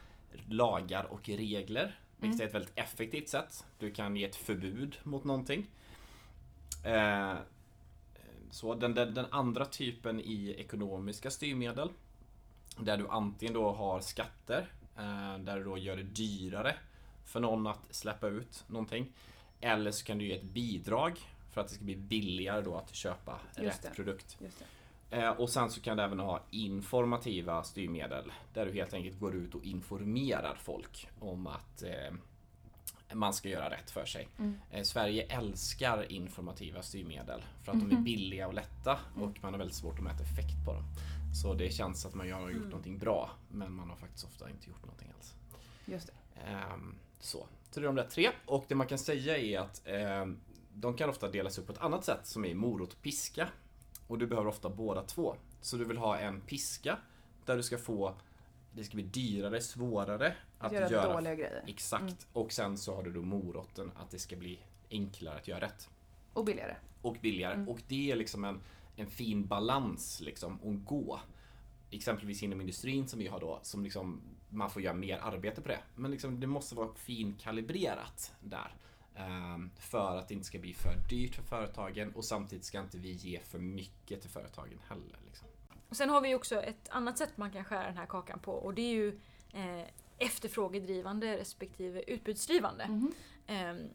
lagar 0.48 1.04
och 1.04 1.30
regler, 1.30 2.00
vilket 2.18 2.42
är 2.42 2.46
ett 2.48 2.54
väldigt 2.54 2.78
effektivt 2.78 3.30
sätt. 3.30 3.66
Du 3.80 3.92
kan 3.92 4.16
ge 4.16 4.26
ett 4.26 4.36
förbud 4.36 4.98
mot 5.04 5.24
någonting. 5.24 5.68
Så 8.52 8.76
den, 8.76 8.94
den, 8.94 9.14
den 9.14 9.26
andra 9.32 9.66
typen 9.66 10.20
i 10.20 10.56
ekonomiska 10.58 11.32
styrmedel 11.32 11.90
där 12.80 12.98
du 12.98 13.08
antingen 13.08 13.54
då 13.54 13.72
har 13.72 14.00
skatter 14.00 14.68
där 15.40 15.58
du 15.58 15.64
då 15.64 15.78
gör 15.78 15.98
det 15.98 16.04
dyrare 16.04 16.76
för 17.26 17.40
någon 17.40 17.68
att 17.68 17.80
släppa 17.90 18.28
ut 18.28 18.64
någonting. 18.68 19.14
Eller 19.62 19.92
så 19.92 20.06
kan 20.06 20.18
du 20.18 20.26
ge 20.26 20.36
ett 20.38 20.44
bidrag 20.44 21.20
för 21.52 21.62
att 21.62 21.68
det 21.68 21.74
ska 21.74 21.84
bli 21.84 21.96
billigare 21.96 22.62
då 22.62 22.76
att 22.76 22.96
köpa 22.96 23.40
Just 23.58 23.66
rätt 23.66 23.82
det. 23.82 23.90
produkt. 23.96 24.38
Eh, 25.12 25.30
och 25.30 25.50
sen 25.50 25.70
så 25.70 25.82
kan 25.82 25.98
du 25.98 26.04
även 26.04 26.20
ha 26.20 26.42
informativa 26.52 27.64
styrmedel 27.64 28.32
där 28.54 28.66
du 28.66 28.72
helt 28.74 28.94
enkelt 28.94 29.20
går 29.20 29.36
ut 29.36 29.56
och 29.56 29.64
informerar 29.64 30.56
folk 30.56 31.08
om 31.20 31.48
att 31.48 31.84
eh, 31.84 32.14
man 33.14 33.34
ska 33.34 33.50
göra 33.50 33.70
rätt 33.70 33.92
för 33.92 34.06
sig. 34.06 34.28
Eh, 34.72 34.84
Sverige 34.84 35.24
älskar 35.24 36.12
informativa 36.12 36.82
styrmedel 36.82 37.42
för 37.64 37.72
att 37.72 37.80
de 37.80 37.92
är 37.92 38.02
billiga 38.02 38.48
och 38.48 38.54
lätta 38.54 39.00
och 39.16 39.44
man 39.44 39.54
har 39.54 39.58
väldigt 39.58 39.76
svårt 39.78 39.98
att 39.98 40.04
mäta 40.04 40.24
effekt 40.24 40.66
på 40.66 40.74
dem. 40.74 40.84
Så 41.34 41.54
det 41.54 41.70
känns 41.70 42.06
att 42.06 42.14
man 42.14 42.32
har 42.32 42.50
gjort 42.50 42.64
någonting 42.64 42.98
bra 42.98 43.30
men 43.50 43.74
man 43.74 43.90
har 43.90 43.96
faktiskt 43.96 44.26
ofta 44.26 44.50
inte 44.50 44.70
gjort 44.70 44.82
någonting 44.82 45.12
alls. 45.16 45.34
Just 45.86 46.08
det. 46.08 46.42
Ehm, 46.42 46.96
så. 47.20 47.48
så 47.72 47.80
det 47.80 47.84
är 47.84 47.88
de 47.88 47.96
där 47.96 48.08
tre. 48.08 48.30
Och 48.46 48.66
det 48.68 48.76
man 48.76 48.88
kan 48.88 49.00
säga 49.00 49.38
är 49.38 49.60
att 49.60 49.82
ehm, 49.86 50.40
de 50.74 50.94
kan 50.94 51.10
ofta 51.10 51.28
delas 51.32 51.58
upp 51.58 51.68
på 51.68 51.74
ett 51.74 51.82
annat 51.82 52.06
sätt 52.06 52.28
som 52.28 52.46
är 52.46 52.56
morot 52.56 52.94
och 52.94 53.02
piska. 53.02 53.50
Och 54.08 54.18
du 54.18 54.28
behöver 54.28 54.50
ofta 54.50 54.70
båda 54.70 55.04
två. 55.04 55.36
Så 55.62 55.78
du 55.78 55.86
vill 55.86 55.98
ha 55.98 56.18
en 56.18 56.42
piska 56.42 56.98
där 57.46 57.56
du 57.56 57.64
ska 57.64 57.78
få 57.78 58.16
det 58.72 58.84
ska 58.84 58.96
bli 58.96 59.04
dyrare, 59.04 59.62
svårare 59.62 60.36
Att 60.58 60.76
att 60.76 60.92
göra, 60.92 61.14
dåliga 61.14 61.36
grejer. 61.36 61.64
Exakt. 61.68 62.28
Och 62.34 62.52
sen 62.52 62.78
så 62.78 62.96
har 62.96 63.04
du 63.04 63.12
då 63.12 63.22
moroten 63.22 63.92
att 63.96 64.12
det 64.12 64.20
ska 64.20 64.36
bli 64.36 64.60
enklare 64.90 65.36
att 65.36 65.48
göra 65.48 65.62
rätt. 65.62 65.90
Och 66.34 66.46
billigare. 66.46 66.76
Och 67.02 67.18
billigare. 67.22 67.66
Och 67.68 67.82
det 67.88 68.12
är 68.12 68.16
liksom 68.16 68.46
en, 68.46 68.60
en 69.00 69.10
fin 69.10 69.48
balans 69.48 70.22
liksom 70.22 70.54
att 70.54 70.86
gå. 70.86 71.20
Exempelvis 71.92 72.44
inom 72.44 72.62
industrin 72.62 73.08
som 73.08 73.20
vi 73.20 73.28
har 73.28 73.40
då, 73.40 73.60
som 73.62 73.84
liksom 73.84 74.22
man 74.50 74.70
får 74.70 74.82
göra 74.82 74.94
mer 74.94 75.18
arbete 75.18 75.62
på 75.62 75.68
det. 75.68 75.80
Men 75.96 76.12
liksom, 76.12 76.40
det 76.40 76.48
måste 76.48 76.76
vara 76.76 76.94
finkalibrerat 76.94 78.34
där. 78.40 78.76
Ehm, 79.16 79.70
för 79.80 80.18
att 80.18 80.28
det 80.28 80.34
inte 80.34 80.48
ska 80.48 80.60
bli 80.60 80.74
för 80.74 80.96
dyrt 81.10 81.36
för 81.36 81.44
företagen 81.44 82.12
och 82.16 82.26
samtidigt 82.26 82.66
ska 82.66 82.80
inte 82.80 82.98
vi 82.98 83.12
ge 83.12 83.40
för 83.40 83.60
mycket 83.60 84.22
till 84.22 84.30
företagen 84.30 84.80
heller. 84.88 85.20
Liksom. 85.26 85.48
Och 85.90 85.98
sen 85.98 86.10
har 86.10 86.22
vi 86.22 86.36
också 86.36 86.62
ett 86.62 86.90
annat 86.90 87.18
sätt 87.18 87.38
man 87.38 87.52
kan 87.52 87.66
skära 87.66 87.84
den 87.84 87.98
här 87.98 88.06
kakan 88.06 88.40
på 88.40 88.52
och 88.52 88.74
det 88.74 88.82
är 88.82 88.94
ju 88.94 89.20
eh, 89.54 89.88
efterfrågedrivande 90.18 91.38
respektive 91.38 92.02
utbudsdrivande. 92.02 92.84
Ehm, 92.84 93.80
eh, 93.80 93.86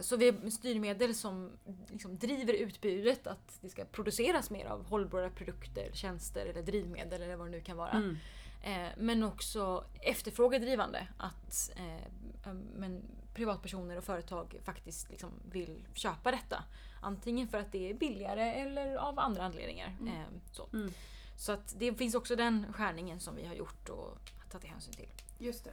så 0.00 0.16
vi 0.16 0.30
har 0.30 0.50
styrmedel 0.50 1.14
som 1.14 1.50
liksom 1.90 2.18
driver 2.18 2.52
utbudet 2.52 3.26
att 3.26 3.58
det 3.60 3.68
ska 3.68 3.84
produceras 3.84 4.50
mer 4.50 4.66
av 4.66 4.86
hållbara 4.86 5.30
produkter, 5.30 5.90
tjänster 5.92 6.46
eller 6.46 6.62
drivmedel 6.62 7.22
eller 7.22 7.36
vad 7.36 7.46
det 7.46 7.50
nu 7.50 7.60
kan 7.60 7.76
vara. 7.76 7.90
Mm. 7.90 8.16
Eh, 8.62 8.88
men 8.98 9.22
också 9.22 9.84
efterfrågedrivande. 10.02 11.08
Att 11.16 11.70
eh, 11.76 12.52
men 12.76 13.02
privatpersoner 13.34 13.96
och 13.96 14.04
företag 14.04 14.60
faktiskt 14.64 15.10
liksom 15.10 15.30
vill 15.50 15.86
köpa 15.94 16.30
detta. 16.30 16.64
Antingen 17.00 17.48
för 17.48 17.58
att 17.58 17.72
det 17.72 17.90
är 17.90 17.94
billigare 17.94 18.52
eller 18.52 18.96
av 18.96 19.18
andra 19.18 19.42
anledningar. 19.42 19.96
Mm. 20.00 20.14
Eh, 20.14 20.26
så 20.52 20.68
Mm. 20.72 20.92
så 21.36 21.52
att 21.52 21.74
det 21.78 21.94
finns 21.94 22.14
också 22.14 22.36
den 22.36 22.72
skärningen 22.72 23.20
som 23.20 23.36
vi 23.36 23.46
har 23.46 23.54
gjort 23.54 23.88
och 23.88 24.18
tagit 24.50 24.70
hänsyn 24.70 24.94
till. 24.94 25.08
Just 25.38 25.64
det. 25.64 25.72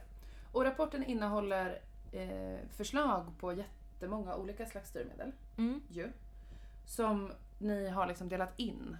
Och 0.52 0.64
rapporten 0.64 1.04
innehåller 1.04 1.80
eh, 2.12 2.58
förslag 2.76 3.32
på 3.40 3.52
jättemånga 4.04 4.36
olika 4.36 4.66
slags 4.66 4.88
styrmedel. 4.88 5.32
Mm. 5.56 5.82
Ju, 5.88 6.12
som 6.86 7.32
ni 7.58 7.88
har 7.88 8.06
liksom 8.06 8.28
delat 8.28 8.58
in 8.58 8.96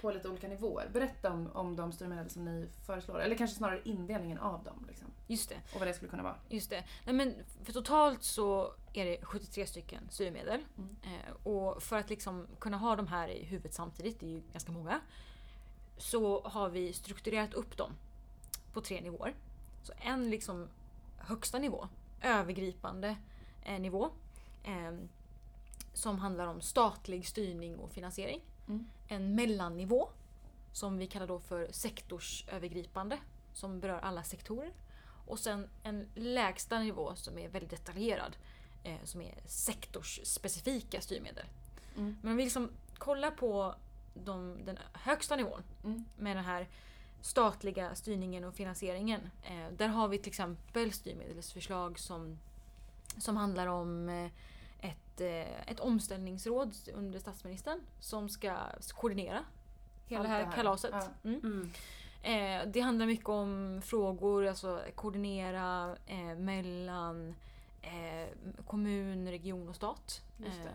på 0.00 0.10
lite 0.10 0.28
olika 0.28 0.48
nivåer. 0.48 0.88
Berätta 0.92 1.32
om, 1.32 1.50
om 1.52 1.76
de 1.76 1.92
styrmedel 1.92 2.30
som 2.30 2.44
ni 2.44 2.68
föreslår. 2.86 3.20
Eller 3.20 3.36
kanske 3.36 3.56
snarare 3.56 3.80
indelningen 3.84 4.38
av 4.38 4.64
dem. 4.64 4.84
Liksom, 4.88 5.08
Just 5.26 5.48
det. 5.48 5.56
och 5.72 5.78
vad 5.78 5.88
det 5.88 5.94
skulle 5.94 6.10
kunna 6.10 6.22
vara. 6.22 6.36
Just 6.48 6.70
det. 6.70 6.84
Nej, 7.06 7.14
men 7.14 7.34
för 7.64 7.72
totalt 7.72 8.22
så 8.22 8.74
är 8.92 9.04
det 9.04 9.18
73 9.22 9.66
stycken 9.66 10.08
styrmedel. 10.10 10.64
Mm. 10.76 10.96
Eh, 11.02 11.46
och 11.46 11.82
för 11.82 11.98
att 11.98 12.10
liksom 12.10 12.46
kunna 12.58 12.76
ha 12.76 12.96
de 12.96 13.06
här 13.06 13.28
i 13.28 13.44
huvudet 13.44 13.74
samtidigt, 13.74 14.20
det 14.20 14.26
är 14.26 14.30
ju 14.30 14.42
ganska 14.52 14.72
många, 14.72 15.00
så 15.96 16.42
har 16.44 16.68
vi 16.68 16.92
strukturerat 16.92 17.54
upp 17.54 17.76
dem 17.76 17.92
på 18.72 18.80
tre 18.80 19.00
nivåer. 19.00 19.34
Så 19.82 19.92
en 20.00 20.30
liksom 20.30 20.68
högsta 21.18 21.58
nivå, 21.58 21.88
övergripande 22.22 23.16
eh, 23.68 23.80
nivå, 23.80 24.10
eh, 24.64 24.92
som 25.92 26.18
handlar 26.18 26.46
om 26.46 26.60
statlig 26.60 27.26
styrning 27.26 27.78
och 27.78 27.90
finansiering. 27.90 28.40
Mm. 28.68 28.86
En 29.08 29.34
mellannivå, 29.34 30.08
som 30.72 30.98
vi 30.98 31.06
kallar 31.06 31.26
då 31.26 31.40
för 31.40 31.68
sektorsövergripande, 31.70 33.18
som 33.52 33.80
berör 33.80 33.98
alla 33.98 34.22
sektorer. 34.22 34.72
Och 35.26 35.38
sen 35.38 35.68
en 35.82 36.08
lägsta 36.14 36.78
nivå 36.78 37.14
som 37.14 37.38
är 37.38 37.48
väldigt 37.48 37.70
detaljerad. 37.70 38.36
Eh, 38.84 39.04
som 39.04 39.20
är 39.20 39.34
sektorsspecifika 39.46 41.00
styrmedel. 41.00 41.46
Mm. 41.96 42.16
Men 42.22 42.30
om 42.30 42.36
vi 42.36 42.44
liksom 42.44 42.70
kollar 42.98 43.30
på 43.30 43.74
de, 44.14 44.58
den 44.64 44.78
högsta 44.92 45.36
nivån 45.36 45.62
Mm. 45.84 46.04
med 46.16 46.36
den 46.36 46.44
här 46.44 46.68
statliga 47.20 47.94
styrningen 47.94 48.44
och 48.44 48.54
finansieringen. 48.54 49.30
Eh, 49.44 49.72
där 49.76 49.88
har 49.88 50.08
vi 50.08 50.18
till 50.18 50.30
exempel 50.30 50.92
styrmedelsförslag 50.92 51.98
som, 51.98 52.38
som 53.16 53.36
handlar 53.36 53.66
om 53.66 54.08
eh, 54.08 54.30
ett, 54.80 55.20
eh, 55.20 55.70
ett 55.70 55.80
omställningsråd 55.80 56.74
under 56.94 57.18
statsministern 57.18 57.80
som 58.00 58.28
ska 58.28 58.56
koordinera 58.88 59.44
hela 60.06 60.22
det 60.22 60.28
här, 60.28 60.44
här. 60.44 60.52
kalaset. 60.52 60.90
Ja. 60.92 61.08
Mm. 61.24 61.40
Mm. 61.40 61.70
Eh, 62.22 62.68
det 62.72 62.80
handlar 62.80 63.06
mycket 63.06 63.28
om 63.28 63.82
frågor, 63.84 64.46
alltså 64.46 64.80
koordinera 64.94 65.96
eh, 66.06 66.36
mellan 66.36 67.34
eh, 67.82 68.28
kommun, 68.66 69.28
region 69.28 69.68
och 69.68 69.76
stat. 69.76 70.22
Eh, 70.44 70.72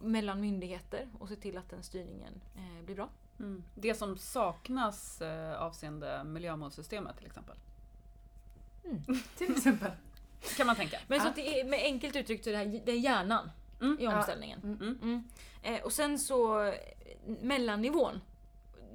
mellan 0.00 0.40
myndigheter 0.40 1.08
och 1.18 1.28
se 1.28 1.36
till 1.36 1.58
att 1.58 1.70
den 1.70 1.82
styrningen 1.82 2.40
blir 2.84 2.94
bra. 2.94 3.08
Mm. 3.38 3.64
Det 3.74 3.94
som 3.94 4.16
saknas 4.16 5.22
avseende 5.58 6.24
miljömålssystemet 6.24 7.16
till 7.16 7.26
exempel. 7.26 7.56
Till 9.36 9.52
exempel. 9.56 9.90
Kan 10.56 10.66
man 10.66 10.76
tänka. 10.76 10.98
Men 11.08 11.20
så 11.20 11.28
att 11.28 11.36
det 11.36 11.60
är, 11.60 11.64
med 11.64 11.78
enkelt 11.82 12.16
uttryckt 12.16 12.44
så 12.44 12.50
är 12.50 12.52
det, 12.52 12.58
här, 12.58 12.82
det 12.86 12.92
är 12.92 12.98
hjärnan 12.98 13.50
Mm. 13.80 13.96
i 14.00 14.04
Ja. 14.04 14.16
omställningen. 14.18 14.60
Mm. 14.62 14.98
Mm. 15.02 15.24
Eh, 15.62 15.82
och 15.84 15.92
sen 15.92 16.18
så 16.18 16.72
mellannivån. 17.40 18.20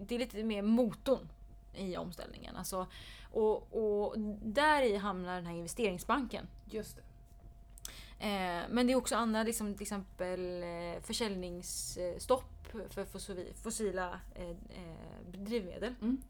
Det 0.02 0.16
är 0.16 0.20
lite 0.20 0.44
mer 0.44 0.62
motorn 0.62 1.30
i 1.76 1.98
omställningen. 1.98 2.56
Alltså, 2.56 2.88
och, 3.32 3.74
och 3.74 4.20
där 4.44 4.82
i 4.82 4.96
hamnar 4.98 5.36
den 5.36 5.46
här 5.46 5.54
investeringsbanken. 5.54 6.48
Just 6.66 6.96
det. 6.96 7.04
Eh, 8.20 8.64
men 8.70 8.88
det 8.88 8.94
är 8.94 8.96
också 8.98 9.16
andra, 9.16 9.44
liksom, 9.44 9.74
till 9.74 9.82
exempel 9.82 10.64
eh, 10.64 11.02
försäljningsstopp 11.04 12.68
för 12.90 13.06
fossila 13.64 14.20
eh, 14.36 14.56
drivmedel. 15.32 15.94
Mm. 16.02 16.22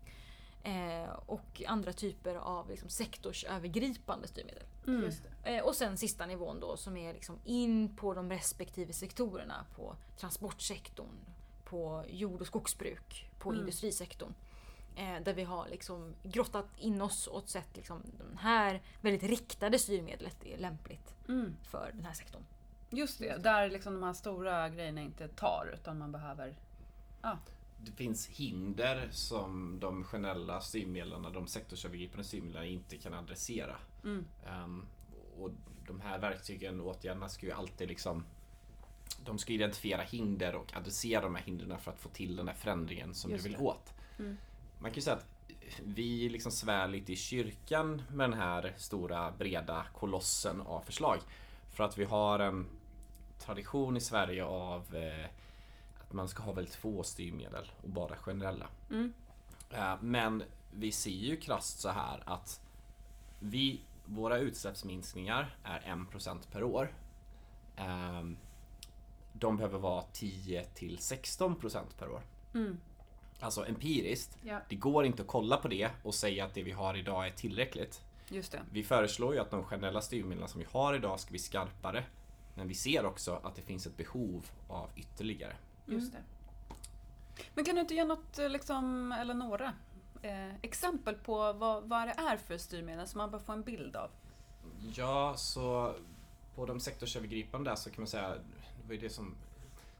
Eh, 0.64 1.10
och 1.26 1.62
andra 1.68 1.94
typer 1.94 2.36
av 2.36 2.70
liksom, 2.70 2.90
sektorsövergripande 2.90 4.28
styrmedel. 4.28 4.64
Mm. 4.88 5.04
Just 5.04 5.24
det. 5.44 5.58
Eh, 5.58 5.64
och 5.66 5.76
sen 5.76 5.98
sista 5.98 6.26
nivån 6.26 6.60
då 6.60 6.78
som 6.78 6.98
är 6.98 7.14
liksom 7.14 7.40
in 7.44 7.96
på 7.96 8.14
de 8.14 8.30
respektive 8.30 8.94
sektorerna. 8.94 9.66
På 9.76 9.96
transportsektorn, 10.18 11.18
på 11.64 12.04
jord 12.10 12.42
och 12.42 12.48
skogsbruk, 12.48 13.30
på 13.40 13.50
Mm. 13.50 13.60
industrisektorn. 13.60 14.34
Eh, 14.96 15.24
där 15.24 15.34
vi 15.34 15.44
har 15.44 15.68
liksom 15.70 16.16
grottat 16.24 16.68
in 16.78 17.02
oss 17.02 17.28
och 17.28 17.50
sett 17.50 17.76
liksom 17.76 18.02
det 18.32 18.38
här 18.40 18.82
väldigt 19.02 19.24
riktade 19.30 19.80
styrmedlet 19.80 20.46
är 20.46 20.58
lämpligt 20.58 21.16
Mm. 21.30 21.56
för 21.64 21.92
den 21.94 22.06
här 22.06 22.14
sektorn. 22.14 22.44
Just 22.90 23.20
det, 23.20 23.44
där 23.44 23.70
liksom 23.70 23.94
de 23.94 24.04
här 24.04 24.14
stora 24.14 24.70
grejerna 24.70 25.02
inte 25.02 25.28
tar 25.28 25.72
utan 25.74 25.98
man 25.98 26.12
behöver... 26.12 26.56
Ja. 27.22 27.38
Det 27.84 27.92
finns 27.92 28.28
hinder 28.28 29.10
som 29.12 29.80
de 29.80 30.04
generella 30.04 30.62
styrmedlen, 30.62 31.34
de 31.34 31.48
sektorsövergripande 31.48 32.24
styrmedlen 32.24 32.66
inte 32.66 32.98
kan 32.98 33.14
adressera. 33.14 33.76
Mm. 34.04 34.26
Ehm, 34.46 34.86
och 35.38 35.52
de 35.88 36.02
här 36.02 36.20
verktygen 36.20 36.80
och 36.80 36.88
åtgärderna 36.88 37.30
ska 37.30 37.46
ju 37.46 37.52
alltid 37.52 37.88
liksom 37.88 38.24
de 39.26 39.38
ska 39.38 39.54
identifiera 39.54 40.02
hinder 40.02 40.56
och 40.56 40.78
adressera 40.78 41.22
de 41.22 41.36
här 41.36 41.44
hindren 41.44 41.80
för 41.80 41.92
att 41.92 42.00
få 42.00 42.10
till 42.10 42.36
den 42.36 42.48
här 42.48 42.56
förändringen 42.56 43.14
som 43.14 43.32
Just 43.32 43.44
du 43.44 43.50
vill 43.50 43.58
det. 43.60 43.64
åt. 43.66 43.94
Mm. 44.20 44.38
Man 44.80 44.92
kan 44.92 44.96
ju 44.96 45.02
säga 45.02 45.16
att 45.16 45.28
vi 45.84 46.30
liksom 46.30 46.52
svär 46.52 46.88
lite 46.88 47.14
i 47.14 47.16
kyrkan 47.16 48.02
med 48.12 48.30
den 48.30 48.40
här 48.40 48.74
stora 48.78 49.32
breda 49.32 49.86
kolossen 49.94 50.62
av 50.62 50.82
förslag. 50.82 51.20
För 51.70 51.84
att 51.84 51.98
vi 51.98 52.04
har 52.04 52.40
en 52.40 52.68
tradition 53.40 53.98
i 53.98 54.02
Sverige 54.02 54.46
av 54.46 54.96
eh, 54.96 55.30
att 56.12 56.16
man 56.16 56.28
ska 56.30 56.44
ha 56.44 56.52
väldigt 56.52 56.76
få 56.76 57.04
styrmedel 57.04 57.72
och 57.84 57.90
bara 57.90 58.16
generella. 58.16 58.68
Mm. 58.90 59.14
Eh, 59.70 59.96
Men 60.02 60.44
vi 60.72 60.92
ser 60.92 61.10
ju 61.12 61.38
krasst 61.38 61.80
så 61.80 61.90
här 61.90 62.24
att 62.26 62.62
vi, 63.40 63.82
våra 64.06 64.38
utsläppsminskningar 64.38 65.56
är 65.64 65.80
1% 65.80 66.52
per 66.52 66.64
år. 66.64 66.94
Ehm, 67.76 68.38
De 69.34 69.58
behöver 69.58 69.80
vara 69.80 70.04
10 70.14 70.66
till 70.66 70.98
16% 70.98 71.98
per 71.98 72.10
år. 72.10 72.22
Mm. 72.54 72.78
Alltså 73.40 73.66
empiriskt. 73.66 74.38
Ja. 74.44 74.60
Det 74.70 74.76
går 74.76 75.06
inte 75.06 75.22
att 75.22 75.28
kolla 75.28 75.58
på 75.58 75.68
det 75.68 75.90
och 76.04 76.14
säga 76.16 76.46
att 76.46 76.54
det 76.54 76.64
vi 76.64 76.72
har 76.72 76.98
idag 76.98 77.28
är 77.28 77.32
tillräckligt. 77.32 78.02
Just 78.30 78.52
det. 78.52 78.62
Vi 78.72 78.84
föreslår 78.84 79.34
ju 79.34 79.40
att 79.40 79.52
de 79.52 79.64
generella 79.64 80.02
styrmedlen 80.02 80.48
som 80.48 80.60
vi 80.60 80.68
har 80.72 80.94
idag 80.94 81.20
ska 81.20 81.30
bli 81.30 81.40
skarpare. 81.40 82.04
Men 82.56 82.68
vi 82.68 82.74
ser 82.74 83.06
också 83.06 83.40
att 83.44 83.56
det 83.56 83.62
finns 83.62 83.88
ett 83.88 83.98
behov 83.98 84.46
av 84.68 84.90
ytterligare. 84.96 85.56
Just 85.86 86.14
det. 86.14 86.24
Men 87.54 87.66
kan 87.66 87.76
du 87.76 87.82
inte 87.82 87.94
ge 87.94 88.04
något, 88.06 88.40
eh, 88.40 88.50
liksom, 88.50 89.12
eller 89.12 89.34
några 89.34 89.74
eh, 90.22 90.56
exempel 90.62 91.16
på 91.16 91.54
vad, 91.54 91.84
vad 91.84 92.08
det 92.08 92.14
är 92.18 92.38
för 92.38 92.58
styrmedel 92.58 93.08
så 93.08 93.18
man 93.18 93.32
bara 93.32 93.42
får 93.42 93.54
en 93.54 93.64
bild 93.64 93.96
av? 93.96 94.10
Ja, 94.96 95.34
så 95.38 95.96
på 96.56 96.66
de 96.66 96.80
sektorsövergripande 96.80 97.70
där 97.70 97.76
så 97.76 97.90
kan 97.90 98.02
man 98.02 98.08
säga, 98.08 98.30
det 98.82 98.88
var 98.88 98.94
ju 98.94 99.00
det 99.00 99.10
som 99.10 99.36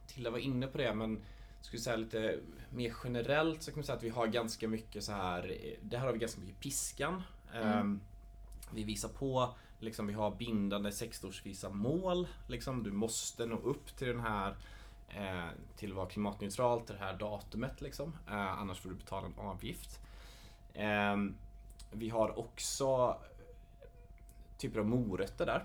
Tilla 0.06 0.30
var 0.30 0.38
inne 0.38 0.66
på 0.66 0.78
det, 0.78 0.94
men 0.94 1.20
skulle 1.60 1.82
säga 1.82 1.96
lite 1.96 2.38
mer 2.70 2.94
generellt 3.04 3.62
så 3.62 3.70
kan 3.70 3.78
man 3.78 3.84
säga 3.84 3.96
att 3.96 4.02
vi 4.02 4.08
har 4.08 4.26
ganska 4.26 4.68
mycket 4.68 5.04
så 5.04 5.12
här, 5.12 5.56
det 5.82 5.98
här 5.98 6.06
har 6.06 6.12
vi 6.12 6.18
ganska 6.18 6.40
mycket 6.40 6.60
piskan. 6.60 7.22
Ehm, 7.54 8.00
Vi 8.74 8.84
visar 8.84 9.08
på, 9.08 9.54
liksom 9.78 10.06
vi 10.06 10.12
har 10.12 10.30
bindande 10.30 10.92
sektorsvisa 10.92 11.70
mål, 11.70 12.28
liksom 12.48 12.82
du 12.82 12.90
måste 12.90 13.46
nå 13.46 13.56
upp 13.56 13.96
till 13.96 14.08
den 14.08 14.20
här 14.20 14.56
eh, 15.16 15.48
till 15.76 15.90
att 15.90 15.96
vara 15.96 16.06
klimatneutral 16.06 16.80
till 16.80 16.94
det 16.94 17.00
här 17.00 17.16
datumet 17.16 17.80
liksom. 17.80 18.16
Eh, 18.28 18.60
annars 18.60 18.80
får 18.80 18.88
du 18.88 18.94
betala 18.94 19.26
en 19.26 19.34
avgift. 19.38 20.00
Ehm, 20.74 21.34
vi 21.90 22.08
har 22.08 22.38
också 22.38 23.18
typer 24.58 24.80
av 24.80 24.86
morötter 24.86 25.46
där. 25.46 25.64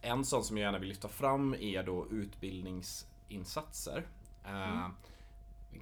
En 0.00 0.24
sån 0.24 0.44
som 0.44 0.56
jag 0.56 0.64
gärna 0.64 0.78
vill 0.78 0.88
lyfta 0.88 1.08
fram 1.08 1.54
är 1.54 1.82
då 1.82 2.06
utbildningsinsatser. 2.10 4.06
Eh, 4.44 4.86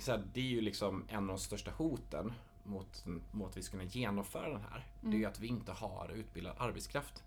att 0.08 0.34
det 0.34 0.40
är 0.40 0.44
ju 0.44 0.60
liksom 0.60 1.04
en 1.08 1.18
av 1.18 1.26
de 1.26 1.38
största 1.38 1.70
hoten 1.70 2.32
mot, 2.62 3.04
mot 3.30 3.50
att 3.50 3.56
vi 3.56 3.62
ska 3.62 3.70
kunna 3.70 3.90
genomföra 3.90 4.50
den 4.50 4.62
här. 4.70 4.86
Det 5.00 5.16
är 5.16 5.18
ju 5.18 5.24
att 5.24 5.40
vi 5.40 5.46
inte 5.46 5.72
har 5.72 6.10
utbildad 6.14 6.54
arbetskraft. 6.58 7.24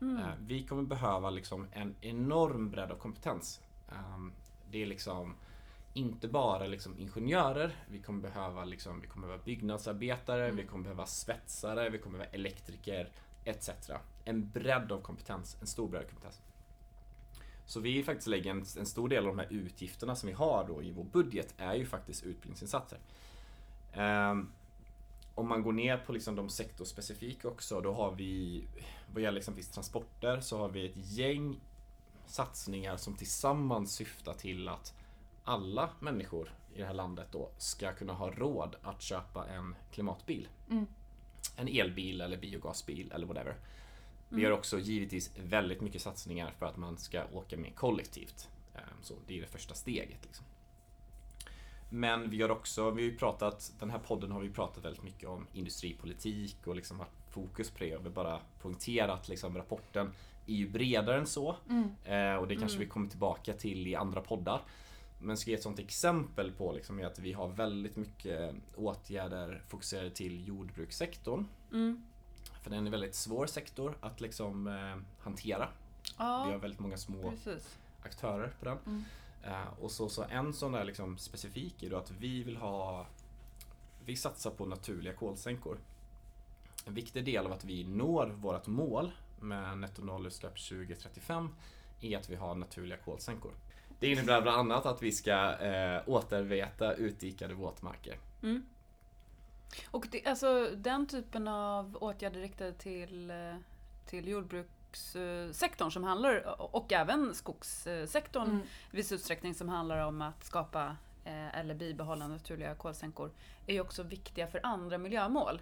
Eh, 0.00 0.34
vi 0.40 0.66
kommer 0.66 0.82
behöva 0.82 1.30
liksom 1.30 1.66
en 1.72 1.94
enorm 2.00 2.70
bredd 2.70 2.90
av 2.90 2.96
kompetens. 2.96 3.60
Det 4.70 4.82
är 4.82 4.86
liksom 4.86 5.34
inte 5.94 6.28
bara 6.28 6.66
liksom 6.66 6.98
ingenjörer, 6.98 7.76
vi 7.88 7.98
kommer 7.98 8.22
behöva, 8.22 8.64
liksom, 8.64 9.00
vi 9.00 9.06
kommer 9.06 9.26
behöva 9.26 9.44
byggnadsarbetare, 9.44 10.50
vi 10.50 10.66
kommer 10.66 10.84
behöva 10.84 11.06
svetsare, 11.06 11.90
vi 11.90 11.98
kommer 11.98 12.18
behöva 12.18 12.34
elektriker 12.34 13.08
etc. 13.44 13.70
En 14.24 14.50
bredd 14.50 14.92
av 14.92 15.00
kompetens, 15.00 15.56
en 15.60 15.66
stor 15.66 15.88
bredd 15.88 16.02
av 16.02 16.08
kompetens. 16.08 16.40
Så 17.66 17.80
vi 17.80 18.02
faktiskt 18.02 18.26
lägger 18.26 18.50
en, 18.50 18.64
en 18.78 18.86
stor 18.86 19.08
del 19.08 19.26
av 19.26 19.36
de 19.36 19.38
här 19.38 19.48
utgifterna 19.50 20.16
som 20.16 20.26
vi 20.26 20.32
har 20.32 20.64
då 20.68 20.82
i 20.82 20.90
vår 20.90 21.04
budget 21.04 21.54
är 21.56 21.74
ju 21.74 21.86
faktiskt 21.86 22.24
utbildningsinsatser. 22.24 22.98
Ehm, 23.92 24.52
om 25.34 25.48
man 25.48 25.62
går 25.62 25.72
ner 25.72 25.96
på 25.96 26.12
liksom 26.12 26.36
de 26.36 26.48
sektorspecifika 26.48 27.48
också, 27.48 27.80
då 27.80 27.92
har 27.92 28.12
vi 28.12 28.64
vad 29.12 29.22
gäller 29.22 29.38
exempelvis 29.38 29.70
transporter 29.70 30.40
så 30.40 30.58
har 30.58 30.68
vi 30.68 30.86
ett 30.86 30.96
gäng 30.96 31.60
satsningar 32.30 32.96
som 32.96 33.14
tillsammans 33.16 33.92
syftar 33.94 34.34
till 34.34 34.68
att 34.68 34.94
alla 35.44 35.90
människor 36.00 36.54
i 36.74 36.78
det 36.78 36.86
här 36.86 36.94
landet 36.94 37.28
då 37.32 37.50
ska 37.58 37.92
kunna 37.92 38.12
ha 38.12 38.30
råd 38.30 38.76
att 38.82 39.02
köpa 39.02 39.46
en 39.46 39.74
klimatbil. 39.92 40.48
Mm. 40.70 40.86
En 41.56 41.68
elbil 41.68 42.20
eller 42.20 42.36
biogasbil 42.36 43.12
eller 43.12 43.26
whatever. 43.26 43.56
Vi 44.28 44.42
gör 44.42 44.50
också 44.50 44.78
givetvis 44.78 45.30
väldigt 45.36 45.80
mycket 45.80 46.02
satsningar 46.02 46.54
för 46.58 46.66
att 46.66 46.76
man 46.76 46.98
ska 46.98 47.24
åka 47.32 47.56
mer 47.56 47.70
kollektivt. 47.70 48.48
Ehm, 48.74 48.82
Så 49.02 49.14
det 49.26 49.36
är 49.36 49.40
det 49.40 49.46
första 49.46 49.74
steget. 49.74 50.24
Liksom. 50.24 50.46
Men 51.90 52.30
vi 52.30 52.36
gör 52.36 52.50
också, 52.50 52.90
vi 52.90 53.02
har 53.02 53.10
ju 53.10 53.16
pratat, 53.16 53.72
den 53.78 53.90
här 53.90 53.98
podden 53.98 54.30
har 54.30 54.40
vi 54.40 54.50
pratat 54.50 54.84
väldigt 54.84 55.02
mycket 55.02 55.28
om 55.28 55.46
industripolitik 55.52 56.66
och 56.66 56.76
liksom 56.76 57.00
haft 57.00 57.12
fokus 57.30 57.70
på 57.70 57.78
det. 57.78 57.86
Jag 57.86 57.98
vill 57.98 58.12
bara 58.12 58.40
poängtera 58.62 59.12
att 59.12 59.28
liksom 59.28 59.56
rapporten 59.56 60.12
är 60.50 60.56
ju 60.56 60.68
bredare 60.68 61.18
än 61.18 61.26
så. 61.26 61.56
Eh, 62.04 62.34
och 62.34 62.48
det 62.48 62.56
kanske 62.56 62.78
vi 62.78 62.86
kommer 62.86 63.08
tillbaka 63.08 63.52
till 63.52 63.86
i 63.86 63.94
andra 63.94 64.20
poddar. 64.20 64.62
Men 65.22 65.36
ska 65.36 65.50
ge 65.50 65.56
ett 65.56 65.62
sånt 65.62 65.78
exempel 65.78 66.52
på 66.52 66.72
liksom 66.72 66.98
är 66.98 67.06
att 67.06 67.18
vi 67.18 67.32
har 67.32 67.48
väldigt 67.48 67.96
mycket 67.96 68.54
åtgärder 68.76 69.62
fokuserade 69.68 70.10
till 70.10 70.48
jordbrukssektorn. 70.48 71.46
Mm. 71.72 72.02
För 72.62 72.70
det 72.70 72.76
är 72.76 72.78
en 72.78 72.90
väldigt 72.90 73.14
svår 73.14 73.46
sektor 73.46 73.96
att 74.00 74.20
liksom 74.20 74.66
eh, 74.66 75.22
hantera. 75.24 75.68
Vi 76.18 76.24
har 76.24 76.52
Ja, 76.52 76.58
väldigt 76.58 76.80
många 76.80 76.96
små 76.96 77.30
precis. 77.30 77.78
aktörer 78.02 78.52
på 78.58 78.64
den. 78.64 78.78
Mm. 78.86 79.04
Eh, 79.44 79.68
och 79.80 79.90
så, 79.90 80.08
så 80.08 80.24
en 80.30 80.52
sån 80.52 80.72
där 80.72 80.84
liksom 80.84 81.18
specifik 81.18 81.82
är 81.82 81.90
då 81.90 81.96
att 81.96 82.10
vi 82.10 82.42
vill 82.42 82.56
ha 82.56 83.06
Vi 84.04 84.16
satsar 84.16 84.50
på 84.50 84.66
naturliga 84.66 85.12
kolsänkor. 85.12 85.78
En 86.86 86.94
viktig 86.94 87.24
del 87.24 87.46
av 87.46 87.52
att 87.52 87.64
vi 87.64 87.84
når 87.84 88.26
vårt 88.26 88.66
mål 88.66 89.12
med 89.42 89.78
netto 89.78 90.02
nollutsläpp 90.02 90.54
2035 90.68 91.48
är 92.00 92.18
att 92.18 92.30
vi 92.30 92.36
har 92.36 92.54
naturliga 92.54 92.98
kolsänkor. 92.98 93.52
Det 93.98 94.06
innebär 94.12 94.42
bland 94.42 94.58
annat 94.58 94.86
att 94.86 95.02
vi 95.02 95.12
ska 95.12 95.58
eh, 95.58 96.02
återveta 96.06 96.94
utdikade 96.94 97.54
våtmarker. 97.54 98.18
Mm. 98.42 98.66
Och 99.90 100.06
det, 100.10 100.26
alltså, 100.26 100.68
den 100.76 101.06
typen 101.06 101.48
av 101.48 101.96
åtgärder 102.00 102.40
riktade 102.40 102.72
till, 102.72 103.30
eh, 103.30 103.54
till 104.06 104.28
jordbrukssektorn 104.28 105.90
som 105.90 106.04
handlar, 106.04 106.60
och 106.74 106.92
även 106.92 107.34
skogssektorn 107.34 108.48
Mm. 108.48 108.62
i 108.92 108.96
viss 108.96 109.12
utsträckning 109.12 109.54
som 109.54 109.68
handlar 109.68 110.06
om 110.06 110.22
att 110.22 110.44
skapa 110.44 110.96
eh, 111.24 111.58
eller 111.58 111.74
bibehålla 111.74 112.28
naturliga 112.28 112.74
kolsänkor 112.74 113.30
är 113.66 113.74
ju 113.74 113.80
också 113.80 114.02
viktiga 114.02 114.46
för 114.46 114.60
andra 114.62 114.98
miljömål. 114.98 115.60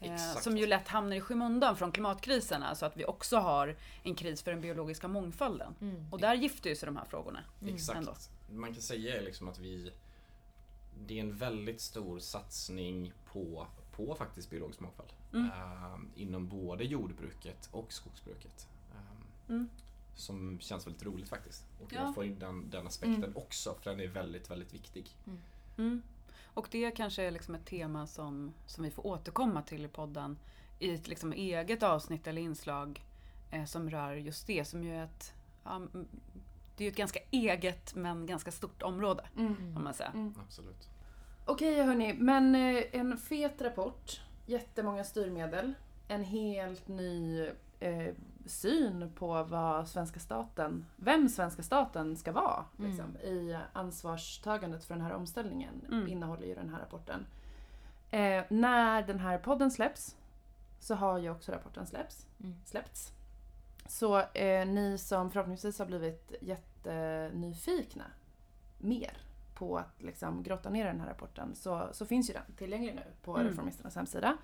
Eh, 0.00 0.14
Exakt. 0.14 0.42
som 0.44 0.56
ju 0.56 0.66
lätt 0.66 0.88
hamnar 0.88 1.16
i 1.16 1.20
skymundan 1.20 1.76
från 1.76 1.92
klimatkrisen, 1.92 2.62
alltså 2.62 2.86
att 2.86 2.96
vi 2.96 3.04
också 3.04 3.36
har 3.36 3.76
en 4.02 4.14
kris 4.14 4.42
för 4.42 4.50
den 4.50 4.60
biologiska 4.60 5.08
mångfalden. 5.08 5.74
Mm. 5.80 6.12
Och 6.12 6.20
där 6.20 6.34
gifter 6.34 6.70
ju 6.70 6.76
sig 6.76 6.86
de 6.86 6.96
här 6.96 7.04
frågorna. 7.04 7.40
Exakt. 7.66 7.98
ändå. 7.98 8.14
Man 8.50 8.72
kan 8.72 8.82
säga 8.82 9.20
liksom 9.20 9.48
att 9.48 9.58
vi 9.58 9.92
Det 11.06 11.18
är 11.18 11.22
en 11.22 11.36
väldigt 11.36 11.80
stor 11.80 12.18
satsning 12.18 13.12
på, 13.32 13.66
på 13.92 14.14
faktiskt 14.14 14.50
biologisk 14.50 14.80
mångfald. 14.80 15.08
Mm. 15.32 15.50
Ehm, 15.50 16.10
inom 16.16 16.48
både 16.48 16.84
jordbruket 16.84 17.68
och 17.72 17.92
skogsbruket. 17.92 18.68
Mm. 19.48 19.68
Som 20.14 20.58
känns 20.60 20.86
väldigt 20.86 21.02
roligt 21.04 21.28
faktiskt. 21.28 21.64
Och 21.82 21.92
Ja. 21.92 22.00
jag 22.02 22.14
får 22.14 22.24
in 22.24 22.38
den, 22.38 22.70
den 22.70 22.86
aspekten 22.86 23.24
Mm. 23.24 23.36
också 23.36 23.74
för 23.82 23.90
den 23.90 24.00
är 24.00 24.06
väldigt, 24.08 24.50
väldigt 24.50 24.74
viktig. 24.74 25.10
Mm. 26.44 26.54
Och 26.54 26.68
det 26.70 26.90
kanske 26.90 27.22
är 27.22 27.30
liksom 27.30 27.54
ett 27.54 27.66
tema 27.66 28.06
som, 28.06 28.54
som 28.66 28.84
vi 28.84 28.90
får 28.90 29.06
återkomma 29.06 29.62
till 29.62 29.84
i 29.84 29.88
podden 29.88 30.38
i 30.78 30.94
ett 30.94 31.08
liksom 31.08 31.32
eget 31.32 31.82
avsnitt 31.82 32.26
eller 32.26 32.42
inslag 32.42 33.04
eh, 33.50 33.64
som 33.64 33.90
rör 33.90 34.14
just 34.14 34.46
det 34.46 34.64
som 34.64 34.84
ju 34.84 34.94
är 34.94 35.04
ett 35.04 35.34
ja, 35.64 35.76
mm, 35.76 36.08
det 36.76 36.84
är 36.84 36.86
ju 36.86 36.90
ett 36.90 36.96
ganska 36.96 37.20
eget 37.30 37.94
men 37.94 38.26
ganska 38.26 38.50
stort 38.50 38.82
område 38.82 39.24
Mm. 39.36 39.74
kan 39.74 39.84
man 39.84 39.94
säga. 39.94 40.10
Mm. 40.14 40.34
Absolut. 40.46 40.88
Okej 41.46 41.82
hörni, 41.82 42.12
men 42.14 42.54
eh, 42.54 42.84
en 42.92 43.18
fet 43.18 43.62
rapport, 43.62 44.20
jättemånga 44.46 45.04
styrmedel, 45.04 45.74
en 46.08 46.24
helt 46.24 46.88
ny 46.88 47.46
eh, 47.80 48.14
syn 48.46 49.12
på 49.14 49.42
vad 49.42 49.88
svenska 49.88 50.20
staten, 50.20 50.86
vem 50.96 51.28
svenska 51.28 51.62
staten 51.62 52.16
ska 52.16 52.32
vara 52.32 52.64
Mm. 52.78 52.90
liksom, 52.90 53.16
i 53.16 53.58
ansvarstagandet 53.72 54.84
för 54.84 54.94
den 54.94 55.04
här 55.04 55.12
omställningen 55.14 55.80
Mm. 55.88 56.08
innehåller 56.08 56.46
ju 56.46 56.54
den 56.54 56.68
här 56.68 56.78
rapporten. 56.78 57.26
Eh, 58.10 58.44
när 58.48 59.02
den 59.02 59.18
här 59.20 59.38
podden 59.38 59.70
släpps 59.70 60.16
så 60.80 60.94
har 60.94 61.18
ju 61.18 61.30
också 61.30 61.52
rapporten 61.52 61.86
släpps, 61.86 62.26
Mm. 62.40 62.54
släppts. 62.64 63.12
Så 63.86 64.18
eh, 64.20 64.66
ni 64.66 64.98
som 64.98 65.30
förhoppningsvis 65.30 65.78
har 65.78 65.86
blivit 65.86 66.32
jättenyfikna 66.40 68.04
mer 68.78 69.16
på 69.54 69.78
att 69.78 70.02
liksom 70.02 70.42
grotta 70.42 70.70
ner 70.70 70.84
i 70.84 70.88
den 70.88 71.00
här 71.00 71.08
rapporten 71.08 71.54
så, 71.54 71.88
så 71.92 72.06
finns 72.06 72.30
ju 72.30 72.34
den 72.34 72.42
tillgänglig 72.56 72.94
nu 72.94 73.02
på 73.22 73.36
Mm. 73.36 73.48
Reformisternas 73.48 73.94
hemsida. 73.96 74.36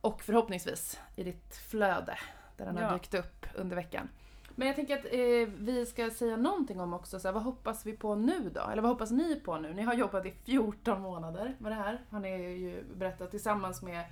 Och 0.00 0.22
förhoppningsvis 0.22 1.00
i 1.16 1.24
ditt 1.24 1.56
flöde 1.56 2.18
där 2.64 2.72
den 2.72 2.82
Ja. 2.82 2.88
har 2.88 2.94
dykt 2.98 3.14
upp 3.14 3.46
under 3.54 3.76
veckan. 3.76 4.08
Men 4.54 4.66
jag 4.66 4.76
tänker 4.76 4.98
att 4.98 5.04
eh, 5.04 5.54
vi 5.58 5.86
ska 5.86 6.10
säga 6.10 6.36
någonting 6.36 6.80
om 6.80 6.94
också, 6.94 7.20
så 7.20 7.28
här, 7.28 7.32
vad 7.32 7.42
hoppas 7.42 7.86
vi 7.86 7.92
på 7.96 8.14
nu 8.14 8.50
då? 8.54 8.60
Eller 8.60 8.82
vad 8.82 8.90
hoppas 8.90 9.10
ni 9.10 9.40
på 9.40 9.58
nu? 9.58 9.74
Ni 9.74 9.82
har 9.82 9.94
jobbat 9.94 10.26
i 10.26 10.30
14 10.30 11.00
månader 11.00 11.56
med 11.58 11.72
det 11.72 11.76
här, 11.76 12.04
har 12.10 12.20
ni 12.20 12.28
ju 12.38 12.84
berättat 12.94 13.30
tillsammans 13.30 13.82
med 13.82 14.04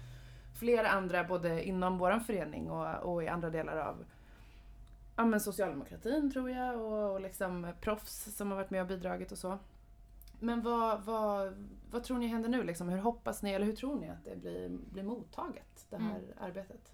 flera 0.58 0.88
andra 0.88 1.24
både 1.24 1.64
inom 1.64 1.98
vår 1.98 2.18
förening 2.18 2.70
och, 2.70 3.12
och 3.12 3.22
i 3.22 3.28
andra 3.28 3.50
delar 3.50 3.76
av 3.76 4.04
ja, 5.16 5.24
men 5.24 5.40
socialdemokratin 5.40 6.30
tror 6.32 6.50
jag 6.50 6.80
och, 6.80 7.12
och 7.12 7.20
liksom 7.20 7.66
proffs 7.80 8.36
som 8.36 8.50
har 8.50 8.56
varit 8.56 8.70
med 8.70 8.80
och 8.82 8.88
bidragit 8.88 9.32
och 9.32 9.38
så. 9.38 9.58
Men 10.40 10.62
vad, 10.62 11.02
vad, 11.02 11.66
vad 11.90 12.04
tror 12.04 12.18
ni 12.18 12.26
händer 12.26 12.48
nu? 12.48 12.62
Liksom? 12.62 12.88
Hur 12.88 12.98
hoppas 12.98 13.42
ni, 13.42 13.52
eller 13.52 13.66
hur 13.66 13.76
tror 13.76 14.00
ni 14.00 14.08
att 14.08 14.24
det 14.24 14.36
blir, 14.36 14.68
blir 14.68 15.02
mottaget, 15.02 15.86
det 15.90 15.96
här 15.96 16.20
arbetet? 16.40 16.92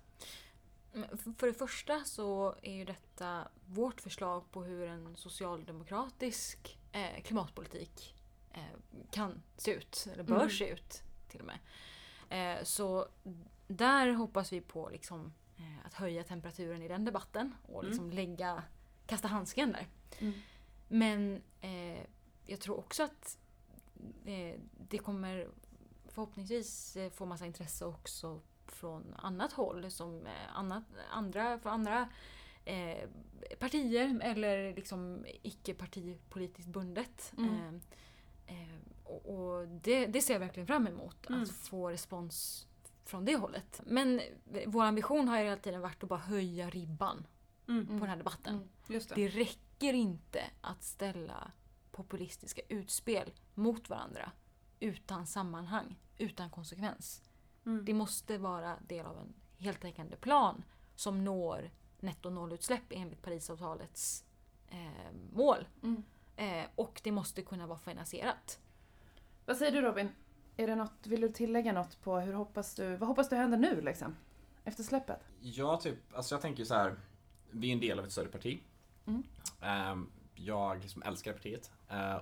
För 1.39 1.47
det 1.47 1.55
första 1.55 2.05
så 2.05 2.55
är 2.63 2.73
ju 2.73 2.85
detta 2.85 3.49
vårt 3.67 4.01
förslag 4.01 4.51
på 4.51 4.63
hur 4.65 4.89
en 4.89 5.17
socialdemokratisk 5.17 6.79
eh, 6.93 7.23
klimatpolitik 7.23 8.15
eh, 8.53 8.63
kan 9.11 9.43
se 9.57 9.71
ut, 9.75 10.09
eller 10.13 10.23
bör 10.23 10.37
Mm. 10.37 10.51
se 10.51 10.69
ut 10.69 11.03
till 11.29 11.41
och 11.41 11.47
med. 11.47 11.59
Eh, 12.59 12.65
så 12.65 13.09
där 13.69 14.13
hoppas 14.13 14.53
vi 14.53 14.61
på 14.61 14.89
liksom, 14.89 15.33
att 15.85 15.95
höja 15.95 16.25
temperaturen 16.25 16.83
i 16.83 16.89
den 16.89 17.05
debatten 17.05 17.55
och 17.63 17.81
Mm. 17.83 17.87
liksom 17.91 18.11
lägga, 18.11 18.63
kasta 19.07 19.29
handsken 19.29 19.73
där. 19.73 19.87
Mm. 20.19 20.33
Men 20.89 21.43
eh, 21.61 22.03
jag 22.47 22.61
tror 22.61 22.79
också 22.79 23.03
att 23.03 23.39
eh, 24.25 24.61
det 24.89 24.99
kommer 24.99 25.49
förhoppningsvis 26.09 26.97
få 27.15 27.27
massa 27.27 27.47
intresse 27.47 27.85
också 27.85 28.41
från 28.75 29.15
annat 29.19 29.53
håll, 29.53 29.91
som 29.91 30.27
eh, 30.27 30.57
annat, 30.57 30.85
andra, 31.11 31.59
från 31.59 31.73
andra 31.73 32.09
eh, 32.65 33.09
partier 33.59 34.21
eller 34.23 34.75
liksom 34.75 35.27
icke 35.43 35.75
partipolitiskt 35.75 36.71
bundet. 36.73 37.33
Mm. 37.39 37.81
Eh, 38.47 38.63
eh, 38.63 38.69
och 39.05 39.27
och 39.35 39.69
det, 39.69 40.07
det 40.07 40.21
ser 40.23 40.33
jag 40.35 40.41
verkligen 40.41 40.67
fram 40.67 40.87
emot, 40.87 41.29
Mm. 41.29 41.43
att 41.43 41.51
få 41.51 41.91
respons 41.91 42.67
från 43.05 43.25
det 43.25 43.37
hållet. 43.37 43.81
Men 43.87 44.21
eh, 44.21 44.63
vår 44.67 44.85
ambition 44.85 45.29
har 45.29 45.39
ju 45.39 45.45
hela 45.45 45.57
tiden 45.57 45.81
varit 45.81 46.03
att 46.03 46.09
bara 46.09 46.19
höja 46.21 46.71
ribban 46.71 47.27
Mm. 47.69 47.87
på 47.87 47.93
den 47.93 48.09
här 48.09 48.17
debatten. 48.17 48.55
Mm. 48.55 48.69
Det. 48.87 49.15
Det 49.15 49.29
räcker 49.29 49.93
inte 49.93 50.45
att 50.61 50.83
ställa 50.83 51.53
populistiska 51.91 52.63
utspel 52.69 53.33
mot 53.55 53.89
varandra 53.91 54.33
utan 54.81 55.27
sammanhang, 55.27 55.97
utan 56.19 56.51
konsekvens. 56.51 57.23
Mm. 57.67 57.85
Det 57.85 57.95
måste 57.95 58.39
vara 58.39 58.77
del 58.89 59.07
av 59.07 59.19
en 59.19 59.35
heltäckande 59.59 60.17
plan 60.17 60.65
som 60.95 61.25
når 61.25 61.71
netto 62.01 62.31
nollutsläpp 62.31 62.83
enligt 62.91 63.23
Parisavtalets 63.23 64.25
eh, 64.69 65.13
mål. 65.33 65.69
Mm. 65.83 66.03
Eh, 66.37 66.67
och 66.75 67.01
det 67.05 67.13
måste 67.13 67.43
kunna 67.43 67.67
vara 67.67 67.79
finansierat. 67.79 68.59
Vad 69.47 69.57
säger 69.57 69.73
du 69.73 69.81
Robin? 69.81 70.09
Är 70.57 70.67
det 70.67 70.75
något, 70.75 71.07
vill 71.07 71.21
du 71.21 71.29
tillägga 71.29 71.73
något 71.73 72.01
på 72.03 72.19
hur 72.19 72.33
hoppas 72.33 72.75
du, 72.75 72.97
vad 72.97 73.09
hoppas 73.09 73.29
du 73.29 73.37
händer 73.37 73.59
nu 73.59 73.81
liksom? 73.81 74.17
Efter 74.65 74.83
släppet? 74.83 75.21
Ja, 75.41 75.77
typ, 75.77 76.15
alltså 76.15 76.35
jag 76.35 76.43
tänker 76.43 76.65
så 76.65 76.75
här. 76.75 76.97
Vi 77.51 77.69
är 77.69 77.73
en 77.73 77.81
del 77.81 77.99
av 77.99 78.05
ett 78.05 78.13
större 78.13 78.29
parti. 78.29 78.61
Mm. 79.07 79.23
Ehm, 79.61 80.11
Jag 80.35 80.81
liksom 80.81 81.03
älskar 81.03 81.33
partiet 81.33 81.71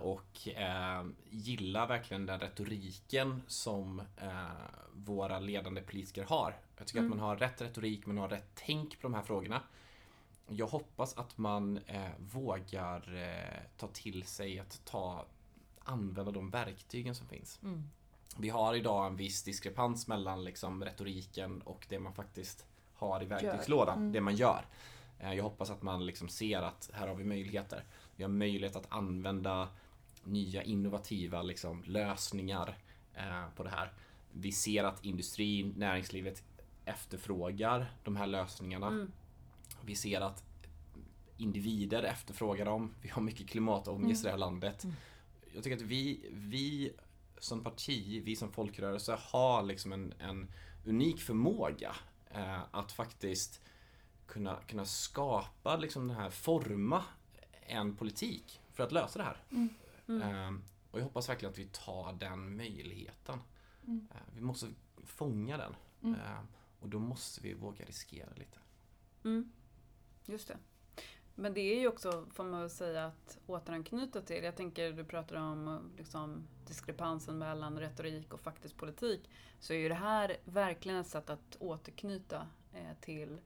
och 0.01 0.49
ehm, 0.55 1.14
gillar 1.31 1.87
verkligen 1.87 2.27
den 2.27 2.41
retoriken 2.41 3.43
som 3.47 4.01
eh, 4.16 4.47
våra 4.93 5.39
ledande 5.39 5.81
politiker 5.83 6.25
har. 6.25 6.57
Jag 6.79 6.87
tycker 6.87 7.01
Mm. 7.01 7.12
att 7.12 7.18
man 7.18 7.29
har 7.29 7.37
rätt 7.37 7.61
retorik, 7.61 8.07
man 8.07 8.18
har 8.18 8.29
rätt 8.29 8.51
tänk 8.55 8.91
på 9.01 9.03
de 9.03 9.14
här 9.14 9.23
frågorna. 9.23 9.62
Jag 10.49 10.66
hoppas 10.66 11.16
att 11.16 11.39
man 11.39 11.79
eh, 11.87 12.11
vågar 12.18 13.14
eh, 13.16 13.61
ta 13.77 13.87
till 13.89 14.25
sig 14.27 14.59
att 14.59 14.81
ta, 14.85 15.27
använda 15.85 16.33
de 16.33 16.51
verktygen 16.51 17.14
som 17.14 17.27
finns. 17.29 17.59
Mm. 17.62 17.89
Vi 18.37 18.49
har 18.49 18.75
idag 18.75 19.07
en 19.07 19.16
viss 19.16 19.43
diskrepans 19.43 20.09
mellan 20.09 20.45
liksom 20.45 20.85
retoriken 20.85 21.62
och 21.62 21.87
det 21.89 21.99
man 21.99 22.14
faktiskt 22.14 22.66
har 22.95 23.23
i 23.23 23.27
verktygslådan, 23.27 23.99
Mm. 23.99 24.12
det 24.12 24.20
man 24.20 24.37
gör. 24.37 24.66
Eh, 25.18 25.35
Jag 25.35 25.43
hoppas 25.45 25.70
att 25.70 25.83
man 25.83 26.07
liksom 26.07 26.29
ser 26.29 26.62
att 26.62 26.91
här 26.95 27.09
har 27.09 27.14
vi 27.14 27.25
möjligheter. 27.25 27.85
Vi 28.17 28.25
har 28.25 28.31
möjlighet 28.31 28.77
att 28.77 28.93
använda 28.93 29.69
nya 30.25 30.63
innovativa 30.63 31.43
liksom, 31.43 31.83
lösningar 31.87 32.79
eh, 33.15 33.45
på 33.57 33.63
det 33.63 33.71
här. 33.71 33.93
Vi 34.33 34.53
ser 34.53 34.85
att 34.85 35.05
industrin, 35.05 35.75
näringslivet 35.77 36.43
efterfrågar 36.85 37.93
de 38.05 38.17
här 38.17 38.27
lösningarna. 38.27 38.87
Mm. 38.87 39.13
Vi 39.85 39.95
ser 39.95 40.21
att 40.21 40.45
individer 41.37 42.03
efterfrågar 42.03 42.65
dem. 42.65 42.95
Vi 43.03 43.09
har 43.09 43.23
mycket 43.23 43.49
klimatångest 43.49 44.23
i 44.23 44.25
det 44.25 44.31
här 44.31 44.39
landet. 44.39 44.85
Mm. 44.85 44.97
Jag 45.55 45.65
tycker 45.65 45.77
att 45.77 45.83
vi, 45.83 46.31
vi 46.33 46.93
som 47.39 47.65
parti, 47.65 48.23
vi 48.25 48.37
som 48.37 48.53
folkrörelse 48.53 49.19
har 49.21 49.63
liksom 49.63 49.93
en, 49.93 50.15
en 50.19 50.49
unik 50.85 51.21
förmåga 51.21 51.97
eh, 52.31 52.61
att 52.71 52.93
faktiskt 52.93 53.61
kunna, 54.27 54.57
kunna 54.67 54.85
skapa 54.85 55.77
liksom 55.77 56.09
den 56.09 56.17
här, 56.17 56.31
forma 56.31 57.05
en 57.67 57.97
politik 57.97 58.61
för 58.73 58.83
att 58.83 58.93
lösa 58.93 59.19
det 59.19 59.25
här. 59.25 59.37
Mm. 59.51 60.23
Eh, 60.23 60.63
och 60.91 60.99
jag 60.99 61.05
hoppas 61.05 61.29
verkligen 61.29 61.53
att 61.53 61.59
vi 61.59 61.69
tar 61.73 62.13
den 62.13 62.57
möjligheten. 62.57 63.39
Mm. 63.87 64.09
Eh, 64.11 64.17
vi 64.35 64.41
måste 64.41 64.67
fånga 65.05 65.57
den. 65.57 65.75
Mm. 66.03 66.21
Eh, 66.21 66.41
och 66.81 66.89
då 66.89 66.99
måste 66.99 67.41
vi 67.41 67.55
våga 67.55 67.85
riskera 67.85 68.31
lite. 68.35 68.59
Mm. 69.25 69.53
Just 70.27 70.49
det. 70.49 70.57
Men 71.35 71.55
det 71.55 71.61
är 71.61 71.81
ju 71.81 71.89
också, 71.89 72.27
får 72.31 72.45
man 72.45 72.61
väl 72.61 72.71
säga, 72.71 73.07
att 73.07 73.39
återanknyta 73.47 74.23
till. 74.23 74.45
Jag 74.45 74.57
tänker, 74.57 74.93
du 74.93 75.05
pratar 75.05 75.37
om 75.37 75.91
liksom, 75.97 76.49
diskrepansen 76.67 77.39
mellan 77.39 77.79
retorik 77.79 78.35
och 78.35 78.41
faktisk 78.41 78.77
politik. 78.77 79.31
Så 79.61 79.73
är 79.73 79.79
ju 79.79 79.89
det 79.89 79.95
här 79.95 80.37
verkligen 80.45 80.99
ett 80.99 81.07
sätt 81.07 81.31
att 81.31 81.57
återknyta 81.61 82.47
eh, 82.73 82.97
till 83.01 83.41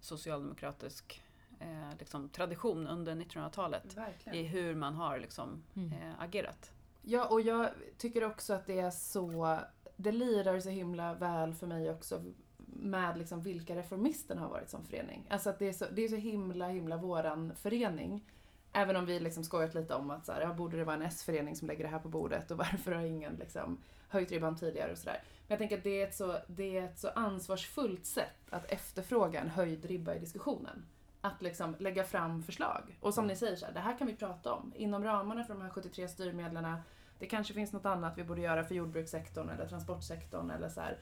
socialdemokratisk 0.00 1.22
eh, 1.60 1.98
liksom, 1.98 2.28
tradition 2.28 2.86
under 2.86 3.14
1900-talet. 3.14 3.96
Verkligen. 3.96 4.38
I 4.38 4.42
hur 4.42 4.74
man 4.74 4.94
har 4.94 5.18
liksom, 5.18 5.62
Mm. 5.76 5.92
eh, 5.92 6.12
agerat. 6.18 6.72
Ja, 7.02 7.26
och 7.28 7.40
jag 7.40 7.68
tycker 7.98 8.24
också 8.24 8.52
att 8.54 8.66
det 8.66 8.78
är 8.80 8.90
så... 8.90 9.58
Det 9.96 10.12
lirar 10.12 10.60
så 10.60 10.68
himla 10.68 11.14
väl 11.14 11.54
för 11.54 11.66
mig 11.66 11.90
också 11.90 12.22
med 12.66 13.18
liksom 13.18 13.42
vilka 13.42 13.76
reformisterna 13.76 14.40
har 14.40 14.48
varit 14.48 14.70
som 14.70 14.84
förening. 14.84 15.26
Alltså 15.30 15.50
att 15.50 15.58
det 15.58 15.68
är 15.68 15.72
så, 15.72 15.84
det 15.92 16.02
är 16.04 16.08
så 16.08 16.16
himla, 16.16 16.68
himla 16.68 16.96
våran 16.96 17.54
förening. 17.54 18.24
Även 18.72 18.96
om 18.96 19.06
vi 19.06 19.20
liksom 19.20 19.44
skojat 19.44 19.74
lite 19.74 19.94
om 19.94 20.10
att 20.10 20.26
så 20.26 20.32
här, 20.32 20.40
ja, 20.40 20.52
borde 20.54 20.76
det 20.76 20.84
vara 20.84 20.96
en 20.96 21.02
S-förening 21.02 21.56
som 21.56 21.68
lägger 21.68 21.84
det 21.84 21.90
här 21.90 21.98
på 21.98 22.08
bordet 22.08 22.50
och 22.50 22.58
varför 22.58 22.92
har 22.92 23.02
ingen 23.02 23.34
liksom 23.34 23.78
höjt 24.08 24.30
ribban 24.30 24.56
tidigare 24.56 24.92
och 24.92 24.98
sådär. 24.98 25.22
Men 25.24 25.46
jag 25.48 25.58
tänker 25.58 25.78
att 25.78 25.84
det 25.84 26.02
är, 26.02 26.06
ett 26.06 26.14
så, 26.14 26.36
det 26.46 26.78
är 26.78 26.84
ett 26.84 26.98
så 26.98 27.08
ansvarsfullt 27.08 28.06
sätt 28.06 28.36
att 28.50 28.64
efterfråga 28.72 29.40
en 29.40 29.48
höjd 29.48 29.84
ribba 29.84 30.14
i 30.14 30.18
diskussionen. 30.18 30.86
Att 31.20 31.42
liksom 31.42 31.76
lägga 31.78 32.04
fram 32.04 32.42
förslag. 32.42 32.98
Och 33.00 33.14
som 33.14 33.26
ni 33.26 33.36
säger, 33.36 33.56
så 33.56 33.66
här, 33.66 33.72
det 33.72 33.80
här 33.80 33.98
kan 33.98 34.06
vi 34.06 34.16
prata 34.16 34.52
om. 34.52 34.72
Inom 34.76 35.04
ramarna 35.04 35.44
för 35.44 35.54
de 35.54 35.62
här 35.62 35.70
73 35.70 36.08
styrmedlen. 36.08 36.76
Det 37.18 37.26
kanske 37.26 37.54
finns 37.54 37.72
något 37.72 37.86
annat 37.86 38.18
vi 38.18 38.24
borde 38.24 38.40
göra 38.40 38.64
för 38.64 38.74
jordbrukssektorn 38.74 39.48
eller 39.48 39.68
transportsektorn 39.68 40.50
eller 40.50 40.68
så 40.68 40.80
här. 40.80 40.98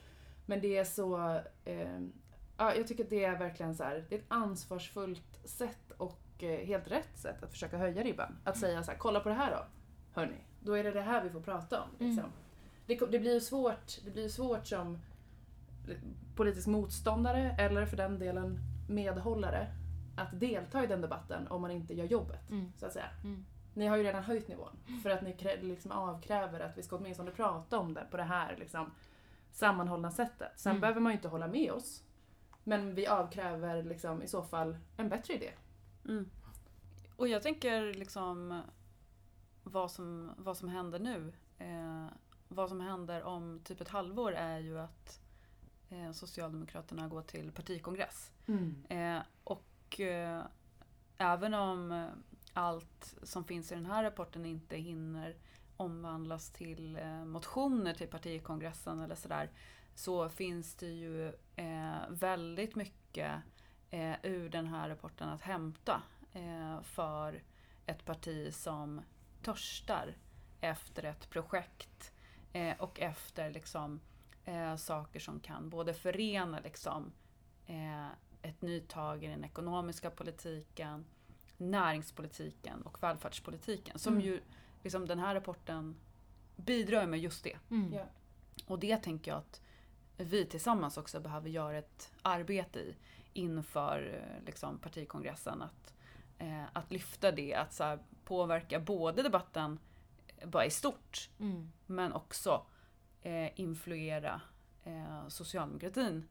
Men 0.46 0.60
det 0.60 0.78
är 0.78 0.84
så... 0.84 1.40
Eh, 1.64 2.00
ja, 2.56 2.74
jag 2.74 2.86
tycker 2.86 3.04
att 3.04 3.10
det 3.10 3.24
är 3.24 3.38
verkligen 3.38 3.74
så 3.74 3.84
här, 3.84 4.06
det 4.08 4.14
är 4.14 4.18
ett 4.18 4.26
ansvarsfullt 4.28 5.48
sätt 5.48 5.90
och 5.96 6.22
eh, 6.38 6.66
helt 6.66 6.90
rätt 6.90 7.18
sätt 7.18 7.42
att 7.42 7.50
försöka 7.50 7.78
höja 7.78 8.02
ribban. 8.02 8.38
Att 8.44 8.58
säga 8.58 8.82
så 8.82 8.90
här, 8.90 8.98
kolla 8.98 9.20
på 9.20 9.28
det 9.28 9.34
här 9.34 9.50
då. 9.50 9.66
Hörni, 10.20 10.38
då 10.60 10.72
är 10.72 10.84
det 10.84 10.90
det 10.90 11.02
här 11.02 11.24
vi 11.24 11.30
får 11.30 11.40
prata 11.40 11.82
om. 11.82 11.88
Liksom. 11.90 12.24
Mm. 12.24 12.30
Det, 12.86 13.06
det 13.10 13.18
blir 13.18 13.34
ju 13.34 13.40
svårt, 13.40 14.04
det 14.04 14.10
blir 14.10 14.22
ju 14.22 14.28
svårt 14.28 14.66
som 14.66 14.98
politisk 16.36 16.66
motståndare 16.66 17.56
eller 17.58 17.86
för 17.86 17.96
den 17.96 18.18
delen 18.18 18.58
medhållare 18.88 19.66
att 20.16 20.40
delta 20.40 20.84
i 20.84 20.86
den 20.86 21.00
debatten 21.00 21.48
om 21.48 21.60
man 21.62 21.70
inte 21.70 21.94
gör 21.94 22.04
jobbet. 22.04 22.50
Mm. 22.50 22.72
Så 22.76 22.86
att 22.86 22.92
säga. 22.92 23.10
Mm. 23.24 23.44
Ni 23.74 23.86
har 23.86 23.96
ju 23.96 24.02
redan 24.02 24.22
höjt 24.22 24.48
nivån 24.48 24.76
för 25.02 25.10
att 25.10 25.22
ni 25.22 25.32
krä- 25.32 25.62
liksom 25.62 25.90
avkräver 25.92 26.60
att 26.60 26.78
vi 26.78 26.82
ska 26.82 26.96
åtminstone 26.96 27.30
prata 27.30 27.78
om 27.78 27.94
det 27.94 28.06
på 28.10 28.16
det 28.16 28.22
här 28.22 28.56
liksom, 28.56 28.90
sammanhållna 29.52 30.10
sättet. 30.10 30.52
Sen 30.56 30.70
Mm. 30.70 30.80
behöver 30.80 31.00
man 31.00 31.12
ju 31.12 31.16
inte 31.16 31.28
hålla 31.28 31.46
med 31.48 31.72
oss. 31.72 32.02
Men 32.64 32.94
vi 32.94 33.06
avkräver 33.06 33.82
liksom, 33.82 34.22
i 34.22 34.28
så 34.28 34.42
fall 34.42 34.76
en 34.96 35.08
bättre 35.08 35.34
idé. 35.34 35.52
Mm. 36.04 36.30
Och 37.16 37.28
jag 37.28 37.42
tänker 37.42 37.94
liksom 37.94 38.62
vad 39.62 39.90
som, 39.90 40.30
vad 40.36 40.56
som 40.56 40.68
händer 40.68 40.98
nu. 40.98 41.32
Eh, 41.58 42.06
vad 42.48 42.68
som 42.68 42.80
händer 42.80 43.22
om 43.22 43.60
typ 43.64 43.80
ett 43.80 43.88
halvår 43.88 44.32
är 44.32 44.58
ju 44.58 44.78
att 44.78 45.20
eh, 45.90 46.12
Socialdemokraterna 46.12 47.08
går 47.08 47.22
till 47.22 47.52
partikongress. 47.52 48.32
Eh, 48.88 49.18
och 49.44 49.62
eh, 50.00 50.42
även 51.18 51.54
om 51.54 51.92
eh, 51.92 52.06
allt 52.52 53.14
som 53.22 53.44
finns 53.44 53.72
i 53.72 53.74
den 53.74 53.86
här 53.86 54.02
rapporten 54.02 54.46
inte 54.46 54.76
hinner 54.76 55.36
omvandlas 55.76 56.50
till 56.50 56.96
eh, 56.96 57.24
motioner 57.24 57.94
till 57.94 58.08
partikongressen 58.08 59.00
eller 59.00 59.14
sådär 59.14 59.50
så 59.94 60.28
finns 60.28 60.74
det 60.74 60.86
ju 60.86 61.28
eh, 61.56 62.08
väldigt 62.08 62.74
mycket 62.74 63.32
eh, 63.90 64.14
ur 64.22 64.48
den 64.48 64.66
här 64.66 64.88
rapporten 64.88 65.28
att 65.28 65.42
hämta 65.42 66.02
eh, 66.32 66.80
för 66.82 67.42
ett 67.86 68.04
parti 68.04 68.54
som 68.54 69.00
törstar 69.42 70.14
efter 70.60 71.02
ett 71.02 71.30
projekt 71.30 72.12
eh, 72.52 72.76
och 72.78 73.00
efter 73.00 73.50
liksom, 73.50 74.00
eh, 74.44 74.76
saker 74.76 75.20
som 75.20 75.40
kan 75.40 75.70
både 75.70 75.94
förena 75.94 76.60
liksom, 76.60 77.12
eh, 77.66 78.06
ett 78.48 78.62
nytag 78.62 79.24
i 79.24 79.26
den 79.26 79.44
ekonomiska 79.44 80.10
politiken, 80.10 81.04
näringspolitiken 81.56 82.82
och 82.82 83.02
välfärdspolitiken. 83.02 83.98
Som 83.98 84.12
Mm. 84.14 84.26
ju 84.26 84.40
liksom, 84.82 85.06
den 85.06 85.18
här 85.18 85.34
rapporten 85.34 85.96
bidrar 86.56 87.06
med 87.06 87.20
just 87.20 87.44
det. 87.44 87.56
Mm. 87.70 87.92
Ja. 87.92 88.04
Och 88.66 88.78
det 88.78 88.96
tänker 88.96 89.30
jag 89.30 89.38
att 89.38 89.60
vi 90.16 90.44
tillsammans 90.46 90.96
också 90.96 91.20
behöver 91.20 91.48
göra 91.50 91.78
ett 91.78 92.12
arbete 92.22 92.80
i 92.80 92.94
inför 93.32 94.22
eh, 94.38 94.44
liksom, 94.46 94.78
partikongressen. 94.78 95.62
Att, 95.62 95.94
eh, 96.38 96.64
att 96.72 96.92
lyfta 96.92 97.32
det, 97.32 97.54
att 97.54 97.72
så 97.72 97.84
här, 97.84 97.98
påverka 98.24 98.80
både 98.80 99.22
debatten 99.22 99.78
eh, 100.38 100.48
bara 100.48 100.64
i 100.66 100.70
stort 100.70 101.30
Mm. 101.38 101.72
men 101.86 102.12
också 102.12 102.66
eh, 103.22 103.60
influera 103.60 104.40
eh, 104.84 105.28
socialdemokratin 105.28 106.16
eh, 106.16 106.22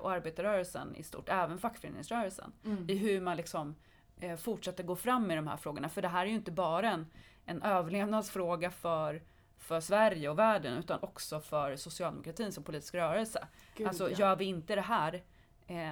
och 0.00 0.12
arbetarrörelsen 0.12 0.96
i 0.96 1.02
stort, 1.02 1.28
även 1.28 1.58
fackföreningsrörelsen 1.58 2.52
Mm. 2.64 2.90
i 2.90 2.94
hur 2.96 3.20
man 3.20 3.36
liksom 3.36 3.74
eh, 4.20 4.36
fortsätter 4.36 4.84
gå 4.84 4.96
fram 4.96 5.26
med 5.26 5.38
de 5.38 5.46
här 5.46 5.56
frågorna. 5.56 5.88
För 5.88 6.02
det 6.02 6.08
här 6.08 6.22
är 6.26 6.30
ju 6.30 6.34
inte 6.34 6.50
bara 6.52 6.90
en, 6.90 7.06
en 7.44 7.62
överlevnadsfråga 7.62 8.70
för, 8.70 9.22
för 9.58 9.80
Sverige 9.80 10.28
och 10.28 10.38
världen 10.38 10.78
utan 10.78 10.98
också 11.02 11.40
för 11.40 11.76
socialdemokratin 11.76 12.52
som 12.52 12.64
politisk 12.64 12.94
rörelse. 12.94 13.46
Gud, 13.76 13.88
alltså 13.88 14.10
ja. 14.10 14.16
gör 14.18 14.36
vi 14.36 14.44
inte 14.44 14.74
det 14.74 14.80
här, 14.80 15.22
eh, 15.66 15.90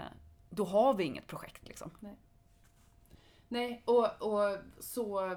då 0.51 0.65
har 0.65 0.95
vi 0.95 1.05
inget 1.05 1.27
projekt 1.27 1.69
liksom. 1.69 1.91
Nej, 3.49 3.83
och, 3.85 4.23
och 4.23 4.59
så 4.81 5.37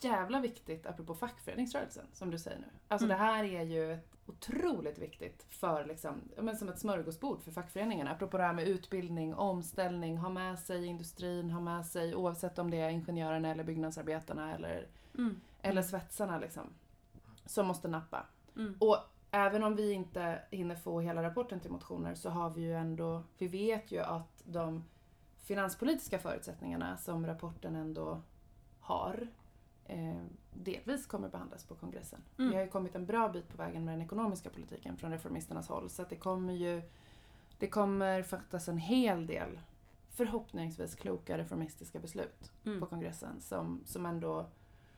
jävla 0.00 0.40
viktigt 0.40 0.86
apropå 0.86 1.14
fackföreningsrörelsen 1.14 2.06
som 2.12 2.30
du 2.30 2.38
säger 2.38 2.58
nu. 2.58 2.66
Alltså 2.88 3.04
Mm. 3.06 3.18
det 3.18 3.24
här 3.24 3.44
är 3.44 3.62
ju 3.62 3.98
otroligt 4.28 4.98
viktigt 4.98 5.46
för 5.50 5.84
liksom, 5.84 6.20
men 6.36 6.56
som 6.56 6.68
ett 6.68 6.78
smörgåsbord 6.78 7.42
för 7.42 7.50
fackföreningarna. 7.50 8.10
Apropå 8.10 8.36
det 8.38 8.42
här 8.44 8.52
med 8.52 8.68
utbildning, 8.68 9.34
omställning, 9.34 10.16
ha 10.16 10.28
med 10.28 10.58
sig 10.58 10.86
industrin, 10.86 11.50
ha 11.50 11.60
med 11.60 11.86
sig 11.86 12.14
oavsett 12.14 12.58
om 12.58 12.70
det 12.70 12.80
är 12.80 12.88
ingenjörerna 12.88 13.48
eller 13.50 13.64
byggnadsarbetarna 13.64 14.54
eller, 14.54 14.86
Mm. 15.14 15.40
eller 15.62 15.82
svetsarna 15.82 16.38
liksom. 16.38 16.62
Som 17.46 17.66
måste 17.66 17.88
nappa. 17.88 18.26
Mm. 18.56 18.76
Och 18.78 18.96
även 19.30 19.64
om 19.64 19.76
vi 19.76 19.92
inte 19.92 20.42
hinner 20.50 20.76
få 20.76 21.00
hela 21.00 21.22
rapporten 21.22 21.60
till 21.60 21.70
motioner 21.70 22.14
så 22.14 22.30
har 22.30 22.50
vi 22.50 22.60
ju 22.60 22.74
ändå, 22.74 23.22
vi 23.38 23.48
vet 23.48 23.92
ju 23.92 23.98
att 24.00 24.42
de 24.44 24.84
finanspolitiska 25.36 26.18
förutsättningarna 26.18 26.96
som 26.96 27.26
rapporten 27.26 27.76
ändå 27.76 28.22
har 28.80 29.28
eh, 29.88 30.16
delvis 30.54 31.06
kommer 31.06 31.28
behandlas 31.28 31.64
på 31.64 31.74
kongressen. 31.74 32.20
Mm. 32.38 32.50
Vi 32.50 32.56
har 32.56 32.62
ju 32.64 32.70
kommit 32.70 32.94
en 32.94 33.06
bra 33.06 33.28
bit 33.28 33.48
på 33.48 33.56
vägen 33.56 33.84
med 33.84 33.94
den 33.94 34.02
ekonomiska 34.02 34.50
politiken 34.50 34.96
från 34.96 35.10
reformisternas 35.12 35.68
håll 35.68 35.90
så 35.90 36.02
att 36.02 36.10
det 36.10 36.16
kommer 36.16 36.52
ju 36.52 36.82
det 37.58 37.68
kommer 37.68 38.22
fattas 38.22 38.68
en 38.68 38.78
hel 38.78 39.26
del 39.26 39.60
förhoppningsvis 40.10 40.94
kloka 40.94 41.38
reformistiska 41.38 41.98
beslut 41.98 42.52
Mm. 42.64 42.80
på 42.80 42.86
kongressen 42.86 43.40
som, 43.40 43.82
som 43.86 44.06
ändå 44.06 44.46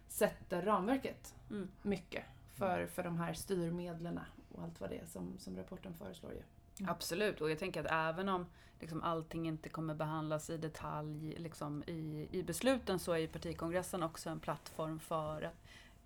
sätter 0.09 0.62
ramverket 0.62 1.34
Mm. 1.51 1.68
mycket 1.82 2.24
för, 2.55 2.86
för 2.86 3.03
de 3.03 3.16
här 3.16 3.34
styrmedlen 3.34 4.20
och 4.55 4.62
allt 4.62 4.80
vad 4.80 4.91
det 4.91 4.99
är 4.99 5.07
som, 5.07 5.38
som 5.38 5.57
rapporten 5.57 5.95
föreslår 5.95 6.32
ju. 6.32 6.43
Absolut, 6.89 7.41
och 7.41 7.51
jag 7.51 7.59
tänker 7.59 7.85
att 7.85 7.91
även 7.91 8.28
om 8.28 8.47
liksom, 8.81 9.03
allting 9.03 9.49
inte 9.49 9.68
kommer 9.68 9.95
behandlas 9.95 10.51
i 10.51 10.57
detalj 10.57 11.35
liksom, 11.39 11.85
i, 11.87 12.28
i 12.33 12.43
besluten 12.43 12.99
så 12.99 13.12
är 13.12 13.18
ju 13.18 13.28
partikongressen 13.28 14.03
också 14.03 14.31
en 14.31 14.41
plattform 14.41 15.01
för 15.01 15.43
att 15.43 15.55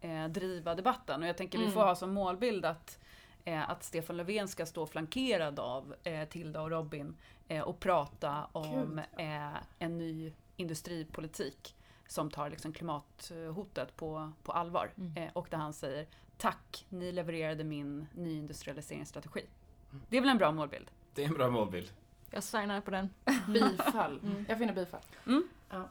eh, 0.00 0.24
driva 0.28 0.74
debatten. 0.74 1.22
Och 1.22 1.28
jag 1.28 1.36
tänker 1.36 1.58
vi 1.58 1.64
Mm. 1.64 1.74
får 1.74 1.80
ha 1.84 1.94
som 1.94 2.14
målbild 2.14 2.64
att, 2.64 2.98
eh, 3.44 3.70
att 3.70 3.84
Stefan 3.84 4.16
Löfven 4.16 4.48
ska 4.48 4.66
stå 4.66 4.86
flankerad 4.86 5.58
av 5.58 5.94
eh, 6.04 6.28
Tilda 6.28 6.60
och 6.62 6.70
Robin 6.70 7.16
eh, 7.48 7.62
och 7.62 7.80
prata 7.80 8.44
om 8.52 8.98
eh, 9.16 9.56
en 9.78 9.98
ny 9.98 10.32
industripolitik 10.56 11.76
som 12.06 12.30
tar 12.30 12.50
liksom, 12.50 12.72
klimathotet 12.72 13.96
på, 13.96 14.32
på 14.42 14.52
allvar. 14.52 14.90
Mm. 14.96 15.16
Eh, 15.16 15.30
och 15.32 15.46
där 15.50 15.58
han 15.58 15.72
säger 15.72 16.06
Tack, 16.36 16.86
ni 16.88 17.12
levererade 17.12 17.64
min 17.64 18.06
nyindustrialiseringsstrategi. 18.14 19.44
Det 20.08 20.16
är 20.16 20.20
väl 20.20 20.30
en 20.30 20.38
bra 20.38 20.52
målbild? 20.52 20.90
Det 21.14 21.24
är 21.24 21.28
en 21.28 21.34
bra 21.34 21.50
målbild. 21.50 21.90
Jag 22.30 22.42
signar 22.42 22.80
på 22.80 22.90
den. 22.90 23.10
Bifall. 23.48 24.20
Mm. 24.22 24.44
Jag 24.48 24.58
finner 24.58 24.74
bifall. 24.74 25.00
Mm. 25.26 25.48
Ja. 25.70 25.88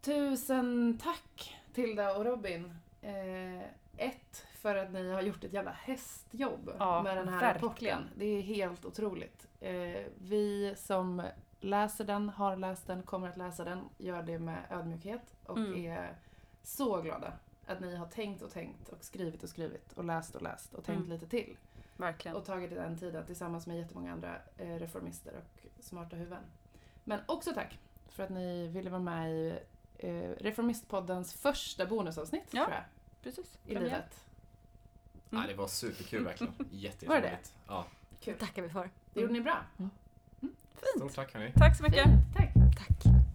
Tusen 0.00 0.98
tack 1.02 1.56
Tilda 1.74 2.16
och 2.16 2.24
Robin. 2.24 2.74
Eh, 3.02 3.62
ett, 3.96 4.46
för 4.54 4.74
att 4.76 4.92
ni 4.92 5.10
har 5.12 5.22
gjort 5.22 5.44
ett 5.44 5.52
jävla 5.52 5.70
hästjobb 5.70 6.70
Ja, 6.78 7.02
med 7.02 7.16
den 7.16 7.28
här 7.28 7.40
verkligen. 7.40 7.54
rapporten. 7.68 8.08
Det 8.16 8.24
är 8.26 8.40
helt 8.42 8.84
otroligt. 8.84 9.46
Eh, 9.60 10.02
vi 10.18 10.74
som 10.76 11.22
läser 11.60 12.04
den, 12.04 12.28
har 12.28 12.56
läst 12.56 12.86
den, 12.86 13.02
kommer 13.02 13.28
att 13.28 13.36
läsa 13.36 13.64
den, 13.64 13.80
gör 13.98 14.22
det 14.22 14.38
med 14.38 14.58
ödmjukhet 14.70 15.34
och 15.46 15.56
Mm. 15.58 15.86
är 15.86 16.16
så 16.62 17.00
glada 17.02 17.32
att 17.66 17.80
ni 17.80 17.96
har 17.96 18.06
tänkt 18.06 18.42
och 18.42 18.50
tänkt 18.50 18.88
och 18.88 19.04
skrivit 19.04 19.42
och 19.42 19.48
skrivit 19.48 19.92
och 19.92 20.04
läst 20.04 20.34
och 20.34 20.42
läst 20.42 20.74
och 20.74 20.84
tänkt 20.84 20.98
Mm. 20.98 21.10
lite 21.10 21.26
till. 21.26 21.56
Verkligen. 21.98 22.36
Och 22.36 22.44
tagit 22.44 22.70
den 22.70 22.98
tiden 22.98 23.26
tillsammans 23.26 23.66
med 23.66 23.76
jättemånga 23.78 24.12
andra 24.12 24.36
eh, 24.56 24.66
reformister 24.78 25.32
och 25.36 25.84
smarta 25.84 26.16
huvuden. 26.16 26.42
Men 27.04 27.20
också 27.26 27.52
tack 27.54 27.78
för 28.08 28.22
att 28.22 28.30
ni 28.30 28.68
ville 28.68 28.90
vara 28.90 29.00
med 29.02 29.30
i 29.32 29.58
eh, 29.98 30.30
Reformistpoddens 30.40 31.34
första 31.34 31.86
bonusavsnitt, 31.86 32.44
Ja. 32.50 32.64
tror 32.64 32.74
jag, 32.74 32.84
Precis. 33.22 33.58
i 33.66 33.74
livet. 33.74 34.24
Mm. 35.30 35.42
Ja, 35.42 35.48
det 35.48 35.54
var 35.54 35.66
superkul 35.66 36.24
verkligen. 36.24 36.54
Jätte, 36.70 37.06
Var 37.08 37.14
det 37.14 37.20
jätteroligt. 37.22 37.54
Ja. 37.68 37.84
Kul. 38.20 38.38
tackar 38.38 38.62
vi 38.62 38.68
för. 38.68 38.90
Det 39.14 39.20
gjorde 39.20 39.32
ni 39.32 39.40
bra. 39.40 39.58
Stort 40.96 41.14
tack 41.14 41.34
hörni. 41.34 41.52
Tack 41.56 41.76
så 41.76 41.82
mycket. 41.82 42.04
Fint, 42.04 42.36
tack. 42.36 42.52
Tack. 42.78 43.27